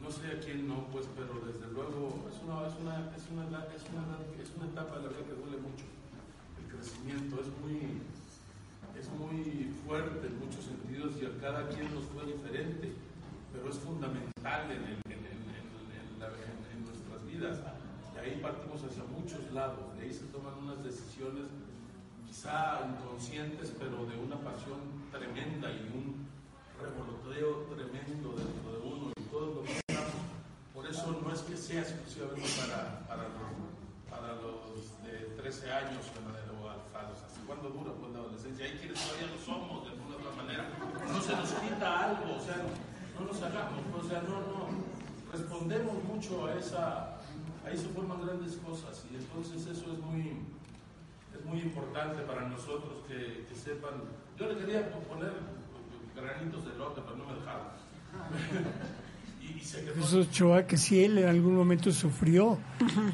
No 0.00 0.10
a 0.28 0.40
quién 0.40 0.68
no, 0.68 0.86
pues, 0.92 1.06
pero 1.16 1.40
desde 1.40 1.66
luego 1.72 2.28
es 2.28 2.36
una, 2.44 2.66
es 2.68 2.76
una, 2.80 2.94
es 3.16 3.24
una, 3.32 3.44
es 3.72 3.84
una, 3.88 4.04
es 4.36 4.50
una 4.56 4.66
etapa 4.68 4.98
de 4.98 5.02
la 5.04 5.08
vida 5.08 5.24
que 5.24 5.40
duele 5.40 5.58
mucho. 5.58 5.86
El 6.60 6.66
crecimiento 6.68 7.40
es 7.40 7.48
muy, 7.62 8.02
es 8.98 9.08
muy 9.16 9.72
fuerte 9.86 10.26
en 10.26 10.38
muchos 10.38 10.64
sentidos 10.64 11.16
y 11.20 11.26
a 11.26 11.32
cada 11.40 11.68
quien 11.68 11.92
nos 11.94 12.04
fue 12.12 12.26
diferente, 12.26 12.92
pero 13.52 13.70
es 13.70 13.78
fundamental 13.78 14.70
en, 14.70 15.00
en, 15.08 15.20
en, 15.24 15.38
en 16.20 16.78
nuestras 16.84 17.24
vidas. 17.26 17.58
Y 18.14 18.18
ahí 18.18 18.40
partimos 18.42 18.82
hacia 18.84 19.04
muchos 19.04 19.50
lados, 19.52 19.96
de 19.96 20.04
ahí 20.04 20.12
se 20.12 20.26
toman 20.26 20.54
unas 20.58 20.82
decisiones 20.84 21.48
quizá 22.26 22.84
inconscientes, 22.84 23.72
pero 23.78 24.04
de 24.04 24.16
una 24.18 24.36
pasión 24.44 25.08
tremenda 25.10 25.70
y 25.72 25.88
un 25.94 26.28
revoloteo 26.78 27.64
tremendo 27.74 28.36
dentro 28.36 28.72
de 28.72 28.78
uno 28.84 29.12
y 29.16 29.22
todo 29.30 29.54
lo 29.54 29.62
que 29.64 29.87
no 31.12 31.32
es 31.32 31.40
que 31.40 31.56
sea 31.56 31.80
exclusivamente 31.80 32.48
para, 32.60 33.06
para, 33.08 33.22
los, 33.28 33.48
para 34.10 34.34
los 34.36 35.02
de 35.04 35.40
13 35.40 35.72
años 35.72 36.04
o 36.04 36.68
hasta 36.68 37.08
los 37.08 37.22
hasta 37.22 37.40
cuándo 37.46 37.70
dura 37.70 37.92
pues, 37.98 38.12
la 38.12 38.18
adolescencia. 38.20 38.66
Hay 38.66 38.72
quienes 38.76 39.00
todavía 39.00 39.28
lo 39.32 39.38
somos 39.40 39.84
de 39.84 39.90
alguna 39.92 40.16
otra 40.16 40.32
manera. 40.36 40.64
No 41.08 41.20
se 41.20 41.32
nos 41.32 41.52
quita 41.52 42.04
algo, 42.04 42.36
o 42.36 42.40
sea, 42.40 42.56
no 43.18 43.26
nos 43.26 43.42
hagamos, 43.42 43.80
o 43.96 44.08
sea, 44.08 44.22
no, 44.22 44.36
no. 44.44 44.68
Respondemos 45.32 46.04
mucho 46.04 46.46
a 46.46 46.54
esa, 46.54 47.20
ahí 47.64 47.76
se 47.76 47.88
forman 47.88 48.24
grandes 48.24 48.56
cosas 48.56 49.04
y 49.12 49.16
entonces 49.16 49.66
eso 49.66 49.92
es 49.92 49.98
muy, 49.98 50.40
es 51.36 51.44
muy 51.44 51.60
importante 51.60 52.22
para 52.22 52.48
nosotros 52.48 53.04
que, 53.06 53.46
que 53.48 53.54
sepan. 53.54 54.04
Yo 54.36 54.48
le 54.48 54.58
quería 54.58 54.90
poner 55.08 55.32
granitos 56.14 56.64
de 56.64 56.76
lote, 56.76 57.00
pero 57.04 57.16
no 57.16 57.24
me 57.24 57.34
dejaron. 57.34 57.78
Jesús 59.58 60.28
Ochoa, 60.28 60.66
que 60.66 60.76
si 60.76 61.02
él 61.04 61.18
en 61.18 61.28
algún 61.28 61.54
momento 61.54 61.90
sufrió 61.92 62.58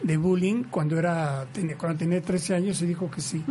de 0.03 0.17
bullying 0.17 0.65
cuando 0.65 0.99
era 0.99 1.47
tenía- 1.53 1.77
cuando 1.79 1.99
tenía 1.99 2.21
13 2.23 2.55
años, 2.55 2.77
se 2.77 2.87
dijo 2.87 3.11
que 3.11 3.21
sí. 3.21 3.45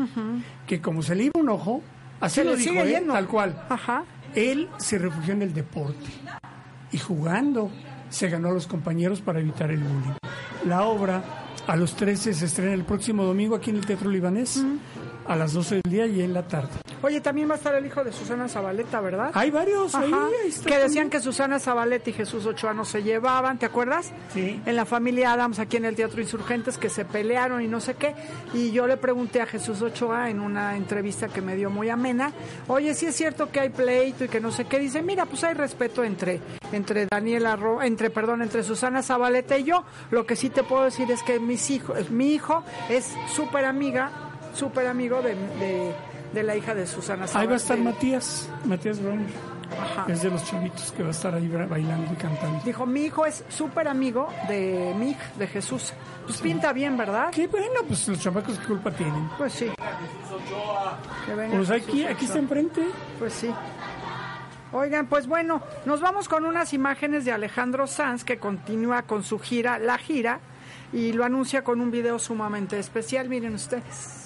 Que 0.68 0.82
como 0.82 1.02
se 1.02 1.16
le 1.16 1.26
iba 1.26 1.34
un 1.39 1.50
ojo, 1.50 1.82
así 2.20 2.36
Se 2.41 2.44
lo 2.46 2.56
dijo, 2.56 2.84
yendo. 2.86 3.14
tal 3.14 3.28
cual. 3.28 3.66
Ajá. 3.70 4.04
Él 4.36 4.68
se 4.78 4.98
refugió 4.98 5.34
en 5.34 5.41
el 5.44 5.54
deporte 5.54 6.10
y 6.91 6.98
jugando 6.98 7.70
se 8.10 8.30
ganó 8.30 8.50
a 8.50 8.52
los 8.54 8.68
compañeros 8.68 9.22
para 9.22 9.39
evitar 9.39 9.72
el 9.72 9.80
bullying. 9.80 10.14
La 10.68 10.84
obra 10.84 11.24
a 11.68 11.76
los 11.76 11.96
13 11.96 12.34
se 12.34 12.46
estrena 12.46 12.74
el 12.74 12.84
próximo 12.84 13.24
domingo 13.24 13.56
aquí 13.56 13.70
en 13.72 13.78
el 13.78 13.86
Teatro 13.86 14.10
Libanés 14.10 14.64
a 15.28 15.36
las 15.36 15.54
12 15.54 15.76
del 15.84 15.91
día 15.91 16.06
y 16.08 16.22
en 16.22 16.34
la 16.34 16.48
tarde. 16.48 16.70
Oye, 17.04 17.22
también 17.22 17.49
va 17.49 17.54
a 17.54 17.58
estar 17.58 17.76
el 17.76 17.86
hijo 17.86 18.04
de 18.04 18.12
Susana 18.12 18.47
Zabaleta, 18.47 18.99
¿verdad? 19.01 19.30
Hay 19.34 19.51
varios 19.51 19.93
ahí, 19.93 20.12
Ajá, 20.12 20.26
ahí 20.28 20.47
está 20.49 20.64
que 20.70 20.76
decían 20.76 20.86
también. 20.88 21.10
que 21.12 21.20
Susana 21.20 21.60
Zabaleta 21.60 22.10
y 22.10 22.14
Jesús 22.14 22.45
Ochoa 22.45 22.74
no 22.74 22.86
se 22.86 23.04
llevaban, 23.04 23.60
¿te 23.60 23.66
acuerdas? 23.66 24.12
Sí. 24.34 24.62
En 24.66 24.76
la 24.76 24.86
familia 24.86 25.34
Adams, 25.34 25.60
aquí 25.60 25.78
en 25.78 25.86
el 25.86 25.95
Teatro 25.95 26.22
Insurgentes, 26.22 26.78
que 26.78 26.89
se 26.89 27.06
pelearon 27.06 27.62
y 27.62 27.68
no 27.68 27.80
sé 27.82 27.95
qué. 27.95 28.16
Y 28.54 28.72
yo 28.72 28.88
le 28.88 28.97
pregunté 28.97 29.41
a 29.41 29.45
Jesús 29.45 29.82
Ochoa 29.82 30.30
en 30.30 30.39
una 30.39 30.78
entrevista 30.78 31.28
que 31.28 31.41
me 31.41 31.56
dio 31.56 31.70
muy 31.70 31.89
amena, 31.89 32.32
oye, 32.68 32.93
si 32.93 33.06
es 33.06 33.16
cierto 33.16 33.49
que 33.51 33.60
hay 33.60 33.70
pleito 33.70 34.24
y 34.24 34.28
que 34.30 34.39
no 34.39 34.51
sé 34.51 34.66
qué. 34.66 34.80
Dice, 34.80 35.01
mira, 35.01 35.26
pues 35.26 35.43
hay 35.43 35.54
respeto 35.54 36.04
entre, 36.04 36.39
entre 36.72 37.06
Daniela, 37.08 37.56
Ro- 37.58 37.82
entre, 37.84 38.10
perdón, 38.10 38.41
entre 38.41 38.64
Susana 38.64 39.04
Zabaleta 39.04 39.58
y 39.58 39.66
yo. 39.66 39.84
Lo 40.10 40.26
que 40.26 40.36
sí 40.38 40.49
te 40.49 40.64
puedo 40.64 40.84
decir 40.86 41.12
es 41.12 41.22
que 41.24 41.39
mis 41.39 41.70
hijos, 41.70 42.10
mi 42.12 42.34
hijo 42.34 42.64
es 42.89 43.14
súper 43.36 43.66
amiga, 43.66 44.10
súper 44.54 44.88
amigo 44.88 45.22
de, 45.22 45.36
de, 45.36 45.93
de 46.34 46.44
la 46.44 46.56
hija 46.56 46.74
de 46.74 46.88
Susana 46.88 47.28
Zabaleta. 47.28 47.40
Ahí 47.40 47.48
va 47.48 47.54
a 47.54 47.58
estar 47.58 47.78
Matías, 47.78 48.50
Matías 48.66 49.00
Browner. 49.02 49.30
Ajá. 49.82 50.06
Es 50.08 50.22
de 50.22 50.30
los 50.30 50.44
chavitos 50.46 50.92
que 50.92 51.02
va 51.02 51.10
a 51.10 51.12
estar 51.12 51.34
ahí 51.34 51.48
bailando 51.48 52.14
y 52.14 52.16
cantando. 52.16 52.62
Dijo, 52.64 52.86
mi 52.86 53.02
hijo 53.02 53.26
es 53.26 53.44
súper 53.50 53.88
amigo 53.88 54.28
de 54.48 54.94
mi 54.98 55.12
hija, 55.12 55.32
de 55.38 55.48
Jesús. 55.48 55.94
Pues 56.26 56.42
pinta 56.42 56.74
bien, 56.74 56.96
¿verdad? 56.96 57.30
Qué 57.32 57.48
bueno, 57.48 57.82
pues 57.88 58.08
los 58.08 58.20
chamacos 58.20 58.60
qué 58.60 58.66
culpa 58.66 58.92
tienen. 58.92 59.30
Pues 59.38 59.54
sí. 59.54 59.72
Que 61.26 61.36
venga 61.36 61.58
Pues 61.58 61.70
Jesús 61.70 61.88
aquí, 61.88 62.06
aquí 62.06 62.26
está 62.26 62.40
enfrente. 62.40 62.84
Pues 63.18 63.34
sí. 63.34 63.50
Oigan, 64.72 65.08
pues 65.08 65.28
bueno, 65.28 65.62
nos 65.86 66.02
vamos 66.02 66.28
con 66.28 66.46
unas 66.46 66.74
imágenes 66.74 67.26
de 67.26 67.32
Alejandro 67.32 67.86
Sanz 67.86 68.24
que 68.24 68.40
continúa 68.40 69.04
con 69.04 69.24
su 69.24 69.38
gira, 69.38 69.78
la 69.78 70.00
gira, 70.00 70.40
y 70.92 71.14
lo 71.14 71.26
anuncia 71.26 71.64
con 71.64 71.80
un 71.80 71.92
video 71.92 72.18
sumamente 72.18 72.80
especial. 72.80 73.30
Miren 73.30 73.54
ustedes. 73.56 74.23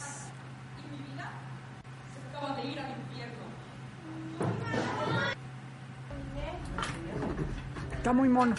Está 7.93 8.13
muy 8.13 8.29
mono. 8.29 8.55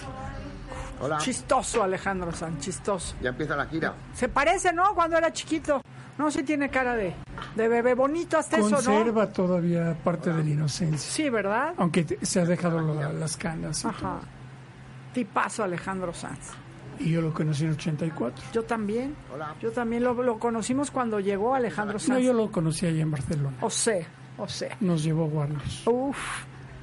Hola, 1.00 1.18
Chistoso 1.18 1.82
Alejandro 1.82 2.32
Sanz, 2.32 2.58
chistoso. 2.58 3.14
ya 3.22 3.28
empieza 3.30 3.54
la 3.54 3.66
gira. 3.66 3.94
Se 4.12 4.28
parece, 4.28 4.72
¿no? 4.72 4.94
Cuando 4.94 5.16
era 5.16 5.32
chiquito. 5.32 5.80
No, 6.18 6.28
sí 6.32 6.42
tiene 6.42 6.68
cara 6.68 6.96
de, 6.96 7.14
de 7.54 7.68
bebé 7.68 7.94
bonito 7.94 8.36
hasta 8.36 8.56
eso, 8.56 8.70
¿no? 8.70 8.74
Conserva 8.76 9.28
todavía 9.32 9.96
parte 10.02 10.32
de 10.32 10.42
la 10.42 10.50
inocencia. 10.50 10.98
Sí, 10.98 11.30
¿verdad? 11.30 11.74
Aunque 11.76 12.02
te- 12.04 12.26
se 12.26 12.40
ha 12.40 12.44
dejado 12.44 12.80
la- 12.80 13.12
las 13.12 13.36
canas. 13.36 13.84
Ajá. 13.84 14.18
Tipazo 15.14 15.62
Alejandro 15.62 16.12
Sanz. 16.12 16.50
Y 17.00 17.10
yo 17.10 17.20
lo 17.20 17.32
conocí 17.32 17.64
en 17.64 17.70
84. 17.72 18.44
Yo 18.52 18.62
también. 18.64 19.14
Hola. 19.32 19.54
Yo 19.60 19.70
también 19.70 20.02
lo, 20.04 20.14
lo 20.22 20.38
conocimos 20.38 20.90
cuando 20.90 21.20
llegó 21.20 21.54
Alejandro 21.54 21.94
No, 21.94 21.98
Sanz. 22.00 22.22
yo 22.24 22.32
lo 22.32 22.50
conocí 22.50 22.86
allá 22.86 23.02
en 23.02 23.10
Barcelona. 23.10 23.56
O 23.60 23.70
sea, 23.70 24.06
o 24.36 24.48
sea. 24.48 24.76
Nos 24.80 25.02
llevó 25.04 25.24
Warner. 25.26 25.62
Uf. 25.86 26.16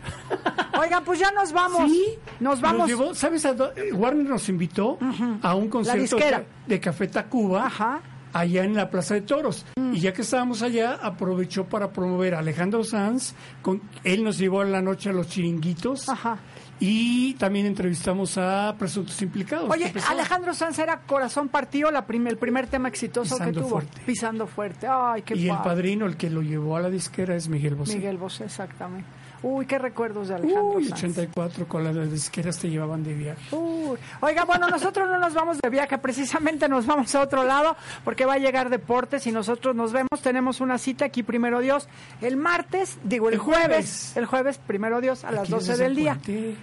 Oigan, 0.80 1.04
pues 1.04 1.20
ya 1.20 1.32
nos 1.32 1.52
vamos. 1.52 1.90
Sí, 1.92 2.06
Nos 2.40 2.62
vamos. 2.62 2.80
Nos 2.80 2.88
llevó, 2.90 3.16
¿sabes? 3.16 3.48
Warner 3.94 4.26
nos 4.26 4.48
invitó 4.50 4.98
a 5.42 5.56
un 5.56 5.68
concierto 5.70 6.16
de, 6.18 6.46
de 6.68 6.80
Café 6.80 7.08
Tacuba 7.08 7.66
Ajá. 7.66 8.02
allá 8.34 8.64
en 8.64 8.76
la 8.76 8.90
Plaza 8.90 9.16
de 9.16 9.22
Toros. 9.22 9.66
Y 9.94 10.00
ya 10.00 10.14
que 10.14 10.22
estábamos 10.22 10.62
allá, 10.62 11.00
aprovechó 11.02 11.66
para 11.66 11.92
promover 11.92 12.36
a 12.36 12.40
Alejandro 12.40 12.84
Sanz. 12.84 13.34
Con, 13.62 13.82
él 14.04 14.24
nos 14.24 14.38
llevó 14.38 14.62
a 14.62 14.66
la 14.66 14.82
noche 14.82 15.10
a 15.10 15.14
los 15.14 15.28
chiringuitos. 15.28 16.08
Ajá. 16.10 16.38
Y 16.80 17.36
también 17.36 17.66
entrevistamos 17.66 18.38
a 18.38 18.76
presuntos 18.78 19.22
implicados. 19.22 19.70
Oye, 19.72 19.94
Alejandro 20.10 20.54
Sanz 20.54 20.78
era 20.80 21.00
Corazón 21.02 21.48
Partido, 21.48 21.90
la 21.90 22.06
prim- 22.06 22.28
el 22.28 22.38
primer 22.38 22.68
tema 22.68 22.90
exitoso 22.90 23.36
Pisando 23.36 23.54
que 23.54 23.60
tuvo. 23.62 23.70
fuerte. 23.70 24.02
Pisando 24.06 24.48
fuerte. 24.48 24.88
Ay, 24.90 25.22
qué 25.22 25.36
Y 25.36 25.48
el 25.50 25.58
padrino, 25.58 26.06
el 26.06 26.18
que 26.18 26.30
lo 26.30 26.42
llevó 26.42 26.76
a 26.76 26.82
la 26.82 26.90
disquera, 26.90 27.36
es 27.36 27.48
Miguel 27.48 27.76
Bosé. 27.76 27.96
Miguel 27.96 28.18
Bosé, 28.18 28.44
exactamente. 28.46 29.08
Uy, 29.44 29.66
qué 29.66 29.78
recuerdos 29.78 30.28
de 30.30 30.36
Alejandro 30.36 30.78
Uy, 30.78 30.86
Sanz. 30.86 31.00
84 31.04 31.68
con 31.68 31.84
las 31.84 32.12
disqueras 32.12 32.58
te 32.58 32.70
llevaban 32.70 33.04
de 33.04 33.14
viaje. 33.14 33.56
Uy. 33.56 33.98
Oiga, 34.22 34.44
bueno, 34.46 34.68
nosotros 34.70 35.08
no 35.10 35.20
nos 35.20 35.34
vamos 35.34 35.60
de 35.60 35.70
viaje, 35.70 35.98
precisamente 35.98 36.68
nos 36.68 36.86
vamos 36.86 37.14
a 37.16 37.22
otro 37.22 37.44
lado 37.44 37.76
porque 38.04 38.26
va 38.26 38.34
a 38.34 38.38
llegar 38.38 38.70
deportes 38.70 39.28
y 39.28 39.32
nosotros 39.32 39.76
nos 39.76 39.92
vemos. 39.92 40.10
Tenemos 40.22 40.62
una 40.62 40.78
cita 40.78 41.06
aquí, 41.06 41.22
primero 41.24 41.60
Dios, 41.60 41.88
el 42.22 42.38
martes, 42.38 42.98
digo 43.04 43.28
el, 43.28 43.36
El 43.36 43.40
jueves. 43.40 43.66
jueves. 43.68 44.18
el 44.18 44.26
jueves, 44.26 44.58
primero 44.66 45.02
Dios, 45.02 45.24
a 45.24 45.32
las 45.32 45.44
Aquí 45.44 45.52
12 45.52 45.72
desde 45.72 45.84
del 45.84 45.92
el 45.92 45.98
día. 45.98 46.20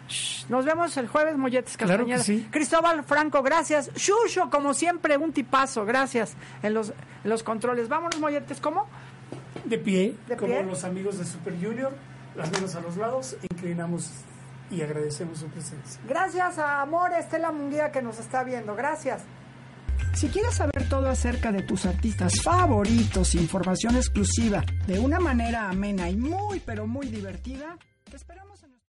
Shh, 0.09 0.47
Nos 0.49 0.65
vemos 0.65 0.97
el 0.97 1.09
jueves, 1.09 1.37
Molletes 1.37 1.77
Claro 1.77 2.05
que 2.07 2.13
Castañeda. 2.13 2.43
sí. 2.43 2.49
Cristóbal 2.51 3.05
Franco, 3.05 3.43
gracias. 3.43 3.91
Shusho, 3.95 4.51
como 4.51 4.75
siempre, 4.75 5.17
un 5.17 5.33
tipazo, 5.33 5.85
gracias 5.85 6.35
en 6.63 6.75
los, 6.75 6.91
en 7.25 7.31
los 7.31 7.43
controles. 7.43 7.89
Vámonos, 7.89 8.19
Molletes, 8.19 8.61
¿cómo? 8.61 8.87
De 9.65 9.79
pie, 9.79 10.17
¿De 10.29 10.37
como 10.37 10.53
pie? 10.55 10.65
los 10.65 10.83
amigos 10.85 11.19
de 11.19 11.25
Super 11.25 11.55
Junior, 11.63 11.93
las 12.35 12.51
manos 12.53 12.75
a 12.75 12.81
los 12.81 12.97
lados, 12.97 13.37
inclinamos 13.51 14.11
y 14.71 14.81
agradecemos 14.81 15.39
su 15.39 15.47
presencia. 15.47 16.01
Gracias 16.09 16.59
a 16.59 16.81
Amor 16.81 17.13
Estela 17.13 17.53
Munguía 17.53 17.93
que 17.93 18.03
nos 18.03 18.19
está 18.19 18.43
viendo. 18.43 18.75
Gracias. 18.75 19.23
Si 20.15 20.29
quieres 20.29 20.55
saber 20.55 20.89
todo 20.89 21.09
acerca 21.09 21.53
de 21.53 21.63
tus 21.63 21.87
artistas 21.87 22.43
favoritos, 22.43 23.35
información 23.35 23.97
exclusiva, 23.97 24.63
de 24.87 24.99
una 24.99 25.19
manera 25.19 25.69
amena 25.69 26.09
y 26.11 26.17
muy, 26.17 26.61
pero 26.61 26.87
muy 26.87 27.07
divertida, 27.09 27.79
te 28.11 28.17
esperamos 28.17 28.52